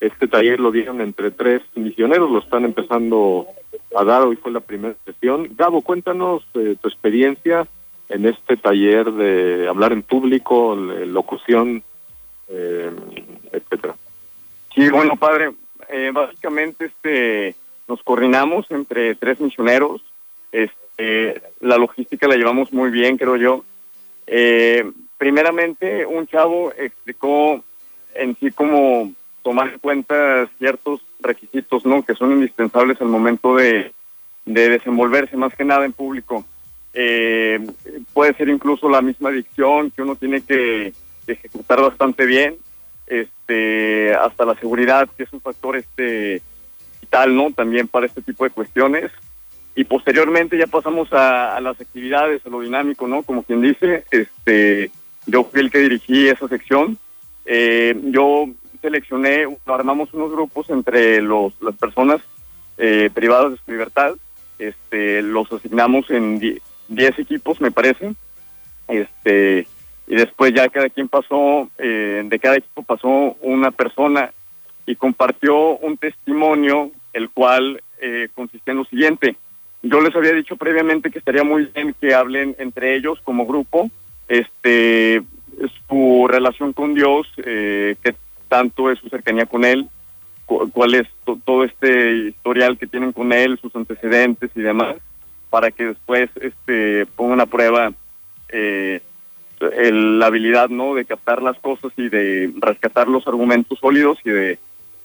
este 0.00 0.28
taller 0.28 0.58
lo 0.58 0.72
dieron 0.72 1.00
entre 1.02 1.30
tres 1.30 1.62
misioneros, 1.74 2.30
lo 2.30 2.38
están 2.38 2.64
empezando 2.64 3.46
a 3.94 4.02
dar, 4.02 4.22
hoy 4.22 4.36
fue 4.36 4.50
la 4.50 4.60
primera 4.60 4.94
sesión. 5.04 5.50
Gabo, 5.56 5.82
cuéntanos 5.82 6.42
eh, 6.54 6.76
tu 6.80 6.88
experiencia 6.88 7.68
en 8.08 8.24
este 8.24 8.56
taller 8.56 9.12
de 9.12 9.68
hablar 9.68 9.92
en 9.92 10.02
público, 10.02 10.74
locución, 10.74 11.82
eh, 12.50 12.90
etcétera. 13.52 13.94
Sí, 14.74 14.88
bueno, 14.90 15.16
padre, 15.16 15.52
eh, 15.88 16.10
básicamente 16.12 16.86
este 16.86 17.54
nos 17.88 18.02
coordinamos 18.02 18.70
entre 18.70 19.14
tres 19.16 19.40
misioneros. 19.40 20.00
Este, 20.52 21.42
la 21.60 21.76
logística 21.76 22.28
la 22.28 22.36
llevamos 22.36 22.72
muy 22.72 22.90
bien, 22.90 23.16
creo 23.16 23.36
yo. 23.36 23.64
Eh, 24.26 24.88
primeramente, 25.18 26.06
un 26.06 26.26
chavo 26.26 26.72
explicó 26.76 27.64
en 28.14 28.36
sí 28.36 28.50
cómo 28.52 29.12
tomar 29.42 29.72
en 29.72 29.78
cuenta 29.78 30.48
ciertos 30.58 31.00
requisitos 31.20 31.84
no 31.84 32.04
que 32.04 32.14
son 32.14 32.32
indispensables 32.32 33.00
al 33.00 33.08
momento 33.08 33.56
de, 33.56 33.92
de 34.44 34.68
desenvolverse 34.68 35.36
más 35.36 35.54
que 35.54 35.64
nada 35.64 35.84
en 35.84 35.92
público 35.92 36.44
eh, 36.92 37.64
puede 38.12 38.34
ser 38.34 38.48
incluso 38.48 38.88
la 38.88 39.02
misma 39.02 39.30
dicción 39.30 39.90
que 39.90 40.02
uno 40.02 40.16
tiene 40.16 40.40
que, 40.40 40.92
ejecutar 41.32 41.80
bastante 41.80 42.26
bien 42.26 42.56
este 43.06 44.14
hasta 44.14 44.44
la 44.44 44.54
seguridad 44.54 45.08
que 45.16 45.24
es 45.24 45.32
un 45.32 45.40
factor 45.40 45.76
este 45.76 46.42
vital 47.00 47.34
no 47.34 47.50
también 47.50 47.88
para 47.88 48.06
este 48.06 48.22
tipo 48.22 48.44
de 48.44 48.50
cuestiones. 48.50 49.10
Y 49.76 49.84
posteriormente 49.84 50.58
ya 50.58 50.66
pasamos 50.66 51.12
a, 51.12 51.56
a 51.56 51.60
las 51.60 51.80
actividades 51.80 52.44
a 52.44 52.50
lo 52.50 52.60
dinámico 52.60 53.08
no 53.08 53.22
como 53.22 53.42
quien 53.42 53.62
dice 53.62 54.04
este 54.10 54.90
yo 55.26 55.44
fui 55.44 55.60
el 55.60 55.70
que 55.70 55.78
dirigí 55.78 56.28
esa 56.28 56.48
sección. 56.48 56.98
Eh, 57.44 57.98
yo 58.04 58.46
seleccioné, 58.80 59.46
armamos 59.66 60.12
unos 60.14 60.32
grupos 60.32 60.70
entre 60.70 61.20
los, 61.20 61.52
las 61.60 61.76
personas 61.76 62.20
eh, 62.78 63.10
privadas 63.12 63.52
de 63.52 63.58
su 63.58 63.70
libertad, 63.70 64.14
este, 64.58 65.22
los 65.22 65.50
asignamos 65.52 66.10
en 66.10 66.38
10 66.88 67.18
equipos, 67.18 67.60
me 67.60 67.70
parece, 67.70 68.14
este, 68.88 69.66
y 70.10 70.16
después 70.16 70.52
ya 70.52 70.68
cada 70.68 70.88
quien 70.88 71.08
pasó, 71.08 71.70
eh, 71.78 72.22
de 72.24 72.38
cada 72.40 72.56
equipo 72.56 72.82
pasó 72.82 73.36
una 73.42 73.70
persona 73.70 74.32
y 74.84 74.96
compartió 74.96 75.76
un 75.78 75.96
testimonio, 75.98 76.90
el 77.12 77.30
cual 77.30 77.80
eh, 78.00 78.28
consistía 78.34 78.72
en 78.72 78.78
lo 78.78 78.84
siguiente. 78.86 79.36
Yo 79.82 80.00
les 80.00 80.14
había 80.16 80.32
dicho 80.32 80.56
previamente 80.56 81.12
que 81.12 81.20
estaría 81.20 81.44
muy 81.44 81.66
bien 81.66 81.94
que 82.00 82.12
hablen 82.12 82.56
entre 82.58 82.96
ellos 82.96 83.20
como 83.22 83.46
grupo, 83.46 83.88
este, 84.26 85.22
su 85.88 86.26
relación 86.28 86.72
con 86.72 86.92
Dios, 86.94 87.28
eh, 87.36 87.94
que 88.02 88.16
tanto 88.48 88.90
es 88.90 88.98
su 88.98 89.08
cercanía 89.10 89.46
con 89.46 89.64
él, 89.64 89.88
cuál 90.44 90.94
es 90.96 91.06
todo 91.44 91.62
este 91.62 92.16
historial 92.16 92.78
que 92.78 92.88
tienen 92.88 93.12
con 93.12 93.32
él, 93.32 93.60
sus 93.62 93.76
antecedentes 93.76 94.50
y 94.56 94.60
demás, 94.60 94.96
para 95.50 95.70
que 95.70 95.84
después 95.84 96.30
este 96.40 97.06
pongan 97.14 97.40
a 97.40 97.46
prueba 97.46 97.92
eh, 98.48 99.02
la 99.60 100.26
habilidad 100.26 100.68
no 100.68 100.94
de 100.94 101.04
captar 101.04 101.42
las 101.42 101.58
cosas 101.58 101.92
y 101.96 102.08
de 102.08 102.52
rescatar 102.56 103.08
los 103.08 103.26
argumentos 103.26 103.78
sólidos 103.78 104.18
y 104.24 104.30
de 104.30 104.58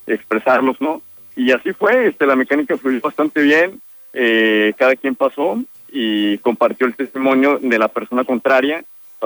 expresarlos, 0.07 0.79
¿no? 0.79 1.01
Y 1.35 1.51
así 1.51 1.73
fue, 1.73 2.07
este 2.07 2.25
la 2.25 2.35
mecánica 2.35 2.77
fluyó 2.77 3.01
bastante 3.01 3.41
bien, 3.41 3.81
eh, 4.13 4.73
cada 4.77 4.95
quien 4.95 5.15
pasó 5.15 5.61
y 5.91 6.37
compartió 6.39 6.87
el 6.87 6.95
testimonio 6.95 7.59
de 7.61 7.77
la 7.77 7.89
persona 7.89 8.23
contraria, 8.23 8.83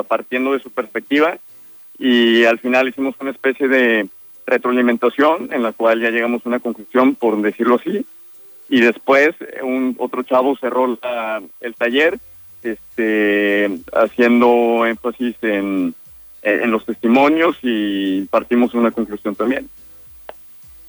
partiendo 0.08 0.54
de 0.54 0.60
su 0.60 0.72
perspectiva, 0.72 1.38
y 1.98 2.46
al 2.46 2.60
final 2.60 2.88
hicimos 2.88 3.16
una 3.20 3.32
especie 3.32 3.68
de 3.68 4.08
retroalimentación 4.48 5.50
en 5.52 5.62
la 5.62 5.74
cual 5.74 6.02
ya 6.02 6.10
llegamos 6.10 6.44
a 6.44 6.50
una 6.50 6.60
conclusión, 6.60 7.16
por 7.16 7.40
decirlo 7.42 7.76
así, 7.76 8.06
y 8.70 8.82
después 8.82 9.36
un 9.62 9.96
otro 10.00 10.24
chavo 10.24 10.56
cerró 10.58 10.86
el 10.86 11.76
taller 11.76 12.20
este 12.64 13.80
haciendo 13.94 14.86
énfasis 14.86 15.36
en, 15.42 15.94
en 16.42 16.72
los 16.72 16.86
testimonios 16.86 17.58
y 17.62 18.22
partimos 18.26 18.74
una 18.74 18.92
conclusión 18.92 19.36
también. 19.36 19.70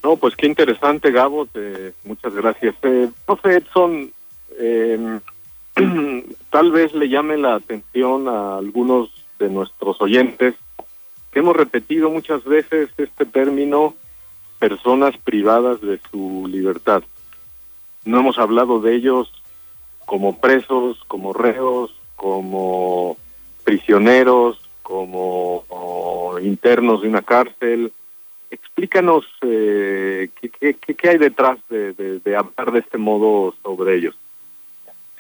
No, 0.03 0.17
pues 0.17 0.35
qué 0.35 0.47
interesante, 0.47 1.11
Gabo. 1.11 1.47
muchas 2.05 2.35
gracias. 2.35 2.75
Eh, 2.83 3.11
profe 3.27 3.57
Edson, 3.57 4.11
eh, 4.59 5.21
tal 6.51 6.73
vez 6.73 6.95
le 6.95 7.09
llame 7.09 7.37
la 7.37 7.57
atención 7.57 8.29
a 8.29 8.57
algunos 8.57 9.11
de 9.39 9.49
nuestros 9.51 10.01
oyentes 10.01 10.55
que 11.33 11.39
hemos 11.39 11.57
repetido 11.57 12.11
muchas 12.11 12.45
veces 12.45 12.91
este 12.97 13.25
término 13.25 13.95
personas 14.59 15.17
privadas 15.19 15.81
de 15.81 16.01
su 16.11 16.47
libertad. 16.51 17.03
No 18.05 18.21
hemos 18.21 18.39
hablado 18.39 18.81
de 18.81 18.95
ellos 18.95 19.31
como 20.11 20.41
presos, 20.41 20.99
como 21.07 21.33
reos, 21.33 21.95
como 22.17 23.17
prisioneros, 23.63 24.61
como 24.83 25.65
internos 26.43 27.03
de 27.03 27.09
una 27.09 27.23
cárcel. 27.23 27.93
Explícanos 28.51 29.25
eh, 29.43 30.31
qué, 30.59 30.75
qué, 30.75 31.09
hay 31.09 31.17
detrás 31.17 31.61
de, 31.69 31.93
de, 31.93 32.19
de 32.19 32.37
hablar 32.37 32.73
de 32.73 32.81
este 32.81 32.99
modo 32.99 33.55
sobre 33.63 33.99
ellos. 33.99 34.17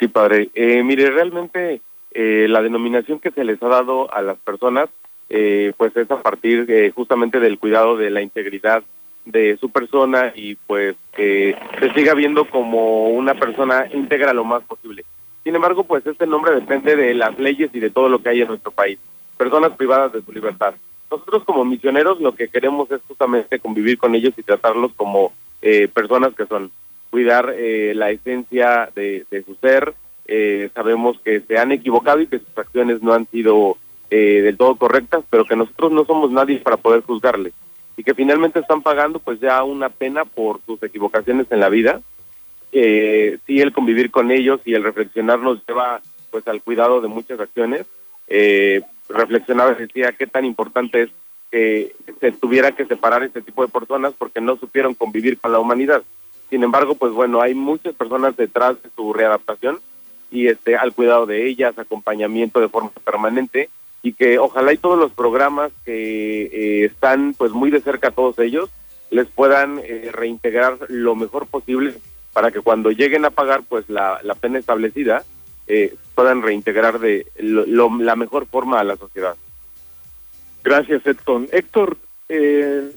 Sí, 0.00 0.08
padre. 0.08 0.50
Eh, 0.56 0.82
mire, 0.82 1.08
realmente 1.12 1.82
eh, 2.10 2.46
la 2.48 2.60
denominación 2.60 3.20
que 3.20 3.30
se 3.30 3.44
les 3.44 3.62
ha 3.62 3.68
dado 3.68 4.12
a 4.12 4.22
las 4.22 4.38
personas, 4.38 4.88
eh, 5.28 5.72
pues 5.76 5.96
es 5.96 6.10
a 6.10 6.20
partir 6.20 6.66
eh, 6.68 6.90
justamente 6.90 7.38
del 7.38 7.60
cuidado 7.60 7.96
de 7.96 8.10
la 8.10 8.22
integridad 8.22 8.82
de 9.30 9.56
su 9.58 9.70
persona 9.70 10.32
y 10.34 10.54
pues 10.54 10.96
que 11.14 11.56
se 11.78 11.92
siga 11.92 12.14
viendo 12.14 12.44
como 12.46 13.08
una 13.08 13.34
persona 13.34 13.86
íntegra 13.92 14.32
lo 14.32 14.44
más 14.44 14.62
posible. 14.64 15.04
Sin 15.44 15.54
embargo, 15.54 15.84
pues 15.84 16.06
este 16.06 16.26
nombre 16.26 16.54
depende 16.54 16.96
de 16.96 17.14
las 17.14 17.38
leyes 17.38 17.70
y 17.72 17.80
de 17.80 17.90
todo 17.90 18.08
lo 18.08 18.22
que 18.22 18.28
hay 18.28 18.42
en 18.42 18.48
nuestro 18.48 18.70
país. 18.70 18.98
Personas 19.36 19.72
privadas 19.72 20.12
de 20.12 20.22
su 20.22 20.32
libertad. 20.32 20.74
Nosotros 21.10 21.44
como 21.44 21.64
misioneros 21.64 22.20
lo 22.20 22.34
que 22.34 22.48
queremos 22.48 22.90
es 22.90 23.00
justamente 23.08 23.58
convivir 23.58 23.98
con 23.98 24.14
ellos 24.14 24.34
y 24.36 24.42
tratarlos 24.42 24.92
como 24.94 25.32
eh, 25.62 25.88
personas 25.88 26.34
que 26.34 26.46
son. 26.46 26.70
Cuidar 27.10 27.54
eh, 27.56 27.92
la 27.94 28.10
esencia 28.10 28.90
de, 28.94 29.24
su 29.44 29.54
ser. 29.56 29.94
Eh, 30.26 30.70
sabemos 30.74 31.18
que 31.24 31.40
se 31.40 31.58
han 31.58 31.72
equivocado 31.72 32.20
y 32.20 32.28
que 32.28 32.38
sus 32.38 32.56
acciones 32.56 33.02
no 33.02 33.12
han 33.12 33.26
sido 33.28 33.76
eh, 34.10 34.42
del 34.42 34.56
todo 34.56 34.76
correctas, 34.76 35.24
pero 35.28 35.44
que 35.44 35.56
nosotros 35.56 35.90
no 35.90 36.04
somos 36.04 36.30
nadie 36.30 36.58
para 36.58 36.76
poder 36.76 37.02
juzgarles 37.02 37.52
y 38.00 38.02
que 38.02 38.14
finalmente 38.14 38.60
están 38.60 38.80
pagando 38.80 39.18
pues 39.18 39.40
ya 39.40 39.62
una 39.62 39.90
pena 39.90 40.24
por 40.24 40.62
sus 40.64 40.82
equivocaciones 40.82 41.46
en 41.50 41.60
la 41.60 41.68
vida. 41.68 42.00
Eh, 42.72 43.36
sí, 43.46 43.60
el 43.60 43.74
convivir 43.74 44.10
con 44.10 44.30
ellos 44.30 44.62
y 44.64 44.72
el 44.72 44.84
reflexionar 44.84 45.40
nos 45.40 45.60
lleva 45.66 46.00
pues 46.30 46.48
al 46.48 46.62
cuidado 46.62 47.02
de 47.02 47.08
muchas 47.08 47.38
acciones. 47.38 47.84
Eh, 48.26 48.80
reflexionaba 49.10 49.74
decía 49.74 50.12
qué 50.12 50.26
tan 50.26 50.46
importante 50.46 51.02
es 51.02 51.10
que 51.50 51.94
se 52.20 52.32
tuviera 52.32 52.72
que 52.72 52.86
separar 52.86 53.22
este 53.22 53.42
tipo 53.42 53.60
de 53.60 53.70
personas 53.70 54.14
porque 54.16 54.40
no 54.40 54.56
supieron 54.56 54.94
convivir 54.94 55.38
con 55.38 55.52
la 55.52 55.58
humanidad. 55.58 56.02
Sin 56.48 56.62
embargo, 56.62 56.94
pues 56.94 57.12
bueno, 57.12 57.42
hay 57.42 57.52
muchas 57.52 57.94
personas 57.94 58.34
detrás 58.34 58.82
de 58.82 58.88
su 58.96 59.12
readaptación 59.12 59.78
y 60.30 60.46
este 60.46 60.74
al 60.74 60.94
cuidado 60.94 61.26
de 61.26 61.46
ellas, 61.46 61.78
acompañamiento 61.78 62.60
de 62.60 62.68
forma 62.68 62.92
permanente 63.04 63.68
y 64.02 64.12
que 64.14 64.38
ojalá 64.38 64.72
y 64.72 64.78
todos 64.78 64.98
los 64.98 65.12
programas 65.12 65.72
que 65.84 66.42
eh, 66.44 66.84
están 66.86 67.34
pues 67.36 67.52
muy 67.52 67.70
de 67.70 67.80
cerca 67.80 68.08
a 68.08 68.12
todos 68.12 68.38
ellos 68.38 68.70
les 69.10 69.26
puedan 69.28 69.80
eh, 69.84 70.10
reintegrar 70.12 70.78
lo 70.88 71.14
mejor 71.16 71.46
posible 71.46 71.94
para 72.32 72.50
que 72.50 72.60
cuando 72.60 72.90
lleguen 72.92 73.24
a 73.24 73.30
pagar 73.30 73.62
pues 73.68 73.88
la, 73.90 74.20
pena 74.40 74.58
establecida 74.58 75.24
eh, 75.66 75.94
puedan 76.14 76.42
reintegrar 76.42 76.98
de 77.00 77.26
lo- 77.38 77.66
lo- 77.66 77.98
la 78.02 78.16
mejor 78.16 78.46
forma 78.46 78.80
a 78.80 78.84
la 78.84 78.96
sociedad. 78.96 79.34
Gracias, 80.62 81.06
Edson. 81.06 81.48
Héctor, 81.52 81.96
eh, 82.28 82.90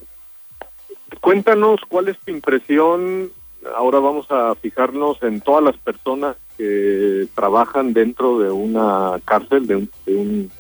cuéntanos 1.22 1.82
cuál 1.88 2.10
es 2.10 2.18
tu 2.20 2.32
impresión. 2.32 3.32
Ahora 3.76 4.00
vamos 4.00 4.28
a 4.30 4.54
fijarnos 4.56 5.22
en 5.24 5.40
todas 5.42 5.64
las 5.64 5.78
personas 5.78 6.36
que 6.58 7.28
trabajan 7.34 7.94
dentro 7.94 8.40
de 8.40 8.52
una 8.52 9.20
cárcel, 9.26 9.66
de 9.66 9.76
un, 9.78 9.90
de 10.06 10.16
un, 10.16 10.52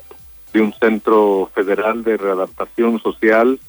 de 0.53 0.61
un 0.61 0.71
centro 0.73 1.49
federal 1.53 2.03
de 2.03 2.15
readaptación 2.15 2.99
social. 2.99 3.59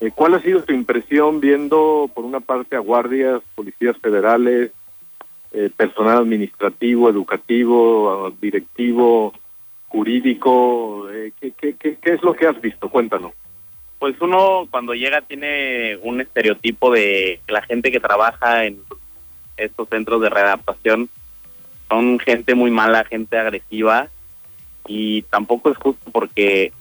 Eh, 0.00 0.10
¿Cuál 0.14 0.34
ha 0.34 0.42
sido 0.42 0.62
tu 0.62 0.74
impresión 0.74 1.40
viendo, 1.40 2.10
por 2.14 2.24
una 2.24 2.40
parte, 2.40 2.76
a 2.76 2.80
guardias, 2.80 3.42
policías 3.54 3.96
federales, 3.96 4.70
eh, 5.52 5.70
personal 5.74 6.18
administrativo, 6.18 7.08
educativo, 7.08 8.30
directivo, 8.40 9.32
jurídico? 9.88 11.08
Eh, 11.10 11.32
¿qué, 11.40 11.52
qué, 11.52 11.74
qué, 11.74 11.96
qué 11.96 12.12
es 12.12 12.22
lo 12.22 12.34
que 12.34 12.46
has 12.46 12.60
visto? 12.60 12.90
Cuéntanos. 12.90 13.32
Pues 13.98 14.20
uno 14.20 14.68
cuando 14.70 14.92
llega 14.92 15.22
tiene 15.22 15.96
un 16.02 16.20
estereotipo 16.20 16.92
de 16.92 17.40
que 17.46 17.52
la 17.52 17.62
gente 17.62 17.90
que 17.90 17.98
trabaja 17.98 18.66
en 18.66 18.80
estos 19.56 19.88
centros 19.88 20.20
de 20.20 20.28
readaptación 20.28 21.08
son 21.88 22.18
gente 22.18 22.54
muy 22.54 22.70
mala, 22.70 23.04
gente 23.04 23.38
agresiva 23.38 24.10
y 24.86 25.22
tampoco 25.22 25.70
es 25.70 25.76
justo 25.76 26.10
porque 26.10 26.72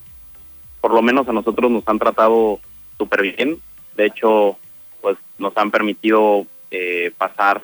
por 0.81 0.93
lo 0.93 1.01
menos 1.01 1.27
a 1.27 1.33
nosotros 1.33 1.71
nos 1.71 1.87
han 1.87 1.99
tratado 1.99 2.59
súper 2.97 3.21
bien. 3.23 3.59
De 3.95 4.05
hecho, 4.05 4.57
pues 5.01 5.17
nos 5.37 5.55
han 5.57 5.71
permitido 5.71 6.45
eh, 6.71 7.11
pasar 7.17 7.63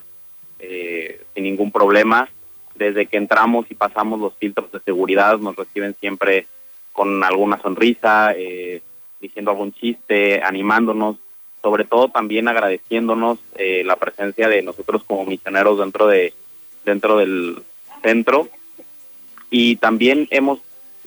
eh, 0.59 1.21
sin 1.33 1.43
ningún 1.43 1.71
problema. 1.71 2.29
Desde 2.75 3.05
que 3.05 3.17
entramos 3.17 3.65
y 3.69 3.75
pasamos 3.75 4.19
los 4.19 4.35
filtros 4.37 4.71
de 4.71 4.79
seguridad, 4.79 5.37
nos 5.37 5.55
reciben 5.55 5.95
siempre 5.99 6.47
con 6.91 7.23
alguna 7.23 7.61
sonrisa, 7.61 8.33
eh, 8.35 8.81
diciendo 9.19 9.51
algún 9.51 9.71
chiste, 9.71 10.41
animándonos, 10.41 11.17
sobre 11.61 11.85
todo 11.85 12.09
también 12.09 12.47
agradeciéndonos 12.47 13.39
eh, 13.55 13.83
la 13.85 13.97
presencia 13.97 14.47
de 14.47 14.63
nosotros 14.63 15.03
como 15.03 15.25
misioneros 15.25 15.77
dentro 15.77 16.07
de 16.07 16.33
dentro 16.83 17.17
del 17.17 17.61
centro 18.01 18.49
y 19.51 19.75
también 19.75 20.27
hemos 20.31 20.59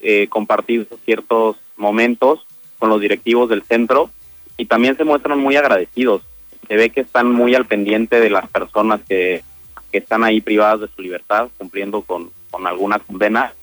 eh, 0.03 0.29
compartido 0.29 0.87
ciertos 1.05 1.57
momentos 1.77 2.47
con 2.79 2.91
los 2.91 3.01
directivos 3.01 3.49
del 3.49 3.63
centro 3.63 4.11
y 4.57 4.67
también 4.67 4.97
se 4.97 5.03
muestran 5.05 5.41
muy 5.41 5.57
agradecidos. 5.57 6.23
Se 6.69 6.77
ve 6.77 6.91
que 6.91 7.01
están 7.01 7.33
muy 7.33 7.55
al 7.55 7.67
pendiente 7.67 8.21
de 8.21 8.31
las 8.31 8.49
personas 8.49 9.01
que, 9.09 9.43
que 9.91 9.99
están 9.99 10.23
ahí 10.23 10.41
privadas 10.41 10.83
de 10.83 10.89
su 10.95 11.03
libertad, 11.03 11.49
cumpliendo 11.57 12.03
con, 12.03 12.31
con 12.51 12.67
alguna 12.67 12.99
condena. 12.99 13.55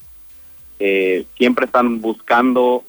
Eh, 0.79 1.25
siempre 1.37 1.65
están 1.65 2.01
buscando 2.01 2.83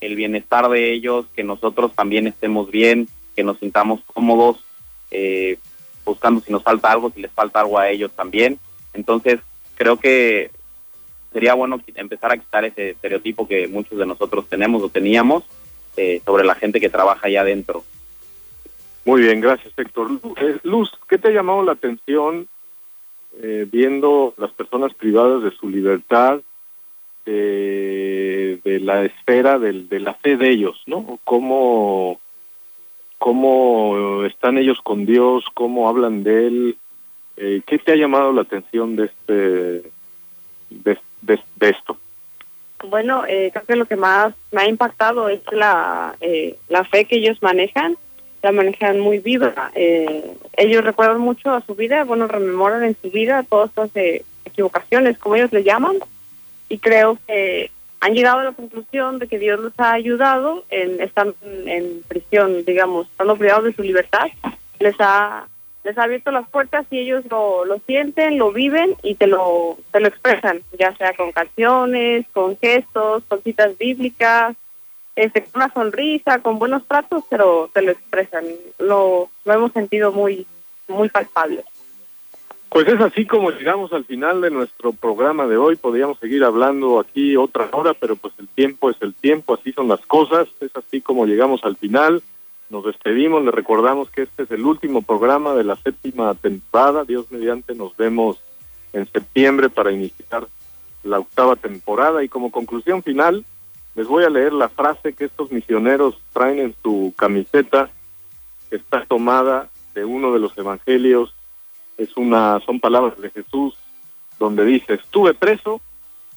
el 0.00 0.16
bienestar 0.16 0.68
de 0.68 0.92
ellos, 0.92 1.26
que 1.34 1.44
nosotros 1.44 1.92
también 1.94 2.26
estemos 2.26 2.70
bien, 2.70 3.08
que 3.34 3.42
nos 3.42 3.58
sintamos 3.58 4.00
cómodos, 4.06 4.64
eh, 5.10 5.58
buscando 6.04 6.40
si 6.40 6.52
nos 6.52 6.62
falta 6.62 6.90
algo, 6.90 7.10
si 7.10 7.20
les 7.20 7.32
falta 7.32 7.60
algo 7.60 7.78
a 7.78 7.88
ellos 7.88 8.12
también. 8.12 8.58
Entonces, 8.92 9.40
creo 9.74 9.98
que 9.98 10.50
sería 11.32 11.54
bueno 11.54 11.80
empezar 11.94 12.32
a 12.32 12.36
quitar 12.36 12.64
ese 12.64 12.90
estereotipo 12.90 13.48
que 13.48 13.68
muchos 13.68 13.98
de 13.98 14.06
nosotros 14.06 14.46
tenemos 14.48 14.82
o 14.82 14.88
teníamos 14.88 15.44
eh, 15.96 16.20
sobre 16.24 16.44
la 16.44 16.54
gente 16.54 16.80
que 16.80 16.88
trabaja 16.88 17.26
allá 17.26 17.42
adentro. 17.42 17.84
Muy 19.04 19.22
bien, 19.22 19.40
gracias 19.40 19.72
Héctor. 19.76 20.10
Eh, 20.36 20.58
Luz, 20.62 20.90
¿qué 21.08 21.18
te 21.18 21.28
ha 21.28 21.32
llamado 21.32 21.62
la 21.62 21.72
atención 21.72 22.46
eh, 23.42 23.66
viendo 23.70 24.34
las 24.36 24.52
personas 24.52 24.94
privadas 24.94 25.42
de 25.42 25.50
su 25.52 25.68
libertad, 25.68 26.40
de, 27.24 28.60
de 28.64 28.80
la 28.80 29.04
esfera 29.04 29.58
de 29.58 30.00
la 30.00 30.14
fe 30.14 30.36
de 30.36 30.50
ellos, 30.50 30.82
¿no? 30.86 31.20
¿Cómo, 31.24 32.20
¿Cómo 33.18 34.24
están 34.24 34.58
ellos 34.58 34.80
con 34.82 35.06
Dios? 35.06 35.44
¿Cómo 35.54 35.88
hablan 35.88 36.24
de 36.24 36.46
Él? 36.48 36.76
Eh, 37.36 37.62
¿Qué 37.64 37.78
te 37.78 37.92
ha 37.92 37.96
llamado 37.96 38.32
la 38.32 38.42
atención 38.42 38.96
de, 38.96 39.04
este, 39.04 39.92
de, 40.70 40.98
de- 41.22 41.40
esto? 41.60 41.96
Bueno, 42.88 43.24
eh, 43.26 43.50
creo 43.52 43.64
que 43.64 43.76
lo 43.76 43.84
que 43.86 43.96
más 43.96 44.34
me 44.50 44.62
ha 44.62 44.68
impactado 44.68 45.28
es 45.28 45.40
la, 45.52 46.16
eh, 46.20 46.56
la 46.68 46.84
fe 46.84 47.04
que 47.04 47.16
ellos 47.16 47.38
manejan, 47.40 47.96
la 48.42 48.50
manejan 48.50 48.98
muy 48.98 49.18
viva. 49.20 49.70
Eh, 49.74 50.32
ellos 50.56 50.84
recuerdan 50.84 51.20
mucho 51.20 51.52
a 51.52 51.60
su 51.60 51.76
vida, 51.76 52.02
bueno, 52.04 52.26
rememoran 52.26 52.82
en 52.82 52.96
su 53.00 53.10
vida 53.10 53.44
todas 53.48 53.68
estas 53.70 53.90
eh, 53.94 54.24
equivocaciones, 54.44 55.16
como 55.18 55.36
ellos 55.36 55.52
le 55.52 55.62
llaman, 55.62 55.96
y 56.68 56.78
creo 56.78 57.18
que 57.26 57.70
han 58.00 58.14
llegado 58.14 58.40
a 58.40 58.44
la 58.44 58.52
conclusión 58.52 59.20
de 59.20 59.28
que 59.28 59.38
Dios 59.38 59.60
los 59.60 59.72
ha 59.78 59.92
ayudado 59.92 60.64
en 60.70 61.00
estar 61.00 61.32
en, 61.42 61.68
en 61.68 62.02
prisión, 62.08 62.64
digamos, 62.64 63.06
estando 63.06 63.36
privados 63.36 63.64
de 63.64 63.74
su 63.74 63.82
libertad, 63.84 64.26
les 64.80 64.96
ha 64.98 65.46
les 65.84 65.98
ha 65.98 66.04
abierto 66.04 66.30
las 66.30 66.48
puertas 66.48 66.86
y 66.90 66.98
ellos 66.98 67.24
lo, 67.30 67.64
lo 67.64 67.78
sienten, 67.86 68.38
lo 68.38 68.52
viven 68.52 68.94
y 69.02 69.14
te 69.16 69.26
lo, 69.26 69.78
te 69.90 70.00
lo 70.00 70.08
expresan, 70.08 70.62
ya 70.78 70.94
sea 70.96 71.14
con 71.14 71.32
canciones, 71.32 72.26
con 72.32 72.56
gestos, 72.58 73.24
con 73.28 73.42
citas 73.42 73.76
bíblicas, 73.78 74.56
este, 75.16 75.42
con 75.42 75.62
una 75.62 75.72
sonrisa, 75.72 76.38
con 76.38 76.58
buenos 76.58 76.86
tratos, 76.86 77.24
pero 77.28 77.68
te 77.72 77.82
lo 77.82 77.90
expresan. 77.90 78.44
Lo, 78.78 79.28
lo 79.44 79.52
hemos 79.52 79.72
sentido 79.72 80.12
muy, 80.12 80.46
muy 80.88 81.08
palpable. 81.08 81.64
Pues 82.68 82.88
es 82.88 82.98
así 83.00 83.26
como 83.26 83.50
llegamos 83.50 83.92
al 83.92 84.06
final 84.06 84.40
de 84.40 84.50
nuestro 84.50 84.94
programa 84.94 85.46
de 85.46 85.58
hoy. 85.58 85.76
Podríamos 85.76 86.18
seguir 86.18 86.42
hablando 86.42 87.00
aquí 87.00 87.36
otra 87.36 87.68
hora, 87.70 87.92
pero 87.92 88.16
pues 88.16 88.32
el 88.38 88.48
tiempo 88.48 88.88
es 88.88 88.96
el 89.02 89.12
tiempo, 89.12 89.52
así 89.52 89.72
son 89.72 89.88
las 89.88 90.00
cosas. 90.06 90.48
Es 90.58 90.74
así 90.74 91.02
como 91.02 91.26
llegamos 91.26 91.62
al 91.64 91.76
final. 91.76 92.22
Nos 92.72 92.86
despedimos, 92.86 93.44
le 93.44 93.50
recordamos 93.50 94.08
que 94.08 94.22
este 94.22 94.44
es 94.44 94.50
el 94.50 94.64
último 94.64 95.02
programa 95.02 95.52
de 95.52 95.62
la 95.62 95.76
séptima 95.76 96.34
temporada. 96.34 97.04
Dios 97.04 97.30
mediante 97.30 97.74
nos 97.74 97.94
vemos 97.98 98.40
en 98.94 99.06
septiembre 99.12 99.68
para 99.68 99.92
iniciar 99.92 100.48
la 101.04 101.18
octava 101.18 101.54
temporada. 101.56 102.24
Y 102.24 102.30
como 102.30 102.50
conclusión 102.50 103.02
final, 103.02 103.44
les 103.94 104.06
voy 104.06 104.24
a 104.24 104.30
leer 104.30 104.54
la 104.54 104.70
frase 104.70 105.12
que 105.12 105.26
estos 105.26 105.52
misioneros 105.52 106.18
traen 106.32 106.60
en 106.60 106.74
su 106.82 107.12
camiseta, 107.14 107.90
que 108.70 108.76
está 108.76 109.04
tomada 109.04 109.68
de 109.94 110.06
uno 110.06 110.32
de 110.32 110.38
los 110.38 110.56
evangelios 110.56 111.34
es 111.98 112.16
una 112.16 112.58
son 112.64 112.80
palabras 112.80 113.20
de 113.20 113.28
Jesús 113.28 113.76
donde 114.38 114.64
dice 114.64 114.94
estuve 114.94 115.34
preso 115.34 115.82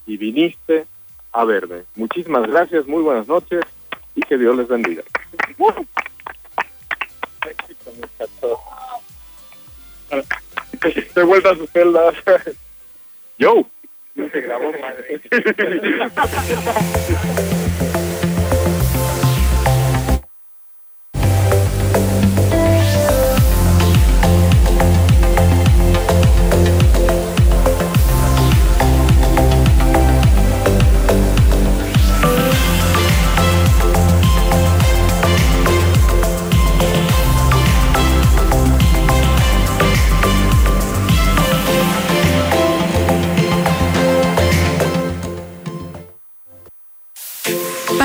y 0.05 0.17
viniste 0.17 0.85
a 1.31 1.45
verme 1.45 1.83
muchísimas 1.95 2.45
gracias 2.45 2.85
muy 2.87 3.01
buenas 3.01 3.25
noches 3.29 3.61
y 4.15 4.19
que 4.19 4.37
Dios 4.37 4.57
les 4.57 4.67
bendiga 4.67 5.03
Se 11.13 11.23
vuelve 11.23 11.49
a 11.49 11.55
su 11.55 11.67
celda. 11.67 12.13
Yo. 13.37 13.67
No 14.15 14.29
se 14.29 14.41
grabó, 14.41 14.71
padre. 14.71 15.21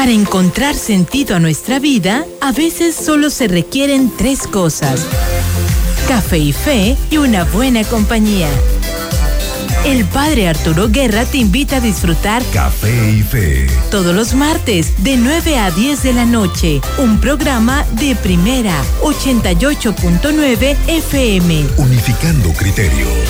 Para 0.01 0.13
encontrar 0.13 0.77
sentido 0.77 1.37
a 1.37 1.41
nuestra 1.41 1.79
vida, 1.79 2.25
a 2.41 2.53
veces 2.53 2.97
solo 2.97 3.29
se 3.29 3.49
requieren 3.49 4.11
tres 4.17 4.47
cosas. 4.47 5.05
Café 6.09 6.39
y 6.39 6.55
fe 6.55 6.97
y 7.11 7.19
una 7.19 7.45
buena 7.45 7.85
compañía. 7.85 8.49
El 9.85 10.07
padre 10.07 10.49
Arturo 10.49 10.89
Guerra 10.89 11.27
te 11.27 11.37
invita 11.37 11.77
a 11.77 11.81
disfrutar 11.81 12.43
Café 12.51 13.11
y 13.11 13.23
Fe. 13.23 13.67
todos 13.91 14.15
los 14.15 14.33
martes 14.33 15.05
de 15.05 15.19
9 15.19 15.59
a 15.59 15.71
10 15.71 16.03
de 16.03 16.15
la 16.15 16.25
noche. 16.25 16.81
Un 16.97 17.21
programa 17.21 17.85
de 18.01 18.17
primera 18.17 18.83
88.9 19.03 20.77
FM. 20.87 21.67
Unificando 21.77 22.51
criterios. 22.55 23.29